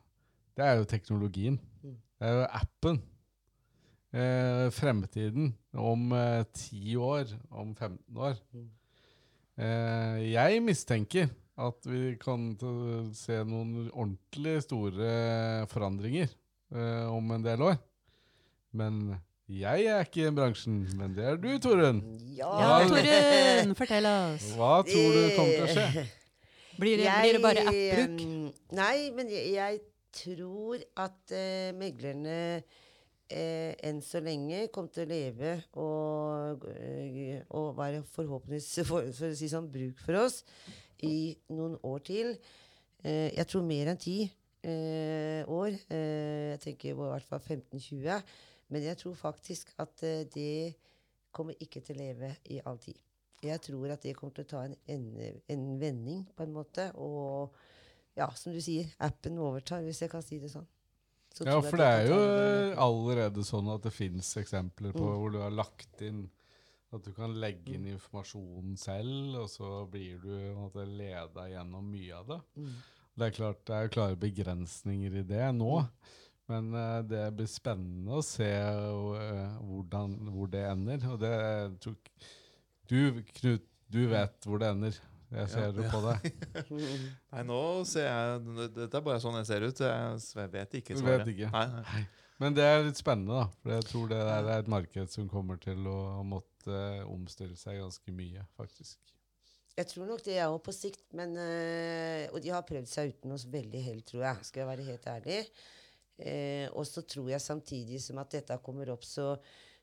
[0.55, 1.59] Det er jo teknologien.
[1.83, 1.95] Mm.
[2.15, 3.01] Det er jo appen.
[4.15, 8.37] Eh, fremtiden om eh, 10 år, om 15 år.
[8.55, 8.69] Mm.
[9.59, 12.45] Eh, jeg mistenker at vi kan
[13.15, 16.29] se noen ordentlig store forandringer
[16.71, 17.77] eh, om en del år.
[18.75, 19.17] Men
[19.51, 21.99] jeg er ikke i bransjen, men det er du, Torunn.
[22.35, 22.79] Ja, Ja.
[22.87, 24.47] Torunn, fortell oss.
[24.55, 26.05] Hva tror du kommer til å skje?
[26.79, 28.23] Blir det, blir det bare app-bruk?
[28.23, 29.77] eh, Nei, men jeg, jeg
[30.15, 32.35] tror at uh, meglerne
[33.29, 39.31] eh, enn så lenge kommer til å leve og, eh, og være forhåpentligvis, for, for
[39.31, 40.41] å si sånn, bruk for oss
[41.05, 42.33] i noen år til.
[43.03, 45.71] Eh, jeg tror mer enn ti eh, år.
[45.89, 48.35] Eh, jeg tenker i hvert fall 15-20.
[48.73, 50.75] Men jeg tror faktisk at eh, det
[51.35, 52.97] kommer ikke til å leve i all tid.
[53.45, 55.09] Jeg tror at det kommer til å ta en, en,
[55.51, 56.87] en vending, på en måte.
[56.97, 57.53] Og
[58.17, 60.65] ja, som du sier, appen overtar, hvis jeg kan si det sånn.
[61.43, 62.17] Ja, for det er jo
[62.85, 65.15] allerede sånn at det fins eksempler på Mm.
[65.19, 66.29] hvor du har lagt inn
[66.93, 72.13] At du kan legge inn informasjonen selv, og så blir du måte, leda gjennom mye
[72.15, 72.37] av det.
[72.55, 72.69] Mm.
[73.17, 75.81] Det er klart det er klare begrensninger i det nå.
[76.47, 81.03] Men uh, det blir spennende å se uh, hvordan, hvor det ender.
[81.11, 81.35] Og det
[81.83, 82.11] tok
[82.87, 85.01] Du, Knut, du vet hvor det ender.
[85.31, 85.91] Jeg ser Ja, det ja.
[85.91, 86.27] på deg.
[87.33, 89.81] Nei, nå ser jeg Dette er bare sånn jeg ser ut.
[89.81, 91.25] Jeg vet ikke Du svaret.
[91.25, 91.49] vet ikke.
[91.55, 92.03] Nei, nei.
[92.43, 93.45] Men det er litt spennende, da.
[93.63, 95.97] For jeg tror det er et marked som kommer til å
[96.27, 98.99] måtte omstille seg ganske mye, faktisk.
[99.75, 103.11] Jeg tror nok det er jo på sikt, men øh, Og de har prøvd seg
[103.15, 104.45] uten oss veldig hell, tror jeg.
[104.47, 105.39] Skal jeg være helt ærlig.
[106.15, 109.33] Eh, og så tror jeg samtidig som at dette kommer opp, så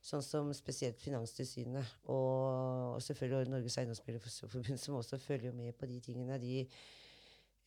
[0.03, 6.01] sånn som spesielt Finanstilsynet og, og selvfølgelig Norges Eiendomsmeglerforbund, som også følger med på de
[6.03, 6.65] tingene, de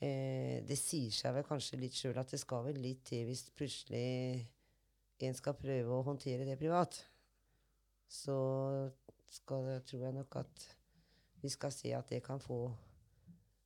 [0.03, 3.47] eh, Det sier seg vel kanskje litt sjøl at det skal vel litt til hvis
[3.55, 4.45] plutselig
[5.23, 6.97] en skal prøve å håndtere det privat.
[8.11, 8.35] Så
[9.31, 10.65] skal, tror jeg nok at
[11.41, 12.67] vi skal se at det kan få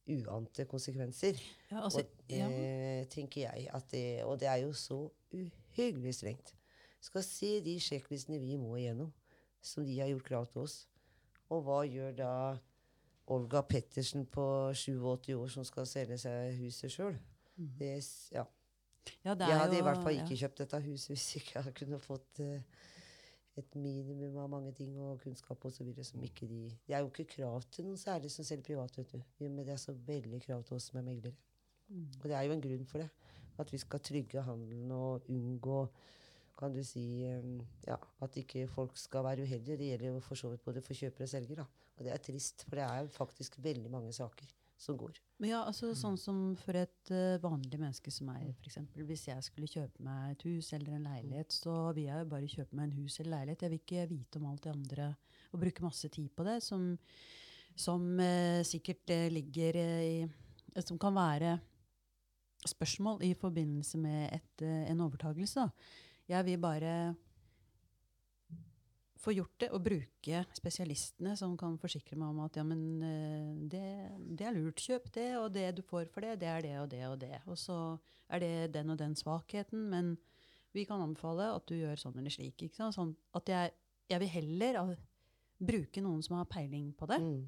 [0.09, 1.41] uante konsekvenser.
[1.71, 2.47] Ja, altså, og ja.
[2.49, 5.01] eh, tenker jeg at det, Og det er jo så
[5.33, 6.53] uhyggelig strengt.
[6.99, 9.11] Skal se de sjekklistene vi må igjennom,
[9.61, 10.81] som de har gjort krav til oss.
[11.49, 12.33] Og hva gjør da
[13.29, 14.43] Olga Pettersen på
[14.73, 17.17] 87 år som skal selge seg huset sjøl?
[17.59, 17.81] Mhm.
[18.31, 18.45] Ja.
[18.45, 18.45] ja,
[19.23, 20.23] Jeg hadde hadde i hvert fall ja.
[20.23, 22.85] ikke kjøpt dette huset hvis ikke jeg kunne fått uh,
[23.59, 25.89] et minimum av mange ting og kunnskap osv.
[26.03, 29.11] som ikke de Det er jo ikke krav til noen særlig som selger privat, vet
[29.11, 29.21] du.
[29.39, 31.35] Men det er så veldig krav til oss som er meglere.
[31.89, 32.07] Mm.
[32.21, 33.09] Og det er jo en grunn for det.
[33.59, 35.81] At vi skal trygge handelen og unngå
[36.59, 37.23] kan du si,
[37.87, 39.79] ja, at ikke folk skal være uheldige.
[39.79, 41.61] Det gjelder jo for så vidt både for kjøper og selger.
[41.61, 41.67] da.
[41.97, 45.17] Og det er trist, for det er faktisk veldig mange saker som går.
[45.39, 49.27] Men ja, altså Sånn som for et eh, vanlig menneske som meg, for eksempel, Hvis
[49.27, 52.79] jeg skulle kjøpe meg et hus eller en leilighet, så vil jeg jo bare kjøpe
[52.79, 53.65] meg en hus eller leilighet.
[53.65, 55.09] Jeg vil ikke vite om alt det andre
[55.49, 56.91] og bruke masse tid på det, som,
[57.75, 60.29] som eh, sikkert eh, ligger i
[60.85, 61.57] Som kan være
[62.67, 65.59] spørsmål i forbindelse med et, en overtagelse.
[65.59, 65.69] da.
[66.29, 66.93] Jeg vil bare
[69.19, 73.49] få gjort det og bruke spesialistene som kan forsikre meg om at ja, men eh,
[73.71, 73.83] det,
[74.39, 76.87] det er lurt, kjøp det, og det du får for det, det er det og
[76.93, 77.41] det og det.
[77.49, 77.79] Og så
[78.29, 80.13] er det den og den svakheten, men
[80.75, 82.61] vi kan anbefale at du gjør sånn eller slik.
[82.61, 82.95] Ikke sant?
[82.95, 83.75] Sånn at jeg,
[84.13, 84.81] jeg vil heller
[85.59, 87.43] bruke noen som har peiling på det, Mm.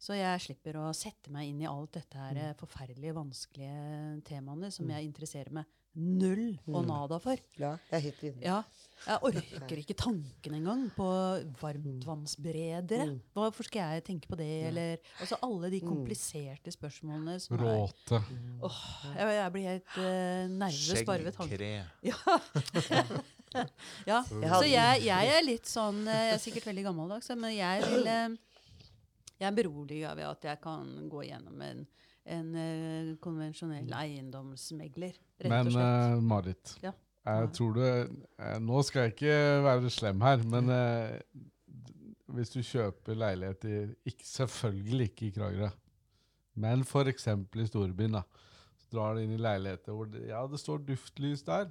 [0.00, 2.58] så jeg slipper å sette meg inn i alt dette her mm.
[2.62, 6.86] forferdelige, vanskelige temaene som jeg interesserer meg null og Mm.
[6.88, 7.36] nada for.
[7.58, 8.42] Ja, jeg er helt enig.
[8.42, 8.62] Ja,
[9.06, 11.06] jeg orker ikke tanken engang på
[11.60, 13.06] varmtvannsberedere.
[13.10, 13.20] Mm.
[13.34, 14.48] Hvorfor skal jeg tenke på det?
[14.68, 18.22] Eller, altså alle de kompliserte spørsmålene som er Råte.
[18.62, 18.80] Åh,
[19.16, 21.58] jeg, jeg blir helt uh, nervøs bare ved tanken.
[21.58, 23.22] Skjeggkre.
[23.52, 23.66] Ja.
[24.08, 24.22] ja.
[24.56, 28.06] Så jeg, jeg er litt sånn eh, Jeg er sikkert veldig gammeldags, men jeg vil
[28.08, 28.36] eh,
[29.42, 31.82] Jeg er beroliga ved at jeg kan gå gjennom en,
[32.26, 35.16] en eh, konvensjonell eiendomsmegler.
[35.42, 36.12] Rett Men og slett.
[36.12, 36.92] eh, Marit, Ja.
[37.26, 41.18] jeg tror du eh, Nå skal jeg ikke være slem her, men eh,
[42.32, 43.76] hvis du kjøper leilighet i
[44.12, 45.68] ikke, Selvfølgelig ikke i Kragerø.
[46.54, 47.26] Men f.eks.
[47.28, 48.22] i storbyen, da.
[48.78, 51.70] Så drar du inn i leiligheter hvor det, ja, det står duftlys der.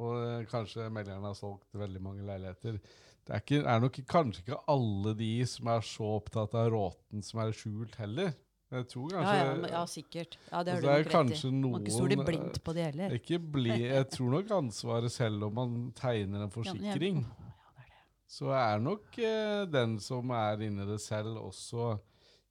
[0.00, 2.80] Og kanskje megleren har solgt veldig mange leiligheter.
[3.24, 7.22] Det er, ikke, er nok kanskje ikke alle de som er så opptatt av råten
[7.24, 8.34] som er skjult heller.
[8.74, 10.36] Jeg tror kanskje ja, ja, ja, sikkert.
[10.50, 11.50] Ja, det Altså, har du det er nok rett i.
[11.50, 13.16] Noen, Man ikke stole blindt på det heller.
[13.20, 17.20] ikke bli, Jeg tror nok ansvaret selv om man tegner en forsikring.
[17.22, 18.00] Ja, det er det.
[18.34, 21.94] Så er nok eh, den som er inni det selv, også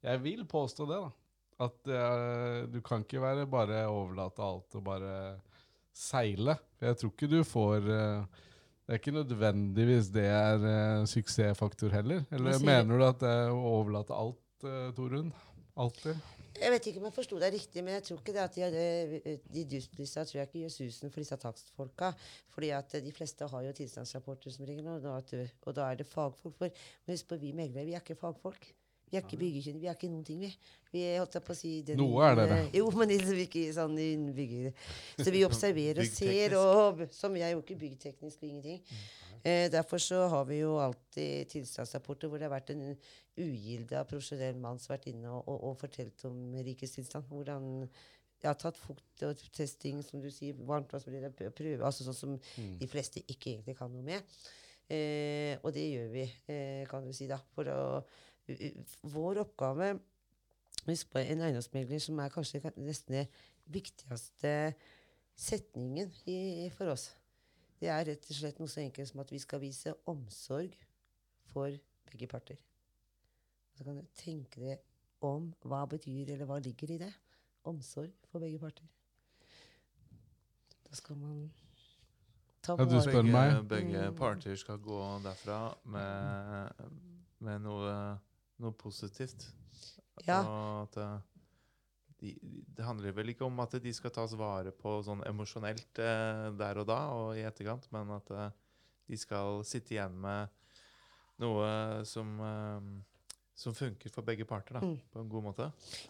[0.04, 1.10] Jeg vil påstå det, da.
[1.64, 5.14] At eh, du kan ikke være bare overlate alt og bare
[5.94, 6.56] seile.
[6.78, 8.42] For jeg tror ikke du får eh,
[8.84, 12.24] Det er ikke nødvendigvis det er uh, suksessfaktor heller.
[12.30, 15.30] Eller mener du at det er å overlate alt, uh, Torunn?
[15.74, 16.18] Alltid?
[16.54, 18.58] Jeg vet ikke om jeg forsto deg riktig, men jeg tror ikke det at
[19.24, 22.12] de, de dustlista tror jeg ikke gjør susen for disse takstfolka.
[22.54, 26.54] Fordi at de fleste har jo tilstandsrapporter som ringer da, og da er det fagfolk.
[26.60, 28.70] For, men husk på, vi meglere, vi er ikke fagfolk.
[29.14, 30.50] Vi er ikke byggekyndige, vi er ikke noen ting, vi.
[30.94, 32.56] Vi holdt på å si den- Noe er dere.
[32.80, 34.72] Jo, men liksom ikke sånn innen.
[35.20, 38.80] Så vi observerer og ser, og som jeg er jo ikke byggteknisk og ingenting.
[39.44, 42.96] Eh, derfor så har vi jo alltid tilstandsrapporter hvor det har vært en
[43.36, 47.26] ugilda profesjonell mann som har vært inne og, og, og fortalt om rikets tilstand.
[47.28, 47.70] Hvordan
[48.44, 52.34] jeg har tatt fukt og testing, som du sier, varmtvannsprøve, prøve, altså sånn som
[52.80, 54.34] de fleste ikke egentlig kan noe med.
[54.92, 57.38] Eh, og det gjør vi, eh, kan du si, da.
[57.54, 58.02] For å,
[59.02, 59.94] vår oppgave
[60.84, 63.22] Husk på en eiendomsmegler som er kanskje nesten det
[63.72, 64.74] viktigste
[65.34, 67.06] setningen i, for oss.
[67.80, 70.74] Det er rett og slett noe så enkelt som at vi skal vise omsorg
[71.54, 71.72] for
[72.10, 72.58] begge parter.
[73.74, 77.12] Så kan du tenke deg om hva betyr, eller hva ligger i det.
[77.64, 78.84] Omsorg for begge parter.
[80.84, 81.46] Da skal man
[82.62, 83.68] ta Ja, du spør begge, meg.
[83.68, 84.16] begge Mm.
[84.20, 86.84] parter skal gå derfra med,
[87.40, 88.18] med noe,
[88.64, 89.46] noe positivt.
[90.26, 90.40] Ja.
[90.84, 91.14] At eh,
[92.22, 92.34] de,
[92.76, 96.82] det handler vel ikke om at de skal tas vare på sånn emosjonelt eh, der
[96.82, 98.52] og da og i etterkant, men at eh,
[99.10, 100.48] de skal sitte igjen med
[101.42, 102.86] noe som, eh,
[103.58, 104.94] som funker for begge parter, da, Mm.
[105.12, 105.66] på en god måte.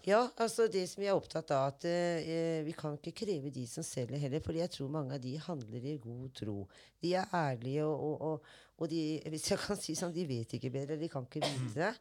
[0.06, 3.64] Ja, altså det som vi er opptatt av, at eh, vi kan ikke kreve de
[3.68, 6.58] som selger heller, fordi jeg tror mange av de handler i god tro.
[7.02, 8.54] De er ærlige, og, og, og,
[8.84, 9.02] og de,
[9.32, 11.92] hvis jeg kan si sånn, de vet ikke bedre, de kan ikke vite det.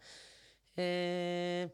[0.80, 1.70] Eh,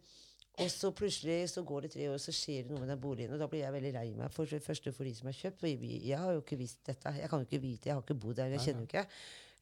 [0.60, 3.32] og så plutselig så går det tre år, så skjer det noe med den boligen,
[3.32, 4.34] og da blir jeg veldig lei meg.
[4.36, 7.14] For det første for de som har kjøpt, jeg har jo ikke visst dette.
[7.16, 9.06] Jeg kan jo ikke vite, jeg har ikke bodd der, jeg kjenner jo ikke.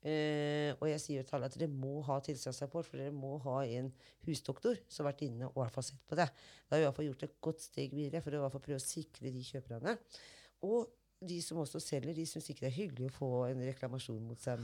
[0.08, 3.36] Eh, og jeg sier jo til alle at dere må ha tilstandsrapport, for dere må
[3.46, 3.90] ha en
[4.28, 6.28] husdoktor som har vært inne og i hvert fall sett på det.
[6.66, 8.56] Da har vi i hvert fall gjort et godt steg videre for å i hvert
[8.56, 9.98] fall prøve å sikre de kjøperne.
[10.70, 10.94] Og
[11.28, 14.42] de som også selger, de syns ikke det er hyggelig å få en reklamasjon mot
[14.42, 14.62] seg.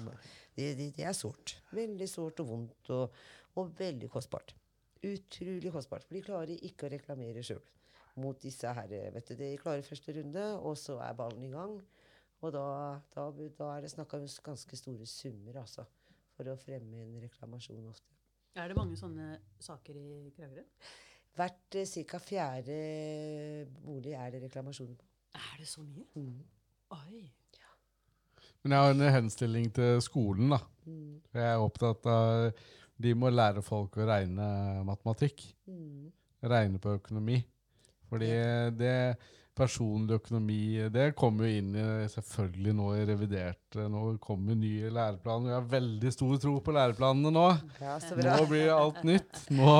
[0.53, 1.57] Det, det, det er sårt.
[1.73, 3.23] Veldig sårt og vondt, og,
[3.57, 4.53] og veldig kostbart.
[5.03, 6.05] Utrolig kostbart.
[6.07, 7.61] For de klarer ikke å reklamere sjøl
[8.21, 8.91] mot disse her.
[9.13, 9.35] vet du.
[9.35, 11.79] De klarer første runde, og så er ballen i gang.
[12.43, 12.65] Og da,
[13.15, 15.85] da, da er det snakka om ganske store summer, altså.
[16.33, 18.09] For å fremme en reklamasjon ofte.
[18.57, 20.65] Er det mange sånne saker i Kragerø?
[21.33, 22.19] Hvert eh, ca.
[22.21, 22.75] fjerde
[23.81, 25.07] bolig er det reklamasjoner på.
[25.33, 26.05] Er det så mye?
[26.13, 26.43] Mm.
[26.93, 27.23] Oi.
[28.63, 30.53] Men jeg har en henstilling til skolen.
[30.53, 30.59] da.
[30.85, 31.21] Mm.
[31.33, 32.61] Jeg er opptatt av
[33.01, 34.47] De må lære folk å regne
[34.87, 35.45] matematikk.
[35.69, 36.11] Mm.
[36.53, 37.39] Regne på økonomi.
[38.09, 38.29] Fordi
[38.77, 38.97] det
[39.57, 43.77] personlig økonomi det kommer jo inn i selvfølgelig nå i revidert.
[43.89, 45.49] Nå kommer nye læreplaner.
[45.49, 47.45] Vi har veldig stor tro på læreplanene nå.
[47.81, 48.37] Ja, så bra.
[48.39, 49.43] Nå blir alt nytt.
[49.53, 49.75] Nå,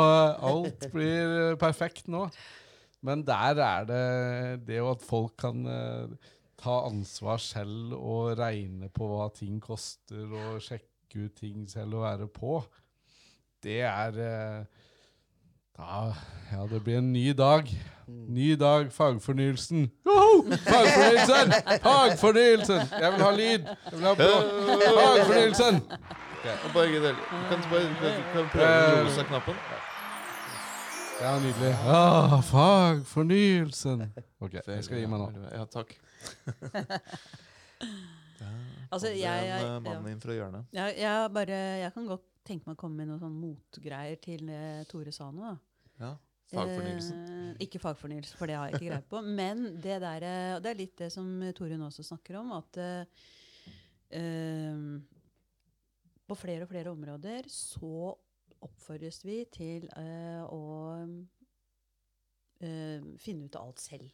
[0.54, 2.28] alt blir perfekt nå.
[3.04, 4.04] Men der er det
[4.70, 6.30] det at folk kan eh,
[6.60, 12.06] ta ansvar selv og regne på hva ting koster, og sjekke ut ting selv og
[12.06, 12.62] være på.
[13.64, 14.66] Det er eh,
[15.78, 16.14] da,
[16.52, 17.70] Ja, det blir en ny dag.
[18.08, 19.86] Ny dag, fagfornyelsen.
[20.06, 20.44] Joho!
[20.52, 21.54] Fagfornyelsen!
[21.86, 22.82] Fagfornyelsen!
[23.00, 23.64] Jeg vil ha lyd!
[23.70, 24.34] Jeg vil ha blå.
[25.00, 25.80] Fagfornyelsen!
[26.44, 27.22] Og begge deler.
[27.50, 29.56] Kan, bare, du kan, du kan prøve den rosa knappen.
[31.22, 31.72] Ja, nydelig.
[31.88, 34.04] Ah, fagfornyelsen.
[34.44, 35.32] Ok, jeg skal gi meg nå.
[35.56, 35.96] Ja, takk.
[38.94, 40.66] Altså, jeg, det jeg- en jeg- eh, inn fra hjørnet.
[40.74, 44.46] Jeg, jeg, bare, jeg kan godt tenke meg å komme med noen sånn motgreier til
[44.50, 45.54] det Tore sa nå.
[46.02, 46.14] Ja.
[46.54, 47.22] Fagfornyelsen.
[47.24, 49.22] Eh, ikke fagfornyelse, for det har jeg ikke greie på.
[49.40, 52.82] Men det, der, eh, og det er litt det som Torunn også snakker om, at
[52.84, 53.24] eh,
[54.20, 54.84] eh,
[56.30, 58.14] på flere og flere områder så
[58.64, 60.62] oppfordres vi til eh, å
[62.64, 64.12] eh, finne ut av alt selv.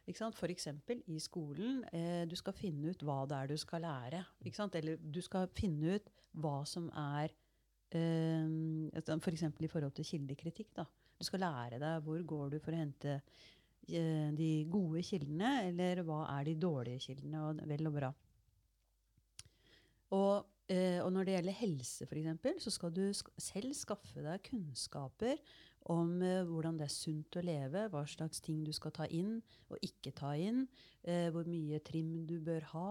[0.00, 0.22] F.eks.
[0.38, 1.84] For eksempel i skolen.
[1.94, 4.24] Eh, du skal finne ut hva det er du skal lære.
[4.44, 4.76] Ikke sant?
[4.78, 6.10] Eller du skal finne ut
[6.40, 7.49] hva som er eh,
[7.90, 9.42] F.eks.
[9.60, 10.74] i forhold til kildekritikk.
[10.76, 10.84] da.
[11.20, 13.18] Du skal lære deg hvor går du for å hente
[13.92, 18.12] eh, de gode kildene, eller hva er de dårlige kildene, og vel og bra.
[20.16, 25.36] Og, eh, og når det gjelder helse, f.eks., så skal du selv skaffe deg kunnskaper
[25.92, 29.42] om eh, hvordan det er sunt å leve, hva slags ting du skal ta inn
[29.68, 30.66] og ikke ta inn,
[31.32, 32.88] hvor mye trim du bør ha,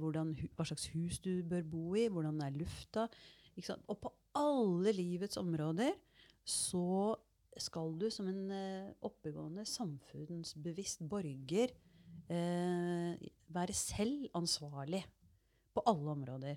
[0.00, 3.04] hvordan, hva slags hus du bør bo i, hvordan er lufta.
[3.88, 5.92] Og på alle livets områder
[6.48, 7.14] så
[7.60, 11.74] skal du som en eh, oppegående, samfunnsbevisst borger
[12.32, 15.02] eh, være selv ansvarlig
[15.74, 16.56] på alle områder.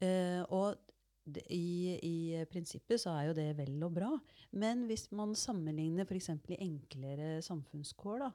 [0.00, 0.80] Eh, og
[1.24, 4.10] i, I prinsippet så er jo det vel og bra.
[4.52, 6.30] Men hvis man sammenligner f.eks.
[6.52, 8.30] i enklere samfunnskår, da,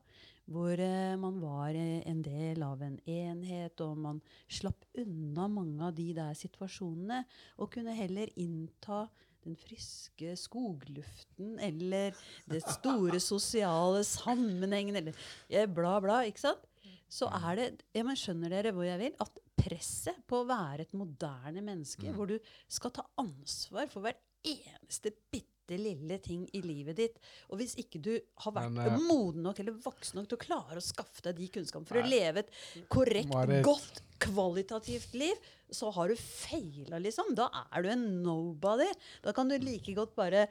[0.50, 5.84] hvor eh, man var eh, en del av en enhet, og man slapp unna mange
[5.86, 7.24] av de der situasjonene,
[7.62, 9.06] og kunne heller innta
[9.46, 12.18] den friske skogluften eller
[12.52, 16.24] det store sosiale sammenhengen eller eh, bla, bla.
[16.28, 16.66] ikke sant?
[17.10, 19.16] Så er det ja, men Skjønner dere hvor jeg vil?
[19.24, 22.38] At presset på å være et moderne menneske, hvor du
[22.70, 27.20] skal ta ansvar for hver eneste bitte lille ting i livet ditt.
[27.52, 30.42] Og hvis ikke du har vært Men, eh, moden nok eller voksen nok til å
[30.42, 32.50] klare å skaffe deg de kunnskapene for å leve et
[32.90, 33.64] korrekt, Marit.
[33.64, 35.36] godt, kvalitativt liv,
[35.72, 37.36] så har du feila, liksom.
[37.36, 38.90] Da er du en nobody.
[39.22, 40.48] Da kan du like godt bare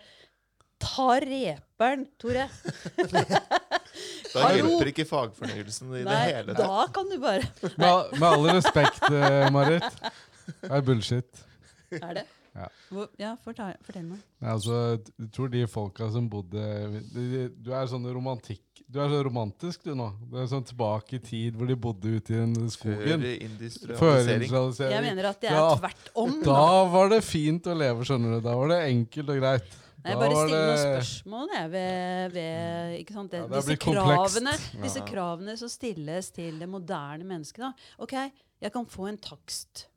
[0.78, 2.48] ta reperen, Tore.
[4.32, 6.60] Da hjelper ikke fagfornyelsen i det hele tatt.
[6.68, 7.42] da kan du bare
[7.78, 9.82] Med, all- med all respekt, eh, Marit.
[10.60, 11.40] Det er bullshit.
[11.98, 12.26] Er det?
[12.54, 12.66] Ja.
[12.90, 14.18] Hvor, ja, fortell, fortell meg.
[14.40, 14.78] Nei, altså,
[15.18, 16.62] jeg tror de folka som bodde
[16.94, 20.06] de, de, Du er sånn romantikk Du er så romantisk, du nå.
[20.30, 23.26] Du er sånn tilbake i tid hvor de bodde ute i den Før skogen.
[23.26, 23.98] industrialisering.
[24.00, 24.94] Førindustrialisering.
[24.96, 26.38] Jeg mener at det er Ja, tvert om.
[26.42, 26.84] Da Da.
[26.94, 28.40] var det fint å leve, skjønner du.
[28.48, 29.76] Da var det enkelt og greit.
[29.98, 33.30] Nei, jeg bare stiller noen spørsmål jeg, ved, ved ikke sant?
[33.32, 34.52] Det, Ja, det disse, kravene,
[34.84, 37.58] disse kravene som stilles til det moderne mennesket.
[37.66, 37.72] Da.
[37.98, 38.14] Ok,
[38.62, 39.88] jeg kan få en takst.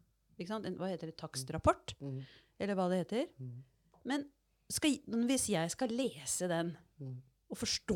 [0.42, 0.66] Ikke sant?
[0.70, 1.18] En, hva heter det?
[1.22, 1.96] Takstrapport?
[2.02, 2.22] Mm.
[2.62, 3.28] Eller hva det heter.
[3.42, 3.58] Mm.
[4.12, 4.26] Men
[4.72, 4.98] skal,
[5.28, 7.16] hvis jeg skal lese den Mm.
[7.52, 7.96] og forstå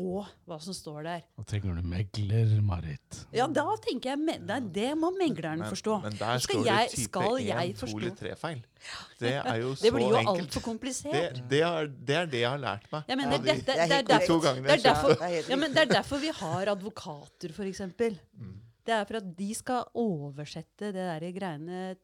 [0.50, 3.20] hva som står der Da trenger du megler, Marit.
[3.32, 6.00] Ja, da tenker jeg det, det må megleren Men, forstå.
[6.02, 8.64] men der Skal står jeg- det type 1, 2 eller 3-feil.
[9.20, 9.82] Det er jo så enkelt.
[9.86, 11.12] Det blir jo altfor komplisert.
[11.38, 13.06] Det, det, er, det er det jeg har lært meg.
[13.06, 17.80] Det, er derfor, er er ja, det er vi har advokater, f.eks.
[17.80, 18.52] Mm.
[18.86, 21.96] Det er for at de skal oversette det der greiene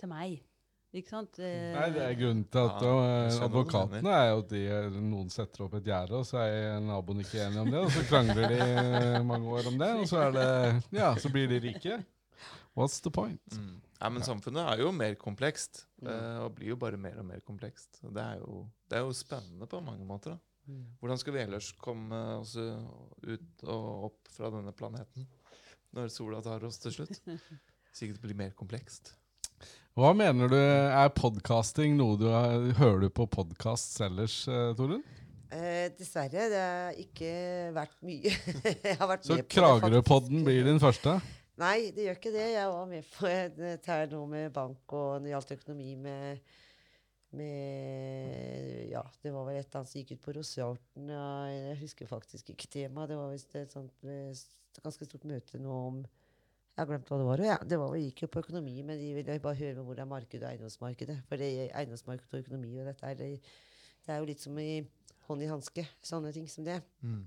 [0.00, 0.44] til meg.
[0.96, 1.38] Ikke sant?
[1.42, 2.92] Eh, Nei, det er Grunnen til at Ja,
[3.26, 6.78] eh, advokatene er jo at de, eh, noen setter opp et gjerde, og så er
[6.84, 10.06] naboen ikke enig om det, og så krangler de eh, mange år om det, og
[10.08, 10.46] så, er det,
[10.96, 11.98] ja, så blir de rike.
[12.76, 13.58] What's the point?
[13.58, 13.74] Mm.
[13.96, 16.10] Ja, men samfunnet er jo mer komplekst, mm.
[16.44, 18.02] og blir jo bare mer og mer komplekst.
[18.04, 20.36] Det er jo, det er jo spennende på mange måter.
[20.36, 20.72] da.
[20.72, 20.82] Mm.
[21.00, 25.28] Hvordan skal vi ellers komme oss ut og opp fra denne planeten
[25.96, 27.22] når sola tar oss til slutt?
[27.96, 29.14] Sikkert blir mer komplekst.
[29.96, 35.00] Hva mener du, er podcasting noe du har, hører du på podkast ellers, eh, Torunn?
[35.48, 36.42] Eh, dessverre.
[36.52, 37.30] Det har ikke
[37.72, 38.32] vært mye.
[38.90, 41.14] jeg har vært Så Kragerø-podden blir din første?
[41.56, 42.44] Nei, det gjør ikke det.
[42.58, 46.44] Jeg var med på et her nå med bank og når det gjaldt økonomi med,
[47.40, 51.08] med Ja, det var vel et eller annet som gikk ut på Rosarten.
[51.08, 53.14] Ja, jeg husker faktisk ikke temaet.
[53.14, 54.44] Det var visst et sånt eh,
[54.84, 56.04] ganske stort møte nå om
[56.76, 57.40] Jeg har glemt hva det var.
[57.40, 60.44] Ja, det var, gikk jo på økonomi, men de ville bare høre hvor er markedet
[60.44, 61.14] og eiendomsmarkedet.
[61.24, 63.28] For det, eiendomsmarkedet og økonomi og dette er, det,
[64.04, 64.82] det er jo litt som i
[65.24, 66.76] hånd i hanske, sånne ting som det.
[67.00, 67.22] Mm.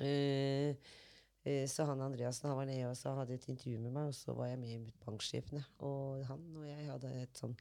[0.00, 0.94] Uh,
[1.44, 4.16] uh, så han Andreassen han var nede og så hadde et intervju med meg, og
[4.16, 5.66] så var jeg med i Banksjefene.
[5.84, 7.58] Og han og jeg hadde et sånn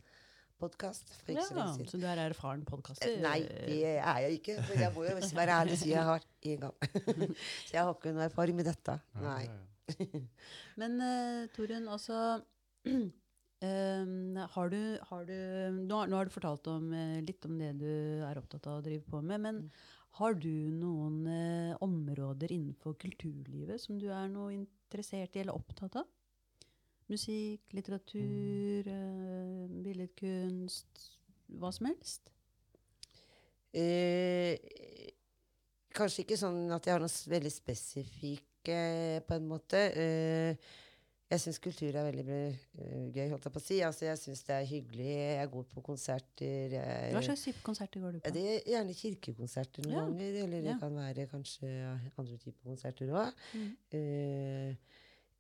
[0.64, 3.10] podkast Ja, så ja, så du er erfaren podkaster?
[3.10, 4.58] Eh, Nei, det er jeg ikke.
[4.70, 6.90] Men jeg må jo være ærlig og si jeg har én gang.
[7.68, 8.96] så jeg har ikke noe erfaring med dette.
[9.20, 9.44] Nei.
[10.82, 12.20] Men uh, Torunn, altså
[12.88, 14.80] em, har du,
[15.10, 15.36] har du
[15.84, 17.90] nå, har- nå har du fortalt om, eh, litt om det du
[18.24, 19.44] er opptatt av å drive på med.
[19.44, 19.62] Men
[20.20, 25.98] har du noen uh, områder innenfor kulturlivet som du er noe interessert i eller opptatt
[26.04, 26.10] av?
[27.12, 31.08] Musikk, litteratur, uh, billedkunst,
[31.60, 32.30] hva som helst?
[33.74, 34.54] Eh,
[35.98, 38.46] kanskje ikke sånn at jeg har noe veldig spesifikk,
[39.28, 39.78] på en måte.
[39.96, 40.56] Eh,
[41.34, 43.80] jeg syns kultur er veldig eh, gøy, holdt jeg på å si.
[43.82, 45.08] Altså, jeg syns det er hyggelig.
[45.40, 46.76] Jeg går på konserter.
[46.78, 48.34] Jeg, Hva slags type konserter går du på?
[48.36, 50.04] Det er gjerne kirkekonserter noen Ja.
[50.06, 50.78] ganger, eller det Ja.
[50.80, 51.72] kan være kanskje
[52.18, 53.34] andre typer konserter òg.
[53.56, 54.78] Mm.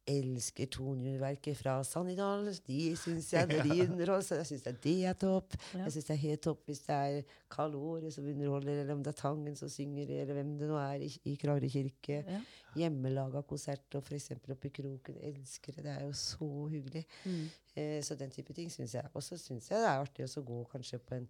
[0.09, 2.49] Elsker tonjurverket fra Sannidal.
[2.67, 5.55] De syns jeg det de underholder, jeg syns det er topp.
[5.73, 5.85] Ja.
[5.85, 9.03] Jeg syns det er helt topp hvis det er Karl Åre som underholder, eller om
[9.05, 12.19] det er Tangen som synger, eller hvem det nå er i, i Kragerø kirke.
[12.27, 12.41] Ja.
[12.83, 14.31] Hjemmelaga konsert og f.eks.
[14.35, 15.19] oppe i Kroken.
[15.29, 15.85] Elsker det.
[15.87, 17.05] Det er jo så hyggelig.
[17.25, 17.43] Mm.
[17.75, 19.11] Eh, så den type ting syns jeg.
[19.13, 21.29] Og så syns jeg det er artig å gå kanskje på en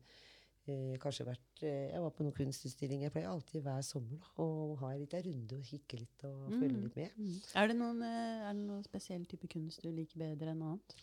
[0.72, 3.08] eh, kanskje vært, eh, Jeg var på noen kunstutstillinger.
[3.08, 6.54] Jeg pleier alltid hver sommer da, å ha en liten runde og kikke litt og
[6.54, 7.18] følge litt med.
[7.18, 7.36] Mm.
[7.62, 10.98] Er det noen, eh, er det noen spesiell type kunst du liker bedre enn annet?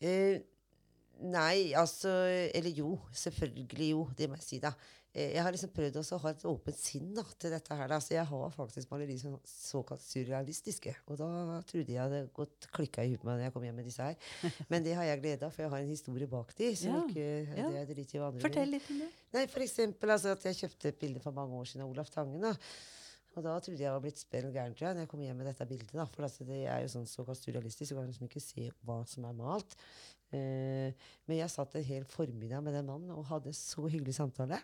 [0.00, 0.40] Eh,
[1.20, 2.08] nei, altså
[2.54, 4.08] Eller jo, selvfølgelig jo.
[4.16, 4.72] Det må jeg si, da.
[5.10, 7.88] Eh, jeg har liksom prøvd å ha et åpent sinn da, til dette her.
[7.90, 7.98] Da.
[8.02, 10.94] Så jeg har faktisk maleri som er såkalt surrealistiske.
[11.10, 11.30] Og da
[11.66, 14.06] trodde jeg hadde gått klikka i huet på meg når jeg kom hjem med disse
[14.06, 14.30] her.
[14.70, 16.70] Men det har jeg glede av, for jeg har en historie bak de.
[16.78, 17.26] Som Ja, ikke,
[17.58, 17.66] ja.
[17.74, 19.10] det er dritt i vanlig Fortell litt om det.
[19.34, 22.14] Nei, for eksempel altså, at jeg kjøpte et bilde for mange år siden av Olaf
[22.14, 22.46] Tangen.
[22.46, 22.54] da.
[23.38, 25.46] Og da trodde jeg var blitt spell gæren, tror jeg, når jeg kom hjem med
[25.50, 25.92] dette bildet.
[25.94, 26.06] da.
[26.14, 29.02] For altså, det er jo sånn såkalt surrealistisk, så kan du liksom ikke se hva
[29.10, 29.74] som er malt.
[30.32, 30.92] Eh,
[31.26, 34.60] men jeg satt en hel formiddag med den mannen og hadde så hyggelig samtale.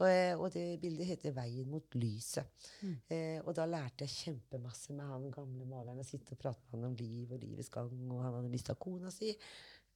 [0.00, 2.44] Og, eh, og det bildet heter 'Veien mot lyset'.
[2.82, 2.96] Mm.
[3.10, 6.00] Eh, og da lærte jeg kjempemasse med han gamle maleren.
[6.00, 7.90] Å sitte og prate med han om liv og livets gang.
[8.10, 9.36] Og han hadde mista kona si.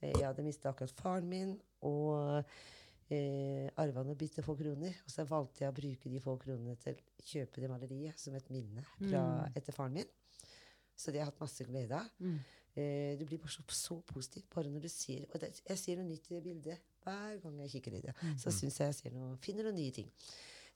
[0.03, 1.61] Eh, jeg hadde mista akkurat faren min.
[1.83, 2.45] Og
[3.11, 4.95] eh, arva noen bitte få kroner.
[5.05, 8.35] Og så valgte jeg å bruke de få kronene til å kjøpe det maleriet som
[8.35, 9.53] et minne fra, Mm.
[9.57, 10.07] etter faren min.
[10.97, 12.09] Så det har jeg hatt masse glede av.
[12.21, 12.39] Mm.
[12.77, 15.97] Eh, du blir bare så, så positiv bare når du ser Og det, jeg ser
[15.97, 18.15] noe nytt i det bildet hver gang jeg kikker i det.
[18.43, 20.11] Så syns jeg jeg ser noe, finner noen nye ting.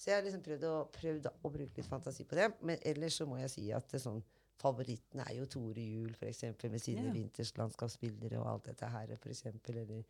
[0.01, 2.47] Så jeg har liksom prøvd å, prøvd å bruke litt fantasi på det.
[2.65, 4.23] Men ellers så må jeg si at det sånn
[4.61, 7.15] Favoritten er jo Tore Juel, eksempel, med sine yeah.
[7.15, 9.79] vinterslandskapsbilder og alt dette her, eksempel.
[9.81, 10.03] Eller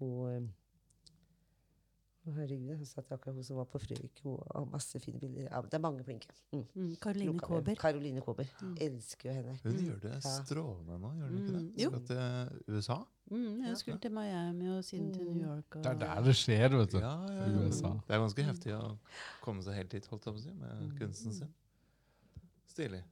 [0.00, 0.48] hun eh,
[2.34, 4.20] Herregud, jeg satt akkurat hun som var på Frøyk.
[4.24, 5.42] Hun har masse fine bilder.
[5.50, 6.26] Ja, det er mange flinke.
[6.52, 6.64] Mm.
[6.74, 6.96] Mm.
[7.00, 7.74] Karoline Kåber.
[7.78, 8.48] Caroline Kåber.
[8.82, 9.54] Elsker jo henne.
[9.62, 11.84] Hun gjør det strålende nå, gjør hun ikke Mm, det?
[11.84, 11.90] jo.
[11.90, 12.96] Skal til USA?
[13.30, 15.76] Mm, jeg skulle til Miami og siden til New York.
[15.76, 16.98] Og, Det er der det skjer, vet du.
[16.98, 17.66] Ja, ja, ja.
[17.66, 17.88] USA.
[18.06, 18.96] Det er ganske heftig å
[19.42, 21.54] komme seg helt dit, holdt jeg på å si, med kunsten sin.
[22.66, 23.02] Stilig.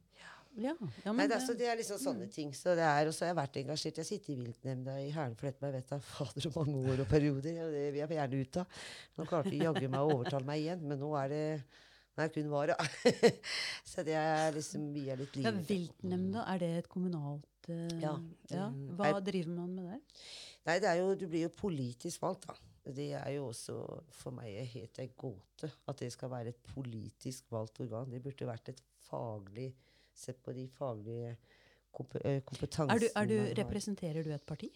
[0.54, 2.52] Ja, ja, Nei, det, er- det, er liksom sånne ting.
[2.54, 3.96] Så det er, og så har jeg vært engasjert.
[4.02, 7.58] Jeg sitter i viltnemnda i Herrenfløyten med vet da fader mange år og perioder.
[7.64, 8.84] Og det vil jeg gjerne ut av.
[9.16, 11.42] Nå klarte jaggu meg å overtale meg igjen, men nå er det
[12.14, 12.76] nå er kun vara.
[13.90, 15.66] så det er liksom vi er litt ja, livet.
[15.72, 18.14] Viltnemnda, er det et kommunalt uh, Ja,
[18.52, 18.68] ja.
[18.94, 20.28] Hva er- driver man med der?
[20.64, 22.54] Nei, det er jo, du blir jo politisk valgt, da.
[22.94, 23.74] Det er jo også
[24.12, 28.10] for meg helt en gåte at det skal være et politisk valgt organ.
[28.12, 29.70] Det burde vært et faglig
[30.14, 31.34] Sett på de faglige
[31.94, 34.70] kompetansene Er du, er du, representerer du et parti?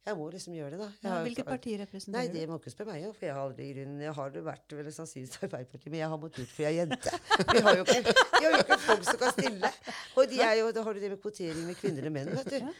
[0.00, 0.86] Jeg må liksom gjøre det, da.
[1.04, 1.74] Ja, hvilket parti
[2.12, 4.38] Nei, det må ikke spørre meg om, for jeg har aldri i grunnen Jeg har
[4.46, 7.12] vært vel sannsynligvis Arbeiderpartiet, men jeg har måttet ut for jeg er jente.
[7.52, 9.72] Vi har jo ikke, har jo ikke folk som kan stille.
[10.16, 12.56] Og de er jo, da har du det med kvotering med kvinner og menn, vet
[12.56, 12.72] du.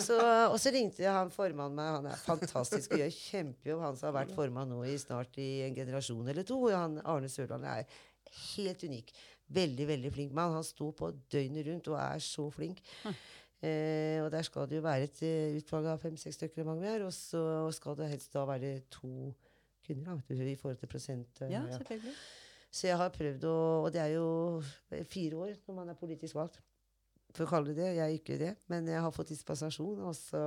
[0.00, 1.90] Så, og så ringte jeg han formannen meg.
[1.98, 3.82] Han er fantastisk og gjør kjempejobb.
[3.84, 6.60] Han som har vært formann nå i snart i en generasjon eller to.
[6.70, 7.84] Han, Arne Sørland er
[8.54, 9.10] helt unik.
[9.50, 10.52] Veldig, veldig flink mann.
[10.54, 12.82] Han sto på døgnet rundt og er så flink.
[13.60, 17.12] Eh, og der skal det jo være et eh, utvalg av fem-seks stykker, er, og
[17.12, 17.42] så
[17.76, 19.34] skal det helst da være to
[19.84, 21.42] kvinner da, i forhold til prosent.
[21.42, 21.76] eh, Ja, ja.
[21.76, 22.14] selvfølgelig.
[22.70, 23.54] Så jeg har prøvd å
[23.84, 24.62] Og det er jo
[25.10, 26.60] fire år når man er politisk valgt.
[27.34, 27.90] For å kalle det det.
[27.96, 28.56] Jeg er ikke det.
[28.70, 30.40] Men jeg har fått dispensasjon, og så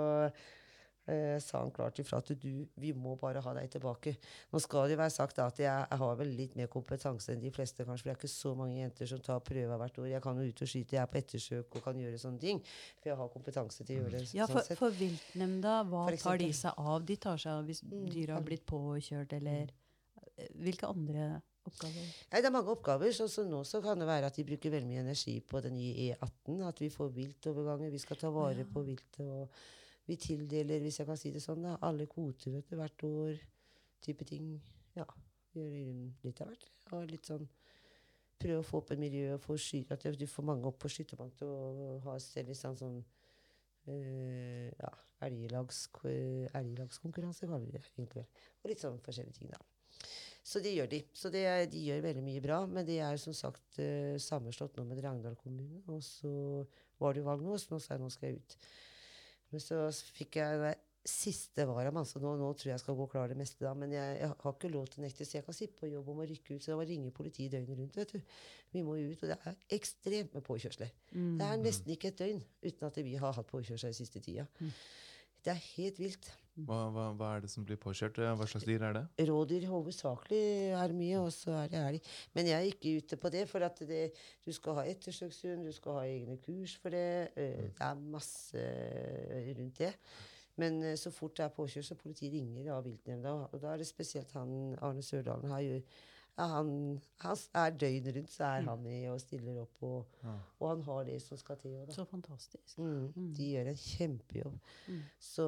[1.08, 4.16] eh, sa han klart ifra at du, vi må bare ha deg tilbake.
[4.54, 7.42] Nå skal det jo være sagt at jeg, jeg har vel litt mer kompetanse enn
[7.44, 8.04] de fleste, kanskje.
[8.04, 10.10] For det er ikke så mange jenter som tar prøver hvert år.
[10.14, 12.64] Jeg kan jo ut og skyte, jeg er på ettersøk og kan gjøre sånne ting.
[13.02, 14.26] For jeg har kompetanse til å gjøre det.
[14.34, 17.00] Ja, sånn for, sånn for viltnemnda, hva For tar de seg av?
[17.06, 19.68] De tar seg av hvis Mm, dyra har blitt påkjørt, eller
[20.38, 22.08] eh, Hvilke andre oppgaver?
[22.32, 23.12] Nei, det er mange oppgaver.
[23.16, 25.76] Sånn som nå så kan det være at de bruker veldig mye energi på den
[25.78, 26.64] nye E18.
[26.68, 27.92] At vi får viltoverganger.
[27.94, 28.70] Vi skal ta vare Ja.
[28.74, 29.20] på viltet.
[29.28, 29.50] Og
[30.08, 33.44] vi tildeler, hvis jeg kan si det sånn, da, alle kvoter vet du, hvert år.
[34.04, 34.56] Type ting.
[34.98, 35.08] Ja.
[35.54, 35.82] Gjøre
[36.26, 36.72] litt av hvert.
[36.92, 37.46] Og litt sånn
[38.44, 40.90] Prøve å få opp et miljø og få sky, at du får mange opp på
[40.92, 42.98] skytterbank til å ha selv sånn sånn
[43.88, 44.90] eh, ja,
[45.24, 48.26] elglags, elglagskonkurranse, kaller vi det egentlig.
[48.60, 49.62] Og litt sånn forskjellige ting, da.
[50.44, 51.00] Så det gjør de.
[51.16, 52.58] Så det, de gjør veldig mye bra.
[52.68, 55.80] Men de er som sagt eh, sammenslått nå med Drangedal kommune.
[55.88, 56.34] Og så
[57.00, 58.58] var det jo valg nå, så nå sa jeg nå skal jeg ut.
[59.54, 59.86] Men så
[60.18, 60.74] fikk jeg nei,
[61.04, 63.60] siste varamann, Altså nå, nå tror jeg jeg skal gå klar det meste.
[63.66, 65.90] da, Men jeg, jeg har ikke lov til å nekte, så jeg kan sitte på
[65.92, 66.64] jobb om å rykke ut.
[66.64, 67.98] Så da må jeg ringe politiet døgnet rundt.
[68.00, 68.22] vet du.
[68.74, 70.94] Vi må ut, og det er ekstremt med påkjørsler.
[71.12, 74.48] Det er nesten ikke et døgn uten at vi har hatt påkjørsler den siste tida.
[75.44, 76.32] Det er helt vilt.
[76.56, 78.20] Hva, hva, hva er det som blir påkjørt?
[78.22, 79.04] Eh, Hva slags dyr er det?
[79.30, 80.42] Rådyr hovedsakelig
[80.78, 82.12] er mye, og så er det elg.
[82.36, 84.04] Men jeg er ikke ute på det, for at det,
[84.46, 87.32] du skal ha ettersøkshund, du skal ha egne kurs for det.
[87.36, 88.68] eh, Det er masse
[89.58, 89.94] rundt det.
[90.62, 93.34] Men eh, så fort det er påkjørt, så politiet ringer av viltnemnda.
[93.52, 95.82] Og da er det spesielt han Arne Sørdalen har
[96.38, 96.70] han,
[97.22, 100.16] han er døgnet rundt, så er han med og stiller opp, og,
[100.60, 101.76] og han har det som skal til.
[101.86, 101.94] da.
[101.94, 102.78] Så fantastisk.
[102.82, 104.56] Mm, de gjør en kjempejobb.
[104.88, 105.02] Mm.
[105.22, 105.46] Så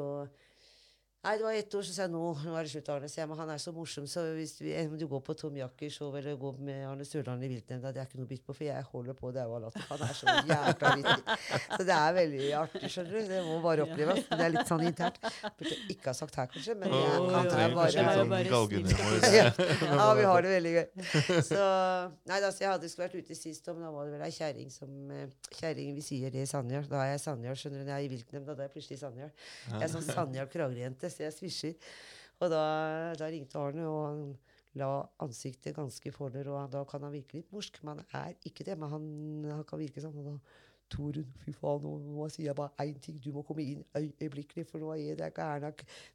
[1.26, 3.07] Nei, det var ett år, så sa jeg nå, nå er det slutt, Arne.
[3.10, 5.56] Så jeg, men han er så morsom, så hvis du, om du går på Tom
[5.57, 8.68] Jakkers eller går med Arne Sørland i viltnemnda, det er ikke noe bytt på, for
[8.68, 9.88] jeg holder på å daue av latter.
[9.89, 11.38] Han er så jævla vittig.
[11.72, 13.31] Så det er veldig artig, skjønner du.
[13.31, 14.22] Det må bare oppleves.
[14.30, 15.18] Det er litt sånn internt.
[15.57, 18.35] Burde ikke ha sagt her, kanskje, men jeg, han han er det er bare sånn
[19.34, 20.85] ja, ja, vi har det veldig gøy.
[21.49, 21.64] Så,
[22.30, 24.31] nei, da, så jeg hadde skulle vært ute sist, men da var det vel ei
[24.35, 25.26] kjerring som eh,
[25.56, 26.85] Kjerring, vi sier det i Sandjard.
[26.91, 27.89] Da er jeg Sandjard, skjønner du.
[27.89, 31.25] Når jeg er i viltnemnda, da er jeg plutselig i Jeg er sånn Sandjard-Kragerø-jente, så
[31.25, 31.93] jeg svisjer.
[32.43, 32.65] Og da,
[33.17, 34.23] da ringte Arne, og han
[34.75, 34.89] la
[35.23, 37.79] ansiktet ganske forner, og da kan han virke litt morsk.
[37.87, 39.05] Men han er ikke det, men han,
[39.53, 40.17] han kan virke sånn.
[40.19, 40.35] Og da
[40.91, 43.17] Torunn, fy faen, nå, nå sier jeg bare én ting.
[43.23, 45.71] Du må komme inn øyeblikkelig, for nå er det gærne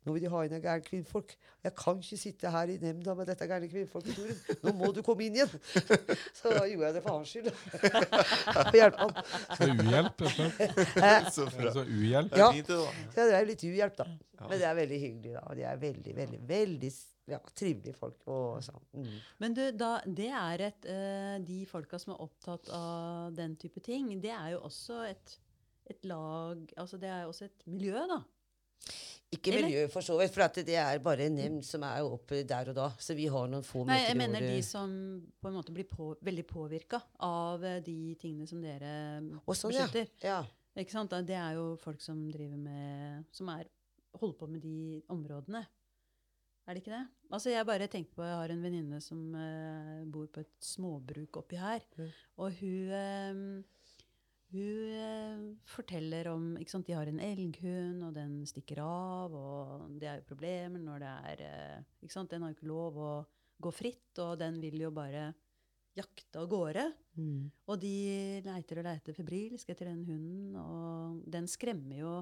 [0.06, 1.34] Nå vil de ha inn en gæren kvinnfolk.
[1.64, 4.62] Jeg kan ikke sitte her i nemnda med dette gærne kvinnfolket, Torunn.
[4.62, 5.52] Nå må du komme inn igjen!
[6.38, 7.51] Så da gjorde jeg det for hans skyld.
[7.51, 9.22] For å hjelpe han.
[9.59, 11.32] Så uhjelp, rett.
[11.36, 11.74] Så bra.
[11.74, 12.36] Så uhjelp.
[12.38, 12.51] Ja.
[12.66, 12.82] Så
[13.26, 14.09] det er litt uhjelp, da.
[14.47, 15.47] Men det er veldig hyggelig, da.
[15.51, 16.92] Og de er veldig, veldig, veldig
[17.31, 18.19] ja, trivelige folk.
[18.27, 19.12] Og så, Mm.
[19.39, 23.81] Men du, da, det er et, eh, de folka som er opptatt av den type
[23.81, 25.39] ting, det er jo også et,
[25.90, 28.20] et lag altså Det er jo også et miljø, da.
[29.31, 29.62] Ikke Eller?
[29.69, 32.70] miljø, for så vidt, for at det er bare en nemnd som er oppe der
[32.73, 32.89] og da.
[32.98, 34.90] Så vi har noen få Nei, jeg mener de som
[35.40, 40.11] på en måte blir på, veldig påvirka av eh, de tingene som dere Også, beskytter.
[40.27, 40.40] ja.
[40.40, 40.57] ja.
[40.81, 41.11] Ikke sant?
[41.27, 43.66] Det er jo folk som driver med Som er,
[44.19, 45.65] holder på med de områdene.
[46.66, 47.07] Er det ikke det?
[47.31, 51.41] Altså Jeg bare tenker på, jeg har en venninne som uh, bor på et småbruk
[51.41, 51.85] oppi her.
[51.97, 52.09] Mm.
[52.45, 53.85] Og hun, uh,
[54.55, 59.35] hun uh, forteller om ikke sant, De har en elghund, og den stikker av.
[59.35, 61.45] Og det er jo problemer når det er
[62.03, 63.12] ikke sant, Den har ikke lov å
[63.61, 65.31] gå fritt, og den vil jo bare
[65.97, 66.85] jakte av gårde.
[67.19, 67.51] Mm.
[67.66, 67.95] Og de
[68.47, 72.12] leiter og leiter febrilsk etter den hunden, og den skremmer jo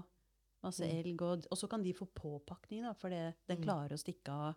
[0.62, 0.96] masse Mm.
[0.98, 1.22] elg.
[1.22, 3.64] Og, og så kan de få påpakning, da, for det, den Mm.
[3.64, 4.54] klarer å stikke av.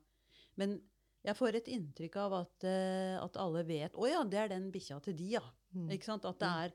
[0.58, 0.82] Men
[1.24, 4.72] jeg får et inntrykk av at, eh, at alle vet Å ja, det er den
[4.72, 5.44] bikkja til de, ja.
[5.76, 5.90] Mm.
[5.92, 6.26] Ikke sant?
[6.26, 6.74] At det er,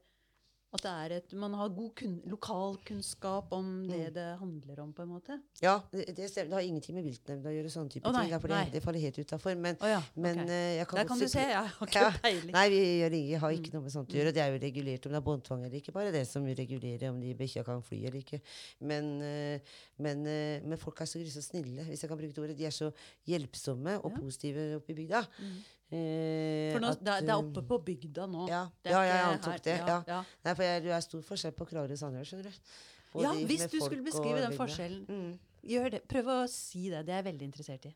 [0.74, 4.14] at det er et Man har god kun, lokalkunnskap om det Mm.
[4.14, 5.40] det handler om, på en måte.
[5.62, 6.28] Ja, det, det.
[6.34, 8.40] Det har ingenting med viltnemnda å gjøre, sånne type oh, nei, ting.
[8.40, 9.54] det, det faller helt utafor.
[9.56, 10.02] Men, oh, ja.
[10.14, 12.10] men eh, jeg kan Der kan du se, jeg har ikke Ja.
[12.22, 12.52] peiling.
[12.52, 13.74] Nei, vi gjør har ikke Mm.
[13.74, 14.32] noe med sånt å gjøre.
[14.34, 15.92] Det er jo regulert om det er båndtvang eller ikke.
[15.92, 18.40] Bare det som regulerer om de bikkja kan fly eller ikke.
[18.80, 19.60] Men, eh,
[19.98, 22.56] men, eh, men folk er så så snille, hvis jeg kan bruke det ordet.
[22.58, 22.92] De er så
[23.26, 24.18] hjelpsomme og Ja.
[24.20, 25.24] positive oppe i bygda.
[25.40, 25.64] Mm.
[25.86, 28.46] Eh, For nå, at, det, er, er eh, oppe på bygda nå.
[28.50, 29.76] Ja, ja, jeg antok det.
[29.78, 29.98] Ja.
[30.08, 30.20] ja.
[30.42, 32.72] Nei, for jeg, det er stor forskjell på Kragerø og Sandøy, skjønner du.
[33.12, 34.58] Både Ja, hvis du skulle beskrive den bygda.
[34.58, 35.04] forskjellen.
[35.06, 35.62] Mm.
[35.66, 36.02] Gjør det.
[36.10, 37.04] Prøv å si det.
[37.06, 37.94] Det er jeg veldig interessert i.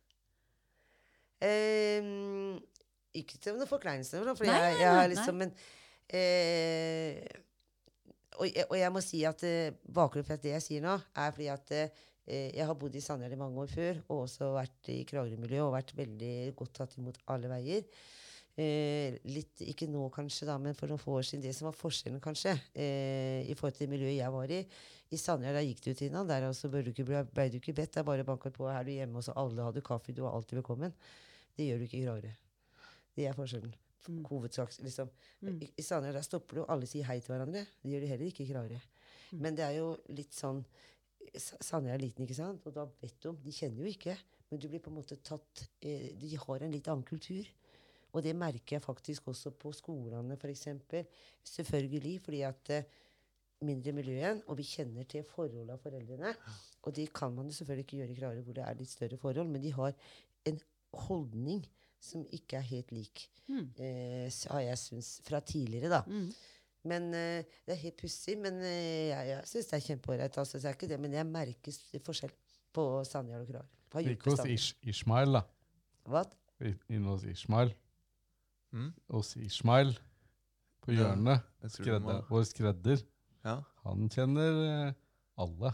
[1.41, 2.59] Um,
[3.17, 5.55] ikke til noen forkleinelse, for Nei, jeg, nei, jeg har nei, liksom Men
[6.13, 7.15] eh,
[8.37, 11.33] og, og jeg må si at uh, bakgrunnen for at det jeg sier nå, er
[11.35, 14.91] fordi at eh, jeg har bodd i Sandhjell i mange år før, og også vært
[14.93, 17.87] i Kragerø-miljøet og vært veldig godt tatt imot alle veier.
[18.61, 21.45] Eh, litt, ikke nå kanskje, da, men for noen få år siden.
[21.45, 24.61] Det som var forskjellen, kanskje, eh, i forhold til det miljøet jeg var i
[25.11, 26.29] I Sandhjell gikk du til innan.
[26.29, 27.95] Der altså ble du ikke, ble, ble du ikke bedt.
[27.95, 28.69] Det er bare banket på.
[28.69, 30.13] Her er du hjemme, og så alle hadde kaffe.
[30.13, 30.93] Du var alltid velkommen.
[31.57, 32.35] Det gjør du ikke i Kragerø.
[33.17, 33.73] Det er forskjellen.
[34.09, 34.23] Mm.
[34.29, 35.11] Hovedsaks, liksom.
[35.41, 35.57] Mm.
[35.57, 37.65] I, i Sandhjell der stopper du, og alle sier hei til hverandre.
[37.83, 38.79] Det gjør de heller ikke i Kragerø.
[39.31, 39.41] Mm.
[39.41, 40.63] Men det er jo litt sånn
[41.39, 42.67] Sa- Sandjord er liten, ikke sant?
[42.67, 44.17] Og da vet du om De kjenner jo ikke,
[44.51, 47.47] men du blir på en måte tatt eh, De har en litt annen kultur.
[48.13, 50.65] Og det merker jeg faktisk også på skolene, f.eks.
[51.47, 52.85] Selvfølgelig fordi at eh,
[53.63, 56.33] mindre miljø igjen, og vi kjenner til forholdet av foreldrene.
[56.83, 59.19] Og det kan man jo selvfølgelig ikke gjøre i Kragerø, hvor det er litt større
[59.21, 59.95] forhold, men de har
[60.49, 60.61] en
[61.07, 61.63] holdning
[62.01, 63.67] som ikke er helt lik, Mm.
[63.83, 66.03] eh, har jeg syns, fra tidligere, da.
[66.07, 66.29] Mm.
[66.85, 68.65] Men uh, Det er helt pussig, men uh,
[69.11, 70.39] jeg, jeg syns det er kjempeålreit.
[70.39, 71.77] Altså, det er ikke det, men jeg merker
[72.07, 72.33] forskjell
[72.73, 73.51] på Sandjord og
[73.91, 74.13] Kragerø.
[74.15, 74.45] Ikke hos.
[74.49, 75.43] Ish Ishmael, da.
[76.09, 76.23] Hva?
[76.89, 77.75] Inne hos Ishmael.
[78.73, 78.93] Mm.
[79.11, 79.93] Hos Ishmael
[80.81, 81.43] på hjørnet.
[81.63, 83.03] Må- Skredder, vår skredder.
[83.45, 83.57] Ja.
[83.85, 84.93] Han kjenner eh,
[85.41, 85.73] alle.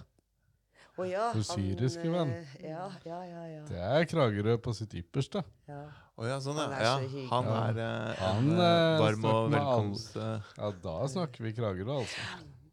[0.97, 2.31] Å ja, Den syriske venn.
[2.33, 3.43] eh, Ja, ja, ja.
[3.53, 3.63] ja.
[3.69, 5.43] Det er Kragerø på sitt ypperste.
[5.69, 5.83] ja.
[6.17, 6.93] Oh, ja, sånn, Han er ja.
[6.97, 7.29] så hyggelig.
[7.29, 10.15] Han er eh, Han, en eh, eh, varm og velkomst...
[10.17, 12.23] eh, Ja, da snakker vi Kragerø, altså.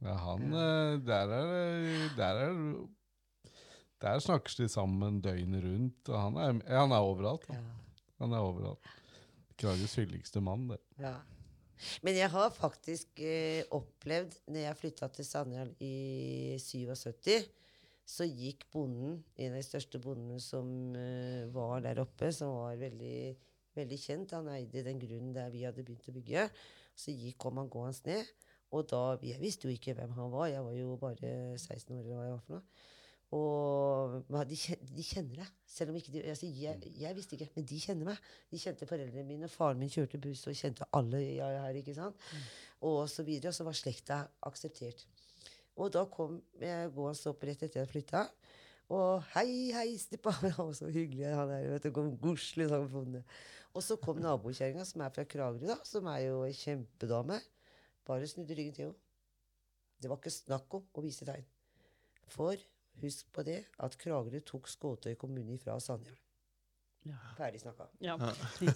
[0.04, 2.62] Ja, han eh, Der er det Der er
[4.06, 6.08] Der snakkes de sammen døgnet rundt.
[6.10, 7.44] Og han er, han er overalt.
[7.50, 7.60] Da.
[8.24, 8.88] Han er overalt.
[9.60, 10.80] Kragerøs hyggeligste mann, det.
[11.04, 11.18] Ja.
[12.04, 17.50] Men jeg har faktisk eh, opplevd, når jeg flytta til Sandhjell i 77,
[18.06, 22.80] så gikk bonden, en av de største bondene som uh, var der oppe, som var
[22.82, 23.18] veldig,
[23.78, 26.48] veldig kjent, han eide den grunnen der vi hadde begynt å bygge,
[26.96, 28.34] så gikk, kom han gående ned.
[28.74, 32.02] Og da, Jeg visste jo ikke hvem han var, jeg var jo bare 16 år.
[32.02, 32.90] eller hva jeg var for noe.
[33.34, 34.58] Og de,
[34.94, 35.54] de kjenner deg.
[35.66, 38.28] Selv om ikke de, altså jeg, jeg visste ikke, men de kjenner meg.
[38.52, 39.50] De kjente foreldrene mine.
[39.50, 41.80] Faren min kjørte buss og kjente alle jeg her.
[41.82, 42.28] ikke sant?
[42.86, 43.50] Og så videre.
[43.50, 44.20] Og så var slekta
[44.50, 45.06] akseptert.
[45.80, 48.28] Og da kom jeg gående opp rett etter jeg flytta.
[48.94, 50.38] Og hei, hei, Stepan.
[50.58, 51.26] Han var så hyggelig.
[51.34, 53.22] Han der, vet du, kom godslig sånn.
[53.74, 57.40] Og så kom nabokjerringa, som er fra Kragerø, da, som er jo ei kjempedame.
[58.06, 59.00] Bare snudde ryggen til henne.
[60.04, 61.46] Det var ikke snakk om å vise tegn.
[62.34, 62.60] For
[63.02, 66.20] husk på det at Kragerø tok Skåtøy kommune ifra Sandhjelm.
[67.08, 67.18] Ja.
[67.38, 67.88] Ferdig snakka.
[68.04, 68.18] Ja.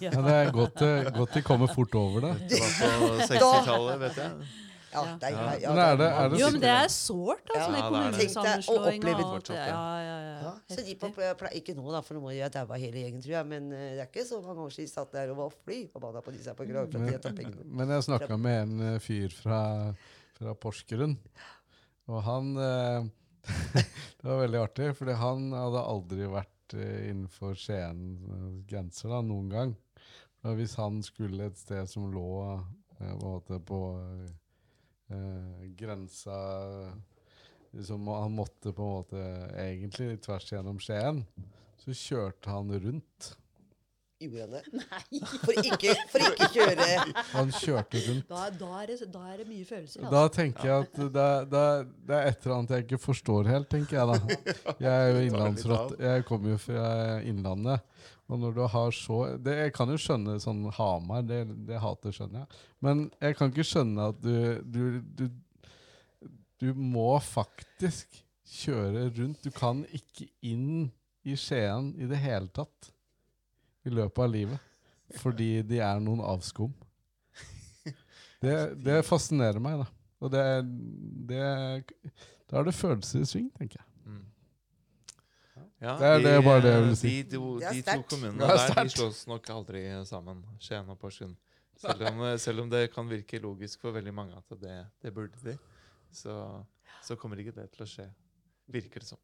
[0.02, 2.32] Ja, det er godt, eh, godt de kommer fort over det.
[2.50, 4.48] Det var på 60-tallet, vet jeg.
[4.92, 5.16] Ja, Ja.
[5.20, 5.52] det er, Ja.
[5.60, 9.04] ja, Men er det- er det Jo, men det er sårt, altså, med er kommunesammenslåing
[9.04, 10.38] og alt Ja, ja, ja.
[10.38, 11.08] Ja, så de på,
[11.52, 13.46] ikke nå, da, for nå må jeg daua hele gjengen, tror jeg.
[13.46, 15.88] Men eh, det er ikke så mange år siden de satt der og var fly
[15.92, 17.64] forbanna på disse på Kragerø de har tatt pengene.
[17.64, 19.94] Men, men jeg snakka med en eh, fyr fra,
[20.38, 21.18] fra Porsgrunn,
[22.08, 23.08] og han eh,
[24.18, 28.20] Det var veldig artig, for han hadde aldri vært innenfor Skiens
[28.68, 29.76] grenser da, noen gang.
[30.44, 32.60] Og hvis han skulle et sted som lå
[32.98, 33.78] på, på
[35.10, 36.38] eh, grensa
[37.70, 39.26] liksom, Han måtte på en måte
[39.56, 41.24] egentlig tvers gjennom Skien.
[41.78, 43.34] Så kjørte han rundt.
[44.18, 44.62] Gjorde han det?
[45.46, 46.86] For ikke, for ikke kjøre
[47.30, 48.24] Han kjørte rundt.
[48.26, 50.02] Da, da, er det, da er det mye følelser.
[50.02, 50.14] Altså.
[50.16, 51.62] Da tenker jeg at det, det,
[52.08, 54.38] det er et eller annet jeg ikke forstår helt, tenker jeg da.
[54.82, 55.94] Jeg er jo innlandsrott.
[56.02, 56.88] Jeg kommer jo fra
[57.30, 57.86] Innlandet.
[58.28, 62.16] Og når du har så det, Jeg kan jo skjønne sånn Hamar, det, det hatet
[62.16, 62.62] skjønner jeg.
[62.84, 64.34] Men jeg kan ikke skjønne at du,
[64.68, 64.82] du,
[65.16, 66.28] du,
[66.60, 68.20] du må faktisk
[68.60, 69.44] kjøre rundt.
[69.44, 70.90] Du kan ikke inn
[71.24, 72.92] i Skien i det hele tatt
[73.88, 74.64] i løpet av livet.
[75.22, 76.74] Fordi de er noen avskum.
[78.38, 79.88] Det, det fascinerer meg, da.
[80.22, 80.42] Og det,
[81.26, 81.40] det
[82.46, 83.87] Da er det følelser i sving, tenker jeg.
[85.80, 87.22] Ja, Det er- det er bare det jeg vil si.
[87.22, 91.36] De, er de to kommunene er der de slås nok aldri sammen, Skien og Porsgrunn.
[91.78, 95.38] Selv om, selv om det kan virke logisk for veldig mange at det, det burde
[95.44, 95.56] de,
[96.10, 96.64] så,
[97.06, 98.08] så kommer ikke det til å skje.
[98.68, 99.18] Virker det som.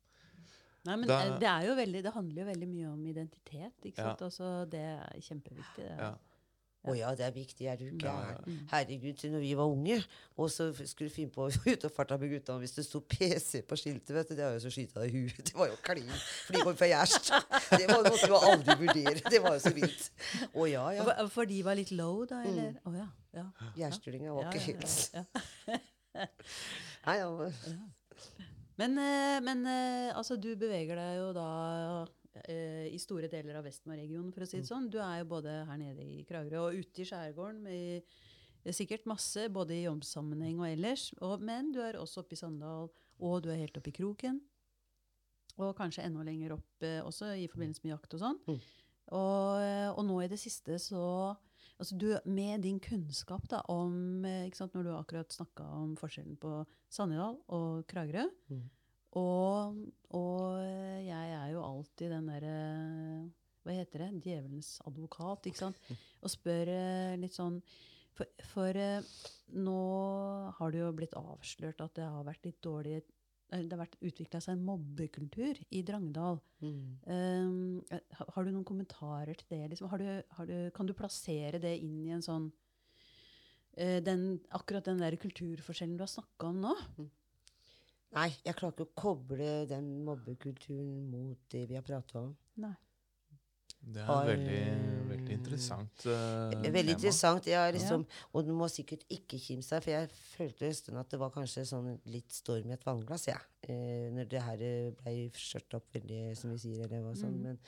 [0.85, 3.72] Nei, men Da- eh, det, er jo veldig, det handler jo veldig mye om identitet.
[3.85, 4.14] ikke Ja.
[4.14, 4.22] sant?
[4.22, 5.76] Altså, det er kjempeviktig.
[5.89, 5.98] Det.
[5.98, 6.14] Ja.
[6.85, 7.65] Å ja, det er viktig.
[7.70, 8.43] Er du gæren?
[8.44, 8.55] ja.
[8.74, 9.97] Herregud, til når vi var unge,
[10.36, 13.62] og så skulle skulle finne på ut og farta med gutta hvis det sto PC
[13.69, 15.40] på skiltet, vet du, det var jo så skyta i huet.
[15.48, 16.11] Det var jo klin.
[16.44, 17.31] For de kom fra gjerst.
[17.73, 19.24] Det var, måtte du aldri vurdere.
[19.32, 20.11] Det var jo så vilt.
[20.52, 21.06] Å ja, ja.
[21.09, 22.43] For, for de var litt low, da?
[22.51, 22.77] Eller?
[22.85, 23.09] Å ja.
[23.39, 23.47] ja.
[23.81, 25.90] Gjerstulinga var ikke ja, helt.
[27.09, 27.93] Nei, ja, men-
[28.77, 29.39] Men, eh,
[29.73, 31.48] eh, altså, du beveger deg jo da
[32.48, 34.90] eh, i store deler av Vestmarregionen, for å si det sånn.
[34.93, 38.02] Du er jo både her nede i Kragerø og ute i skjærgården med
[38.65, 41.11] eh, sikkert masse, både i jobbsammenheng og ellers.
[41.20, 42.90] Og, men du er også oppe i Sandal,
[43.20, 44.43] og du er helt oppe i Kroken.
[45.62, 48.40] Og kanskje enda lenger opp eh, også, i forbindelse med jakt og sånn.
[48.48, 48.62] Mm.
[49.15, 51.05] Og, eh, og nå i det siste så
[51.77, 55.90] altså du, Med din kunnskap da, om eh, ikke sant, Når du akkurat snakka om
[56.01, 58.65] forskjellen på Sannidal og Kragerø Mm.
[59.15, 59.81] Og,
[60.16, 60.59] og
[61.05, 62.55] jeg er jo alltid den derre
[63.65, 64.23] Hva heter det?
[64.27, 65.91] Djevelens advokat, ikke sant?
[66.24, 67.61] Og spør eh, litt sånn
[68.16, 69.07] For, for eh,
[69.55, 69.81] nå
[70.59, 73.99] har det jo blitt avslørt at det har vært litt dårlig eh, det har vært
[74.03, 76.41] utvikla seg en mobbekultur i Drangedal.
[76.65, 76.85] Mm.
[77.07, 79.62] Um, har du noen kommentarer til det?
[79.74, 79.91] Liksom?
[79.93, 80.09] Har du,
[80.39, 82.51] har du, kan du plassere det inn i en sånn
[83.74, 86.74] den, Akkurat den der kulturforskjellen du har snakka om nå?
[88.15, 92.35] Nei, jeg klarer ikke å koble den mobbekulturen mot det vi har prata om.
[92.62, 92.74] Nei.
[93.85, 94.61] Det er Har- veldig,
[95.11, 96.93] veldig interessant uh, Veldig tema.
[96.95, 97.47] interessant.
[97.47, 97.66] ja.
[97.70, 101.19] liksom, Og du må sikkert ikke kimse av, for jeg følte en stund at det
[101.20, 103.43] var kanskje sånn litt storm i et vannglass, jeg.
[103.69, 104.57] Eh, når det her
[105.03, 107.36] ble skjørt opp veldig, som vi sier, eller hva sånn.
[107.36, 107.43] Mhm.
[107.45, 107.61] Men,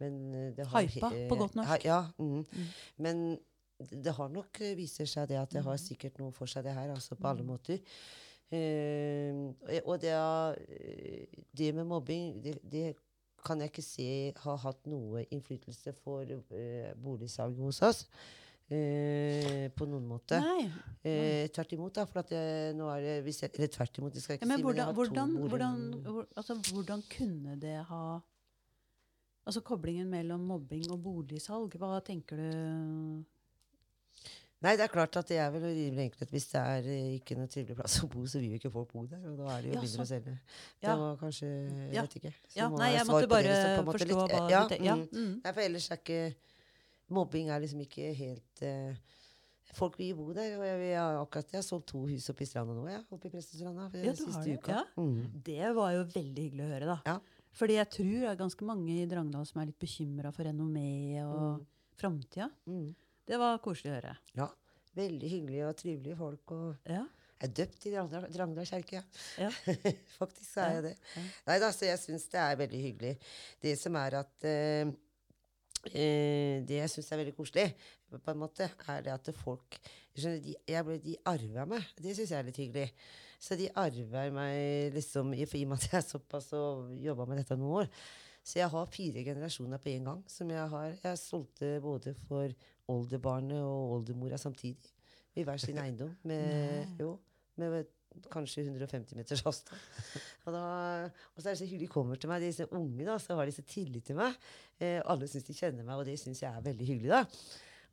[0.00, 1.84] men det har Hypa, på godt norsk.
[1.84, 2.00] Ja.
[2.18, 2.46] Mm.
[2.46, 2.72] Mm.
[3.04, 3.22] Men
[3.92, 6.88] det har nok viser seg det at det har sikkert noe for seg, det her,
[6.96, 7.82] altså på alle måter.
[8.50, 11.26] Eh, og det, eh,
[11.56, 12.94] det med mobbing, det, det
[13.44, 14.06] kan jeg ikke se
[14.42, 18.00] har hatt noe innflytelse for uh, boligsalget hos oss.
[18.68, 20.36] Uh, på noen måte.
[20.42, 20.66] Nei.
[21.06, 22.04] Eh, tvert imot, da.
[22.08, 22.42] For at det,
[22.76, 24.66] nå er det hvis jeg, Eller tvert imot, det skal jeg Ja, ikke men si.
[24.66, 28.02] hvordan, men hvordan, hvordan, hvor- hvor, altså, hvordan kunne det ha
[29.48, 33.24] Altså koblingen mellom mobbing og boligsalg, hva tenker du
[34.60, 37.36] Nei, det er klart at det er vel rimelig enkelt hvis det er eh, ikke
[37.38, 39.20] noe trivelig plass å bo, så vil jo ikke folk bo der.
[39.30, 40.34] Og da er det jo Ja, mindre å selge.
[40.82, 42.02] Det var kanskje Jeg Ja.
[42.02, 42.32] vet ikke.
[42.48, 43.52] Så Ja, nei, jeg måtte bare
[43.84, 44.84] måte forstå litt- hva ja, du tenker.
[44.84, 44.96] Ja.
[44.96, 45.08] mm.
[45.12, 45.40] Mm.
[45.44, 46.34] Nei, for ellers er ikke
[47.10, 48.94] Mobbing er liksom ikke helt uh,
[49.78, 50.58] Folk vil bo der.
[50.58, 53.02] Og jeg, jeg, har akkurat, jeg har solgt to hus oppe i stranda nå, jeg.
[53.12, 53.88] Oppe i Prestestranda.
[53.94, 54.84] Ja, har det, ja.
[54.96, 55.42] Mm.
[55.44, 56.96] Det var jo veldig hyggelig å høre, da.
[57.06, 57.18] Ja.
[57.52, 61.20] Fordi jeg tror det er ganske mange i Drangedal som er litt bekymra for renommeet
[61.24, 61.66] og Mm.
[62.00, 62.48] framtida.
[63.28, 64.14] Det var koselig å høre.
[64.38, 64.48] Ja.
[64.98, 66.52] Veldig hyggelige og trivelige folk.
[66.56, 67.02] Og Ja.
[67.40, 69.02] jeg er døpt i Drangedal kjerke.
[69.38, 69.50] Ja.
[70.18, 70.94] Faktisk så er jeg det.
[71.16, 71.22] ja.
[71.50, 73.12] Nei da, så jeg syns det er veldig hyggelig.
[73.62, 74.88] Det som er at eh,
[75.92, 77.68] eh, Det jeg syns er veldig koselig,
[78.08, 79.76] på en måte, er det at folk
[80.16, 81.84] skjønner, de, jeg ble, de arver meg.
[82.00, 82.88] Det syns jeg er litt hyggelig.
[83.38, 87.26] Så de arver meg liksom i, i og med at jeg er såpass og jobba
[87.28, 87.92] med dette noen år.
[88.42, 90.24] Så jeg har fire generasjoner på en gang.
[90.32, 90.96] som Jeg har.
[91.04, 92.48] Jeg solgte både for
[92.88, 94.94] oldebarnet og oldemora samtidig.
[95.38, 96.14] I hver sin eiendom.
[96.28, 97.14] Med, jo,
[97.58, 97.84] med
[98.32, 99.78] kanskje 150 meters avstand.
[100.46, 100.62] Og, da,
[101.34, 103.46] og så er det så hyggelig de kommer til meg, disse unge, da, så har
[103.46, 104.34] de så tillit til meg.
[104.80, 107.12] Eh, alle syns de kjenner meg, og det syns jeg er veldig hyggelig.
[107.14, 107.24] da.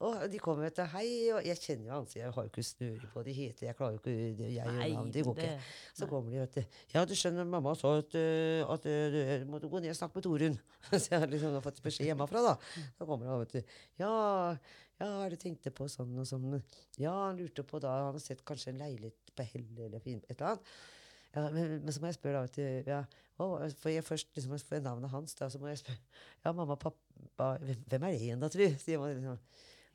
[0.03, 3.09] Og de kommer til hei, og jeg kjenner jo ansiktet, jeg har jo ikke snøre
[3.13, 5.53] på, de heter Jeg klarer jo ikke det, jeg Nei, og navn, det går ikke.
[5.95, 6.79] Så kommer de, vet du.
[6.91, 10.19] Ja, du skjønner, mamma sa at, eh, at eh, du måtte gå ned og snakke
[10.19, 10.57] med Torunn.
[10.91, 12.83] Så jeg har liksom fått beskjed hjemmefra, da.
[12.97, 13.77] Så kommer de vet du.
[14.03, 14.11] Ja,
[15.01, 16.59] ja, du tenkte på sånn og sånn?
[17.01, 20.29] Ja, han lurte på da, han har sett kanskje en leilighet på Helle eller et
[20.31, 20.73] eller annet.
[21.35, 23.01] Ja, men, men så må jeg spørre da, du, ja,
[23.43, 23.49] å,
[23.81, 25.99] for jeg først liksom får jeg navnet hans, da, så må jeg spørre,
[26.45, 28.63] ja, mamma, og pappa, hvem er det igjen da, tru?
[28.79, 29.41] Sier man liksom.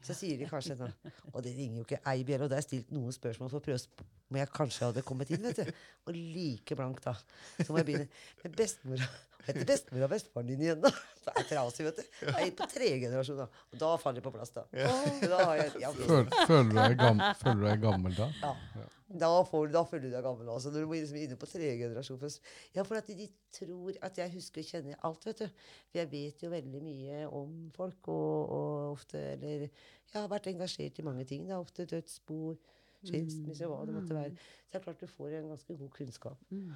[0.05, 0.93] Så sier de kanskje sånn,
[1.33, 3.61] og det ringer jo ikke ei bjelle, og da har jeg stilt noen spørsmål for
[3.61, 5.83] å prøve om jeg kanskje hadde kommet inn, vet du.
[6.09, 7.13] Og like blank da.
[7.59, 8.07] Så må jeg begynne
[8.41, 9.09] med bestemora.
[9.47, 10.93] Heter bestemor og bestefaren din igjen, da?
[11.25, 12.07] Det er trasig, vet du.
[12.27, 13.47] Jeg er på tredje generasjon, da.
[13.71, 14.65] Og da faller det på plass, da.
[14.73, 18.31] da har jeg, ja, føler, føler, du deg gammel, føler du deg gammel da?
[18.41, 18.89] ja.
[19.11, 20.71] Da, får, da føler du deg gammel også.
[20.71, 22.19] Når du må liksom inne på tredje generasjon.
[22.21, 22.51] først.
[22.77, 23.27] ja, for at de
[23.57, 25.65] tror at jeg husker og kjenner alt, vet du.
[25.91, 30.47] For jeg vet jo veldig mye om folk, og, og ofte Eller jeg har vært
[30.53, 31.49] engasjert i mange ting.
[31.49, 32.57] da, ofte dødsbord,
[33.03, 34.33] skilsmisse, hva det måtte være.
[34.39, 36.49] Så det er klart du får en ganske god kunnskap.
[36.51, 36.71] Mm.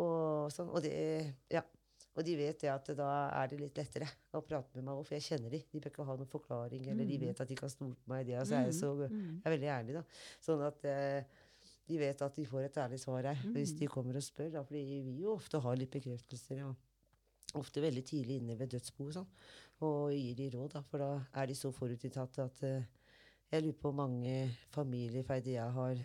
[0.00, 0.94] Og, sånn, og, det,
[1.52, 1.64] ja.
[2.16, 3.08] Og de vet det at da
[3.40, 5.60] er det litt lettere å prate med meg òg, for jeg kjenner de.
[5.70, 8.26] De bør ikke ha noen forklaring, eller de vet at de kan stole på meg.
[8.26, 9.38] Det, altså, jeg, er så, Mm.
[9.38, 10.02] jeg er veldig ærlig, da.
[10.42, 11.24] Sånn at eh,
[11.90, 14.50] de vet at de får et ærlig svar her hvis de kommer og spør.
[14.52, 16.56] Da, fordi vi jo ofte har litt bekreftelser.
[16.64, 16.72] Ja.
[17.58, 19.30] Ofte veldig tidlig inne ved dødsbo og sånn.
[19.82, 22.84] Og gir de råd, da, for da er de så forutinntatte at eh,
[23.50, 26.02] jeg lurer på hvor mange familiefeide jeg har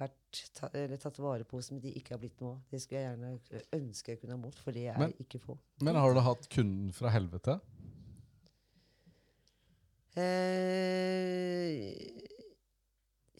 [0.00, 2.58] vært ta, eller tatt vare på som de ikke har blitt noe.
[2.70, 5.56] Det skulle jeg gjerne ønske jeg kunne ha målt, for det er Men- ikke få.
[5.82, 7.60] Men har du hatt kunden fra helvete?
[10.14, 12.20] Eh,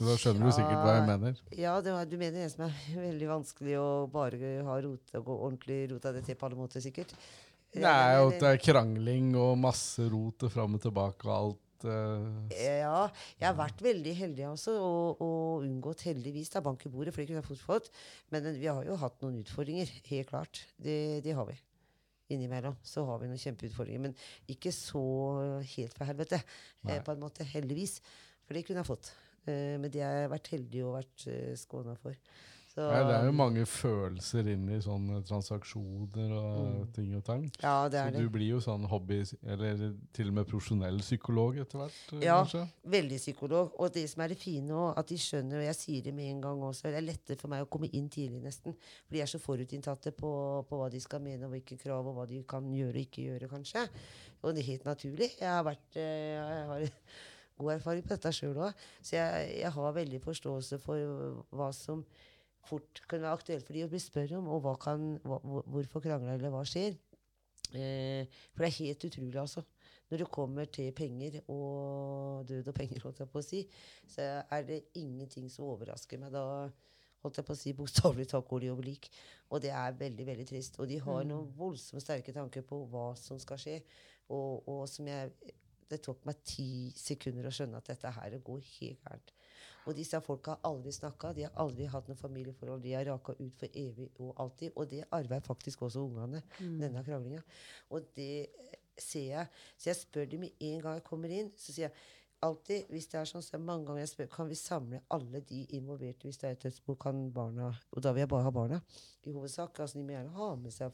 [0.04, 1.36] Da skjønner du sikkert hva jeg mener.
[1.54, 2.74] Ja, det var, du mener en som er
[3.08, 7.14] veldig vanskelig å bare ha rota, gå ordentlig rota det til på alle måter, sikkert?
[7.74, 11.63] Er jo at det er krangling og masse rot og fram og tilbake og alt.
[11.90, 13.04] Eh, Ja,
[13.40, 17.22] jeg har vært veldig heldig også, og, og unngått heldigvis da, bank i bordet, for
[17.22, 17.90] det kunne jeg fort fått.
[18.34, 20.62] Men vi har jo hatt noen utfordringer, helt klart.
[20.80, 20.96] Det,
[21.26, 21.58] det har vi.
[22.34, 24.16] Innimellom så har vi noen kjempeutfordringer, men
[24.48, 25.04] ikke så
[25.74, 26.40] helt fra helvete,
[26.86, 26.96] Nei.
[26.96, 27.44] eh, på en måte.
[27.52, 27.98] Heldigvis.
[28.44, 29.12] For det kunne jeg fått.
[29.44, 31.28] Eh, men det har jeg vært heldig og vært
[31.60, 32.16] skåna for.
[32.74, 36.92] Så, Nei, det er jo mange følelser inn i sånne transaksjoner og Mm.
[36.92, 37.44] ting og tang.
[37.62, 38.20] Ja, det Så er det.
[38.20, 42.42] du blir jo sånn hobby, eller til og med profesjonell psykolog etter hvert, eh, Ja.
[42.44, 42.68] kanskje?
[42.84, 43.70] Veldig psykolog.
[43.78, 46.24] Og det som er det fine òg, at de skjønner, og jeg sier det med
[46.32, 48.74] en gang også, det er lettere for meg å komme inn tidlig, nesten.
[49.06, 52.16] For de er så forutinntatte på, på hva de skal mene, og hvilke krav, og
[52.16, 53.88] hva de kan gjøre og ikke gjøre, kanskje.
[54.42, 55.30] Og det er helt naturlig.
[55.38, 56.90] Jeg har vært eh, Jeg har
[57.58, 58.74] god erfaring på dette sjøl òg.
[59.00, 62.04] Så jeg, jeg har veldig forståelse for hva som
[62.68, 66.04] fort kan være aktuelt for de å bli spurt om, og hva kan, hva, hvorfor
[66.04, 66.96] krangler eller hva skjer.
[67.74, 69.64] Eh, for det er helt utrolig, altså.
[70.10, 73.62] Når det kommer til penger og død og penger, holdt jeg på å si,
[74.10, 76.34] så er det ingenting som overrasker meg.
[76.34, 76.68] Da
[77.24, 79.08] holdt jeg på å si bokstavelig talt går de over lik.
[79.48, 80.78] Og det er veldig, veldig trist.
[80.78, 83.78] Og de har noen voldsomt sterke tanker på hva som skal skje.
[84.32, 85.32] Og, og som jeg
[85.84, 89.32] Det tok meg ti sekunder å skjønne at dette her går helt gærent.
[89.84, 92.82] Og disse folka har aldri snakka, de har aldri hatt noe familieforhold.
[92.84, 94.72] De har raka ut for evig og alltid.
[94.80, 97.42] Og det arver faktisk også ungene, denne kranglinga.
[97.92, 99.64] Og det eh, ser jeg.
[99.76, 101.96] Så jeg spør dem med en gang jeg kommer inn, så sier jeg
[102.44, 105.40] alltid, hvis det er sånn, så er mange ganger jeg spør kan vi samle alle
[105.48, 108.52] de involverte hvis det er et dødsbo, kan barna Og da vil jeg bare ha
[108.52, 108.80] barna,
[109.24, 109.80] i hovedsak.
[109.80, 110.92] altså De må gjerne ha med seg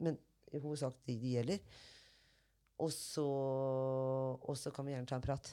[0.00, 0.18] Men
[0.52, 1.80] i hovedsak de det gjelder.
[2.80, 3.26] Og så,
[4.40, 5.50] og så kan vi gjerne ta en prat.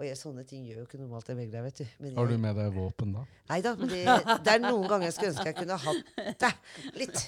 [0.00, 1.88] Og jeg, sånne ting gjør jo ikke normalt en deg, vet du.
[2.00, 3.24] Men Har du med deg våpen da?
[3.50, 3.98] Nei da, men det,
[4.46, 6.50] det er noen ganger jeg skulle ønske jeg kunne hatt det.
[6.96, 7.18] Litt.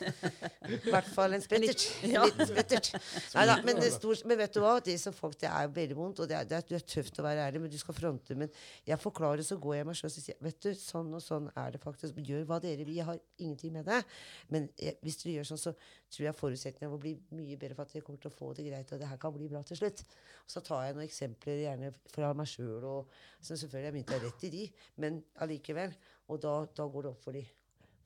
[0.72, 1.84] I hvert fall en spettert.
[2.06, 2.88] Litt spettert.
[3.34, 4.78] Neida, men, er stort, men vet du hva?
[4.86, 7.20] Det, som folk, det er veldig vondt, og det er, det, er, det er tøft
[7.20, 8.38] å være ærlig, men du skal fronte.
[8.40, 8.48] Men
[8.88, 11.76] jeg forklarer, så går jeg meg selv og sier vet du, sånn og sånn er
[11.76, 12.24] det faktisk.
[12.24, 12.96] Gjør hva dere vil.
[13.02, 14.00] Jeg har ingenting med det.
[14.48, 15.76] Men jeg, hvis dere gjør sånn, så
[16.12, 18.66] tror jeg forutsetningene vil bli mye bedre for at vi kommer til å få det
[18.66, 20.02] greit, og det her kan bli bra til slutt.
[20.50, 24.44] Så tar jeg noen eksempler gjerne fra meg sjøl, og som selvfølgelig er mynta rett
[24.48, 24.66] i de,
[25.00, 25.94] men allikevel.
[26.32, 27.44] Og da, da går det opp for de.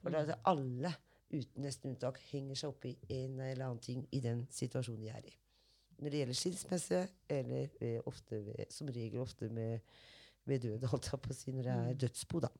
[0.02, 0.92] For da er det alle,
[1.32, 5.10] uten nesten unntak, henger seg opp i en eller annen ting i den situasjonen de
[5.10, 5.34] er i.
[5.96, 7.02] Når det gjelder skilsmisse,
[7.32, 9.98] eller ved, ofte ved, som regel ofte med,
[10.46, 12.52] ved død, holdt jeg på å si, når det er dødsbo, da.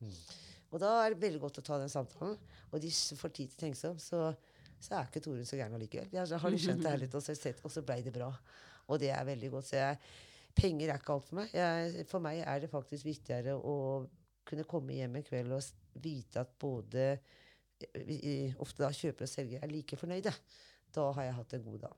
[0.74, 2.35] Og da er det veldig godt å ta den samtalen.
[2.73, 4.23] Og de får tid til å tenke seg om, så,
[4.81, 6.12] så er ikke Torunn så gæren allikevel.
[6.12, 7.35] Jeg har skjønt det her litt, og så,
[7.65, 8.31] og så blei det bra.
[8.93, 9.70] Og det er veldig godt.
[9.70, 9.98] Så jeg,
[10.57, 11.57] penger er ikke alt for meg.
[11.57, 13.77] Jeg, for meg er det faktisk viktigere å
[14.47, 17.09] kunne komme hjem en kveld og vite at både
[18.62, 20.32] ofte da kjøper og selger er like fornøyde.
[20.94, 21.97] Da har jeg hatt en god dag.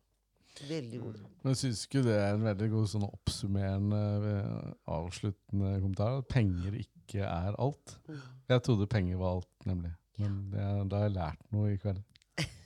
[0.68, 1.26] Veldig god dag.
[1.44, 4.00] Men syns ikke det er en veldig god sånn oppsummerende,
[4.32, 6.18] eh, avsluttende kommentar?
[6.18, 7.94] At penger ikke er alt?
[8.08, 8.22] Mm.
[8.50, 9.92] Jeg trodde penger var alt, nemlig.
[10.18, 12.02] Men det, da har jeg lært noe i kveld.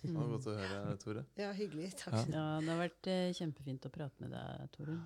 [0.02, 1.24] Det var godt å høre, Tore.
[1.38, 1.92] Ja, hyggelig.
[2.00, 2.16] Takk.
[2.26, 2.34] Ja.
[2.34, 5.02] Ja, det har vært eh, kjempefint å prate med deg, Torunn.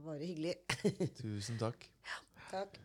[0.00, 0.56] Bare hyggelig.
[1.20, 1.84] Tusen takk.
[2.48, 2.80] Takk.